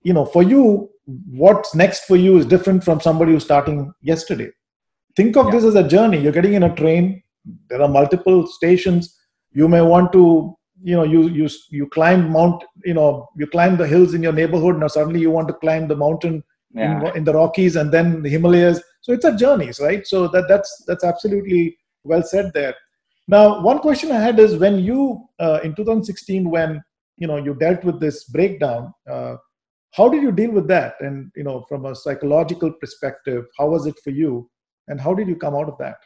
You 0.04 0.12
know, 0.12 0.24
for 0.24 0.42
you, 0.42 0.90
what's 1.06 1.74
next 1.74 2.04
for 2.04 2.16
you 2.16 2.38
is 2.38 2.46
different 2.46 2.84
from 2.84 3.00
somebody 3.00 3.32
who's 3.32 3.44
starting 3.44 3.92
yesterday. 4.00 4.50
Think 5.16 5.36
of 5.36 5.46
yeah. 5.46 5.52
this 5.52 5.64
as 5.64 5.74
a 5.74 5.86
journey. 5.86 6.20
You're 6.20 6.32
getting 6.32 6.54
in 6.54 6.62
a 6.62 6.74
train. 6.74 7.22
There 7.68 7.82
are 7.82 7.88
multiple 7.88 8.46
stations. 8.46 9.18
You 9.52 9.68
may 9.68 9.82
want 9.82 10.12
to 10.12 10.56
you 10.82 10.96
know 10.96 11.04
you 11.04 11.28
you 11.28 11.48
you 11.70 11.86
climb 11.86 12.30
mount 12.30 12.62
you 12.84 12.92
know 12.92 13.28
you 13.36 13.46
climb 13.46 13.76
the 13.76 13.86
hills 13.86 14.12
in 14.12 14.22
your 14.22 14.32
neighborhood 14.32 14.78
now 14.78 14.88
suddenly 14.88 15.20
you 15.20 15.30
want 15.30 15.48
to 15.48 15.54
climb 15.54 15.86
the 15.88 15.96
mountain 15.96 16.42
yeah. 16.74 17.10
in, 17.10 17.18
in, 17.18 17.24
the 17.24 17.32
Rockies 17.32 17.76
and 17.76 17.92
then 17.92 18.22
the 18.22 18.28
Himalayas. 18.28 18.82
So 19.00 19.12
it's 19.12 19.24
a 19.24 19.36
journey, 19.36 19.70
right? 19.80 20.06
So 20.06 20.28
that 20.28 20.46
that's 20.48 20.84
that's 20.86 21.04
absolutely 21.04 21.76
well 22.02 22.22
said 22.22 22.52
there. 22.54 22.74
Now, 23.28 23.62
one 23.62 23.78
question 23.78 24.12
I 24.12 24.20
had 24.20 24.38
is 24.38 24.56
when 24.56 24.78
you 24.80 25.26
uh, 25.38 25.60
in 25.62 25.74
2016 25.74 26.50
when 26.50 26.82
you 27.16 27.26
know 27.26 27.36
you 27.36 27.54
dealt 27.54 27.84
with 27.84 28.00
this 28.00 28.24
breakdown, 28.24 28.92
uh, 29.10 29.36
how 29.94 30.08
did 30.08 30.22
you 30.22 30.32
deal 30.32 30.50
with 30.50 30.66
that? 30.68 30.94
And 31.00 31.30
you 31.36 31.44
know, 31.44 31.64
from 31.68 31.86
a 31.86 31.94
psychological 31.94 32.72
perspective, 32.72 33.44
how 33.58 33.68
was 33.68 33.86
it 33.86 33.94
for 34.02 34.10
you? 34.10 34.50
And 34.88 35.00
how 35.00 35.14
did 35.14 35.28
you 35.28 35.36
come 35.36 35.54
out 35.54 35.68
of 35.68 35.78
that? 35.78 35.96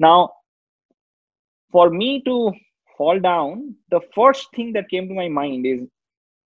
Now, 0.00 0.30
for 1.70 1.90
me 1.90 2.22
to 2.24 2.52
fall 2.96 3.20
down, 3.20 3.74
the 3.90 4.00
first 4.14 4.48
thing 4.54 4.72
that 4.72 4.88
came 4.88 5.08
to 5.08 5.14
my 5.14 5.28
mind 5.28 5.66
is, 5.66 5.82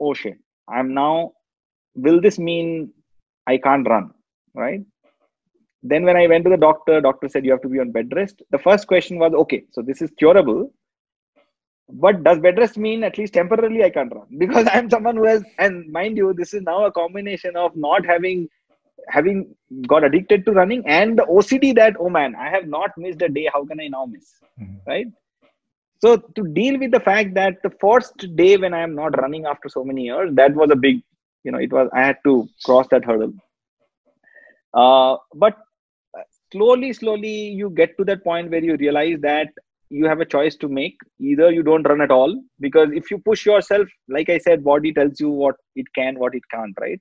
oh 0.01 0.13
shit, 0.15 0.39
I'm 0.69 0.93
now. 0.93 1.33
Will 1.95 2.21
this 2.21 2.39
mean 2.39 2.93
I 3.47 3.57
can't 3.57 3.89
run, 3.89 4.11
right? 4.55 4.81
Then 5.83 6.05
when 6.05 6.17
I 6.17 6.27
went 6.27 6.45
to 6.45 6.51
the 6.51 6.57
doctor, 6.57 7.01
doctor 7.01 7.29
said 7.29 7.45
you 7.45 7.53
have 7.53 7.63
to 7.63 7.69
be 7.69 7.79
on 7.79 7.93
bed 7.93 8.13
rest. 8.15 8.43
The 8.51 8.59
first 8.59 8.87
question 8.89 9.19
was, 9.19 9.33
okay, 9.33 9.65
so 9.71 9.83
this 9.83 10.03
is 10.03 10.11
curable, 10.19 10.73
but 11.89 12.23
does 12.25 12.39
bed 12.41 12.59
rest 12.59 12.77
mean 12.77 13.05
at 13.05 13.17
least 13.19 13.35
temporarily 13.35 13.85
I 13.85 13.91
can't 13.91 14.13
run? 14.15 14.27
Because 14.39 14.69
I'm 14.73 14.91
someone 14.91 15.17
who 15.17 15.25
has, 15.25 15.45
and 15.59 15.91
mind 15.91 16.17
you, 16.17 16.33
this 16.33 16.55
is 16.55 16.63
now 16.63 16.85
a 16.87 16.93
combination 16.93 17.57
of 17.57 17.77
not 17.77 18.05
having 18.05 18.49
having 19.09 19.55
got 19.87 20.03
addicted 20.03 20.45
to 20.45 20.53
running 20.53 20.83
and 20.85 21.17
the 21.17 21.23
OCD 21.25 21.75
that 21.77 21.95
oh 22.01 22.09
man, 22.09 22.35
I 22.35 22.49
have 22.51 22.67
not 22.67 22.91
missed 22.97 23.23
a 23.23 23.29
day. 23.29 23.49
How 23.53 23.65
can 23.65 23.81
I 23.81 23.89
now 23.89 24.07
miss? 24.07 24.41
Mm-hmm. 24.61 24.77
Right? 24.87 25.07
So 26.03 26.17
to 26.17 26.43
deal 26.49 26.79
with 26.79 26.91
the 26.91 27.01
fact 27.01 27.35
that 27.35 27.63
the 27.63 27.71
first 27.81 28.37
day 28.37 28.57
when 28.57 28.75
I 28.75 28.81
am 28.81 28.95
not 28.95 29.19
running 29.19 29.47
after 29.47 29.69
so 29.69 29.85
many 29.85 30.03
years, 30.05 30.35
that 30.35 30.55
was 30.55 30.71
a 30.71 30.77
big 30.77 31.03
you 31.47 31.53
know 31.53 31.63
it 31.67 31.73
was 31.77 31.89
i 32.01 32.03
had 32.09 32.19
to 32.27 32.35
cross 32.65 32.87
that 32.95 33.09
hurdle 33.11 33.33
uh, 34.83 35.17
but 35.45 35.57
slowly 36.53 36.93
slowly 37.01 37.37
you 37.61 37.71
get 37.81 37.97
to 37.99 38.05
that 38.11 38.25
point 38.29 38.51
where 38.51 38.67
you 38.69 38.77
realize 38.85 39.19
that 39.31 39.49
you 39.91 40.07
have 40.07 40.21
a 40.21 40.25
choice 40.25 40.57
to 40.57 40.69
make 40.69 40.97
either 41.21 41.51
you 41.51 41.63
don't 41.63 41.89
run 41.89 42.01
at 42.01 42.11
all 42.11 42.35
because 42.61 42.89
if 42.93 43.11
you 43.11 43.19
push 43.19 43.47
yourself 43.47 43.87
like 44.09 44.29
i 44.29 44.39
said 44.39 44.65
body 44.65 44.93
tells 44.93 45.21
you 45.21 45.31
what 45.31 45.55
it 45.77 45.87
can 45.95 46.19
what 46.19 46.35
it 46.35 46.43
can't 46.53 46.75
right? 46.81 46.99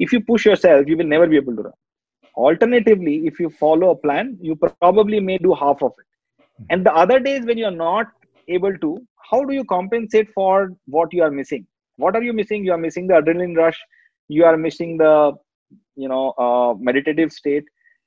If 0.00 0.12
you 0.12 0.20
push 0.20 0.44
yourself 0.44 0.88
you 0.88 0.96
will 0.96 1.06
never 1.06 1.28
be 1.28 1.36
able 1.36 1.54
to 1.56 1.62
run. 1.62 1.72
Alternatively 2.36 3.26
if 3.26 3.38
you 3.38 3.48
follow 3.48 3.90
a 3.90 3.96
plan 3.96 4.36
you 4.40 4.56
probably 4.56 5.20
may 5.20 5.38
do 5.38 5.54
half 5.54 5.82
of 5.82 5.92
it. 5.98 6.66
And 6.70 6.84
the 6.84 6.92
other 6.92 7.20
days 7.20 7.44
when 7.44 7.58
you're 7.58 7.70
not 7.70 8.06
able 8.48 8.76
to 8.78 8.98
how 9.30 9.44
do 9.44 9.54
you 9.54 9.64
compensate 9.64 10.28
for 10.34 10.72
what 10.86 11.12
you 11.12 11.22
are 11.22 11.30
missing? 11.30 11.66
What 11.96 12.16
are 12.16 12.22
you 12.22 12.32
missing? 12.32 12.64
You 12.64 12.72
are 12.72 12.78
missing 12.78 13.06
the 13.06 13.14
adrenaline 13.14 13.56
rush. 13.56 13.78
You 14.28 14.44
are 14.44 14.56
missing 14.56 14.96
the 14.98 15.32
you 15.94 16.08
know 16.08 16.30
uh, 16.38 16.74
meditative 16.78 17.32
state. 17.32 17.64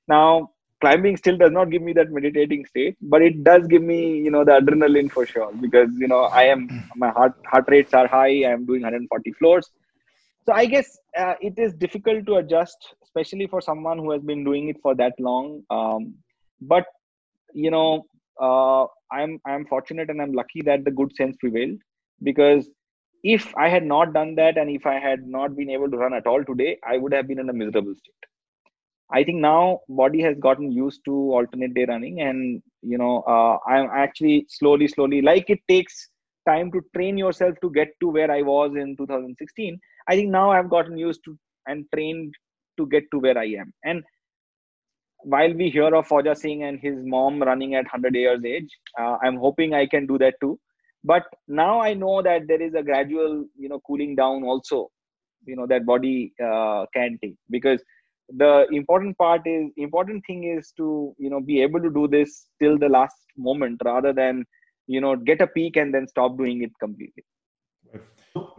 Now 0.07 0.51
climbing 0.81 1.17
still 1.17 1.37
does 1.37 1.51
not 1.51 1.69
give 1.69 1.81
me 1.81 1.93
that 1.93 2.11
meditating 2.11 2.65
state 2.65 2.95
but 3.01 3.21
it 3.21 3.43
does 3.43 3.65
give 3.67 3.81
me 3.81 4.17
you 4.17 4.31
know 4.31 4.43
the 4.43 4.51
adrenaline 4.51 5.11
for 5.11 5.25
sure 5.25 5.51
because 5.61 5.89
you 5.97 6.07
know 6.07 6.23
i 6.41 6.43
am 6.43 6.67
my 6.95 7.09
heart 7.09 7.33
heart 7.51 7.65
rates 7.67 7.93
are 7.93 8.07
high 8.07 8.35
i 8.49 8.51
am 8.57 8.65
doing 8.65 8.81
140 8.81 9.31
floors. 9.33 9.69
So 10.45 10.53
i 10.53 10.65
guess 10.65 10.97
uh, 11.17 11.35
it 11.41 11.57
is 11.57 11.73
difficult 11.73 12.25
to 12.27 12.35
adjust 12.35 12.95
especially 13.03 13.47
for 13.47 13.61
someone 13.61 13.97
who 13.97 14.11
has 14.11 14.21
been 14.21 14.43
doing 14.43 14.69
it 14.69 14.77
for 14.81 14.93
that 14.95 15.13
long. 15.19 15.63
Um, 15.69 16.15
but 16.61 16.85
you 17.53 17.71
know 17.71 18.05
uh, 18.41 18.85
i'm 19.11 19.39
i'm 19.45 19.65
fortunate 19.65 20.09
and 20.09 20.21
i'm 20.21 20.33
lucky 20.33 20.61
that 20.61 20.85
the 20.85 20.91
good 20.91 21.15
sense 21.15 21.35
prevailed 21.39 21.79
because 22.23 22.69
if 23.23 23.53
I 23.57 23.69
had 23.69 23.85
not 23.85 24.13
done 24.13 24.35
that 24.35 24.57
and 24.57 24.69
if 24.69 24.85
I 24.85 24.99
had 24.99 25.27
not 25.27 25.55
been 25.55 25.69
able 25.69 25.89
to 25.89 25.97
run 25.97 26.13
at 26.13 26.27
all 26.27 26.43
today, 26.43 26.77
I 26.87 26.97
would 26.97 27.13
have 27.13 27.27
been 27.27 27.39
in 27.39 27.49
a 27.49 27.53
miserable 27.53 27.95
state. 27.95 28.13
I 29.11 29.23
think 29.23 29.39
now 29.39 29.79
body 29.87 30.21
has 30.21 30.37
gotten 30.39 30.71
used 30.71 31.01
to 31.05 31.11
alternate 31.11 31.73
day 31.73 31.85
running, 31.87 32.21
and 32.21 32.61
you 32.81 32.97
know 32.97 33.23
uh, 33.27 33.57
I'm 33.69 33.89
actually 33.93 34.45
slowly, 34.49 34.87
slowly, 34.87 35.21
like 35.21 35.49
it 35.49 35.59
takes 35.67 36.09
time 36.47 36.71
to 36.71 36.81
train 36.95 37.17
yourself 37.17 37.55
to 37.61 37.71
get 37.71 37.89
to 38.01 38.09
where 38.09 38.31
I 38.31 38.41
was 38.41 38.71
in 38.75 38.95
2016. 38.97 39.79
I 40.07 40.15
think 40.15 40.29
now 40.29 40.51
I've 40.51 40.69
gotten 40.69 40.97
used 40.97 41.21
to 41.25 41.37
and 41.67 41.85
trained 41.93 42.33
to 42.77 42.85
get 42.87 43.03
to 43.11 43.19
where 43.19 43.37
I 43.37 43.45
am. 43.45 43.73
And 43.83 44.03
while 45.23 45.53
we 45.53 45.69
hear 45.69 45.93
of 45.93 46.07
Fauja 46.07 46.37
Singh 46.37 46.63
and 46.63 46.79
his 46.79 47.03
mom 47.03 47.41
running 47.41 47.75
at 47.75 47.83
100 47.83 48.15
years 48.15 48.45
age, 48.45 48.69
uh, 48.99 49.17
I'm 49.21 49.35
hoping 49.35 49.73
I 49.73 49.85
can 49.85 50.05
do 50.05 50.17
that 50.19 50.35
too 50.39 50.59
but 51.03 51.23
now 51.47 51.79
i 51.81 51.93
know 51.93 52.21
that 52.21 52.47
there 52.47 52.61
is 52.61 52.73
a 52.73 52.83
gradual 52.83 53.45
you 53.55 53.69
know 53.69 53.79
cooling 53.87 54.15
down 54.15 54.43
also 54.43 54.89
you 55.45 55.55
know 55.55 55.67
that 55.67 55.85
body 55.85 56.33
uh, 56.43 56.85
can 56.93 57.17
take 57.23 57.35
because 57.49 57.83
the 58.29 58.67
important 58.71 59.17
part 59.17 59.41
is 59.45 59.71
important 59.77 60.23
thing 60.27 60.43
is 60.43 60.73
to 60.75 61.15
you 61.17 61.29
know 61.29 61.39
be 61.39 61.61
able 61.61 61.81
to 61.81 61.89
do 61.89 62.07
this 62.07 62.47
till 62.61 62.77
the 62.77 62.89
last 62.89 63.15
moment 63.37 63.81
rather 63.85 64.11
than 64.13 64.43
you 64.87 64.99
know 64.99 65.15
get 65.15 65.41
a 65.41 65.47
peak 65.47 65.77
and 65.77 65.93
then 65.93 66.07
stop 66.07 66.37
doing 66.37 66.61
it 66.63 66.71
completely 66.79 67.23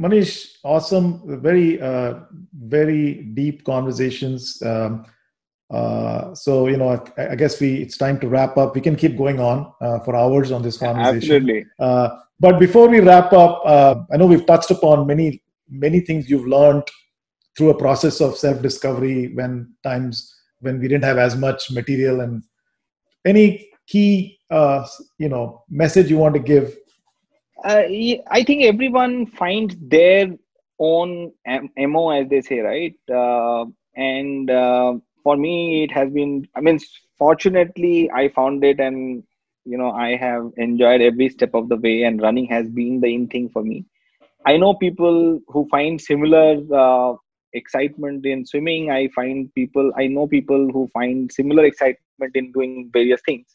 Manish, 0.00 0.56
awesome, 0.64 1.40
very, 1.40 1.80
uh, 1.80 2.14
very 2.52 3.22
deep 3.34 3.64
conversations. 3.64 4.60
Um, 4.64 5.04
uh, 5.70 6.34
so 6.34 6.66
you 6.66 6.76
know, 6.76 6.88
I, 7.18 7.32
I, 7.32 7.34
guess 7.34 7.60
we 7.60 7.82
it's 7.82 7.98
time 7.98 8.18
to 8.20 8.28
wrap 8.28 8.56
up. 8.56 8.74
We 8.74 8.80
can 8.80 8.96
keep 8.96 9.18
going 9.18 9.38
on 9.38 9.72
uh, 9.80 9.98
for 10.00 10.16
hours 10.16 10.50
on 10.50 10.62
this 10.62 10.78
conversation. 10.78 11.16
Absolutely. 11.16 11.66
Uh, 11.78 12.08
but 12.40 12.58
before 12.58 12.88
we 12.88 13.00
wrap 13.00 13.32
up, 13.32 13.60
uh, 13.66 13.96
I 14.10 14.16
know 14.16 14.26
we've 14.26 14.46
touched 14.46 14.70
upon 14.70 15.06
many 15.06 15.42
many 15.68 16.00
things 16.00 16.30
you've 16.30 16.46
learned 16.46 16.84
through 17.58 17.70
a 17.70 17.78
process 17.78 18.20
of 18.20 18.38
self 18.38 18.62
discovery 18.62 19.34
when 19.34 19.74
times 19.82 20.32
when 20.60 20.78
we 20.78 20.86
didn't 20.86 21.04
have 21.04 21.18
as 21.18 21.36
much 21.36 21.70
material 21.72 22.20
and 22.20 22.44
any 23.26 23.68
key 23.88 24.38
uh, 24.50 24.86
you 25.18 25.28
know 25.28 25.64
message 25.68 26.08
you 26.08 26.18
want 26.18 26.34
to 26.34 26.40
give? 26.40 26.76
Uh, 27.64 27.82
i 28.38 28.44
think 28.46 28.62
everyone 28.62 29.26
finds 29.26 29.74
their 29.80 30.28
own 30.78 31.32
mo 31.76 32.10
as 32.10 32.28
they 32.28 32.40
say 32.40 32.60
right? 32.60 32.96
Uh, 33.12 33.64
and 33.96 34.48
uh, 34.48 34.94
for 35.24 35.36
me 35.36 35.82
it 35.82 35.90
has 35.90 36.08
been 36.10 36.46
i 36.54 36.60
mean 36.60 36.78
fortunately 37.18 38.08
i 38.12 38.28
found 38.28 38.62
it 38.62 38.78
and 38.78 39.24
you 39.64 39.76
know 39.76 39.90
i 39.90 40.14
have 40.14 40.52
enjoyed 40.56 41.00
every 41.00 41.28
step 41.28 41.52
of 41.54 41.68
the 41.68 41.76
way 41.78 42.04
and 42.04 42.22
running 42.22 42.46
has 42.46 42.68
been 42.68 43.00
the 43.00 43.12
in 43.12 43.26
thing 43.26 43.48
for 43.48 43.64
me. 43.64 43.84
I 44.46 44.56
know 44.56 44.74
people 44.74 45.40
who 45.48 45.68
find 45.68 46.00
similar 46.00 46.50
uh, 46.72 47.14
excitement 47.54 48.24
in 48.26 48.44
swimming 48.44 48.90
i 48.90 49.08
find 49.08 49.52
people 49.54 49.92
i 49.96 50.06
know 50.06 50.26
people 50.26 50.70
who 50.72 50.88
find 50.92 51.30
similar 51.32 51.64
excitement 51.64 52.34
in 52.34 52.52
doing 52.52 52.90
various 52.92 53.20
things 53.24 53.46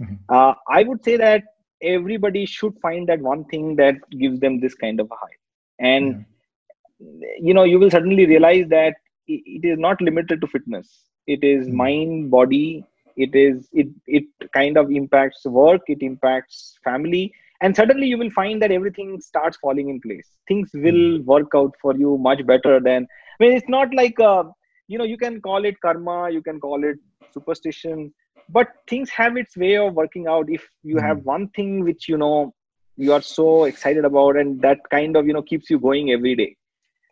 mm-hmm. 0.00 0.14
uh, 0.28 0.54
i 0.68 0.82
would 0.82 1.02
say 1.04 1.16
that 1.16 1.42
everybody 1.82 2.46
should 2.46 2.78
find 2.80 3.08
that 3.08 3.20
one 3.20 3.44
thing 3.46 3.76
that 3.76 3.96
gives 4.10 4.40
them 4.40 4.60
this 4.60 4.74
kind 4.74 5.00
of 5.00 5.10
a 5.10 5.14
high 5.14 5.38
and 5.80 6.14
mm-hmm. 6.14 7.46
you 7.46 7.52
know 7.52 7.64
you 7.64 7.78
will 7.78 7.90
suddenly 7.90 8.26
realize 8.26 8.68
that 8.68 8.94
it 9.26 9.64
is 9.64 9.78
not 9.78 10.00
limited 10.00 10.40
to 10.40 10.46
fitness 10.46 11.04
it 11.26 11.42
is 11.42 11.66
mm-hmm. 11.66 11.76
mind 11.76 12.30
body 12.30 12.84
it 13.16 13.34
is 13.34 13.68
it 13.72 13.88
it 14.06 14.24
kind 14.52 14.76
of 14.76 14.90
impacts 14.90 15.44
work 15.44 15.82
it 15.86 16.02
impacts 16.02 16.78
family 16.84 17.32
and 17.60 17.76
suddenly 17.76 18.06
you 18.06 18.18
will 18.18 18.30
find 18.30 18.60
that 18.60 18.72
everything 18.72 19.20
starts 19.20 19.56
falling 19.58 19.88
in 19.88 20.00
place 20.00 20.30
things 20.48 20.70
will 20.74 21.04
mm-hmm. 21.04 21.24
work 21.24 21.50
out 21.54 21.74
for 21.80 21.94
you 21.96 22.16
much 22.18 22.44
better 22.46 22.80
than 22.80 23.06
I 23.42 23.46
mean, 23.46 23.56
it's 23.56 23.68
not 23.68 23.92
like 23.92 24.20
uh, 24.20 24.44
you 24.86 24.98
know 24.98 25.04
you 25.04 25.18
can 25.18 25.40
call 25.40 25.64
it 25.64 25.80
karma, 25.80 26.30
you 26.30 26.42
can 26.42 26.60
call 26.60 26.84
it 26.84 26.96
superstition, 27.34 28.14
but 28.48 28.68
things 28.88 29.10
have 29.10 29.36
its 29.36 29.56
way 29.56 29.76
of 29.76 29.94
working 29.94 30.28
out. 30.28 30.46
If 30.48 30.64
you 30.84 30.96
mm-hmm. 30.96 31.06
have 31.06 31.24
one 31.24 31.48
thing 31.48 31.82
which 31.82 32.08
you 32.08 32.18
know 32.18 32.54
you 32.96 33.12
are 33.12 33.22
so 33.22 33.64
excited 33.64 34.04
about, 34.04 34.36
and 34.36 34.62
that 34.62 34.78
kind 34.92 35.16
of 35.16 35.26
you 35.26 35.32
know 35.32 35.42
keeps 35.42 35.70
you 35.70 35.80
going 35.80 36.12
every 36.12 36.36
day. 36.36 36.54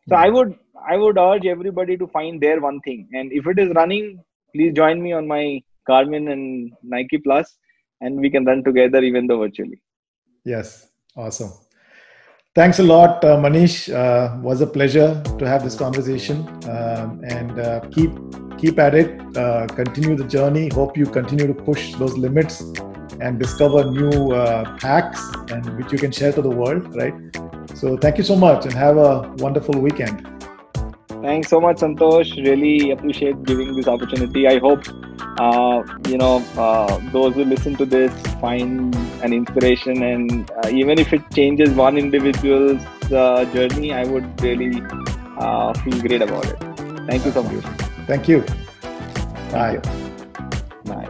So 0.09 0.15
mm-hmm. 0.15 0.25
I 0.25 0.29
would 0.29 0.55
I 0.93 0.97
would 0.97 1.19
urge 1.19 1.47
everybody 1.47 1.97
to 1.97 2.07
find 2.07 2.41
their 2.41 2.61
one 2.61 2.81
thing, 2.83 3.09
and 3.13 3.33
if 3.33 3.49
it 3.49 3.59
is 3.59 3.73
running, 3.75 4.23
please 4.55 4.73
join 4.73 5.03
me 5.03 5.13
on 5.13 5.27
my 5.27 5.61
Garmin 5.89 6.31
and 6.31 6.73
Nike 6.85 7.19
Plus, 7.19 7.57
and 8.01 8.21
we 8.21 8.31
can 8.31 8.45
run 8.45 8.63
together 8.63 9.03
even 9.03 9.27
though 9.27 9.41
virtually. 9.41 9.83
Yes, 10.45 10.91
awesome. 11.17 11.51
Thanks 12.57 12.81
a 12.81 12.83
lot, 12.83 13.25
uh, 13.25 13.37
Manish. 13.37 13.95
Uh, 13.95 14.37
was 14.43 14.61
a 14.61 14.67
pleasure 14.67 15.23
to 15.39 15.47
have 15.47 15.63
this 15.63 15.77
conversation, 15.77 16.39
um, 16.69 17.21
and 17.23 17.61
uh, 17.61 17.79
keep 17.93 18.11
keep 18.59 18.77
at 18.81 18.93
it. 18.93 19.21
Uh, 19.37 19.69
continue 19.69 20.17
the 20.17 20.25
journey. 20.25 20.69
Hope 20.75 20.97
you 20.97 21.07
continue 21.07 21.47
to 21.47 21.55
push 21.55 21.95
those 21.95 22.19
limits 22.19 22.61
and 23.21 23.39
discover 23.39 23.85
new 23.93 24.33
uh, 24.33 24.77
hacks 24.81 25.23
and 25.53 25.65
which 25.79 25.93
you 25.93 25.99
can 25.99 26.11
share 26.11 26.33
to 26.33 26.43
the 26.43 26.51
world. 26.51 26.93
Right. 26.97 27.15
So 27.77 27.97
thank 27.97 28.19
you 28.19 28.25
so 28.25 28.35
much, 28.35 28.65
and 28.65 28.75
have 28.75 28.97
a 28.97 29.33
wonderful 29.39 29.79
weekend. 29.79 30.27
Thanks 31.23 31.51
so 31.51 31.61
much, 31.61 31.77
Santosh. 31.77 32.35
Really 32.45 32.91
appreciate 32.91 33.41
giving 33.45 33.77
this 33.77 33.87
opportunity. 33.87 34.49
I 34.49 34.59
hope 34.59 34.83
uh, 35.39 35.85
you 36.09 36.19
know 36.19 36.41
those 37.13 37.35
who 37.35 37.45
listen 37.45 37.77
to 37.77 37.87
this 37.87 38.13
find 38.41 38.93
an 39.23 39.33
inspiration, 39.33 40.03
and 40.03 40.51
uh, 40.51 40.69
even 40.71 40.99
if 40.99 41.13
it 41.13 41.23
changes 41.33 41.71
one 41.71 41.97
individual's 41.97 42.83
uh, 43.13 43.45
journey, 43.53 43.93
I 43.93 44.05
would 44.05 44.41
really 44.43 44.83
uh, 45.39 45.73
feel 45.75 46.01
great 46.01 46.23
about 46.23 46.47
it. 46.47 46.59
Thank 47.07 47.25
you 47.25 47.33
so 47.33 47.43
much. 47.43 47.65
Thank 48.07 48.29
you. 48.29 48.45
Bye. 49.51 49.81
Bye. 50.85 51.09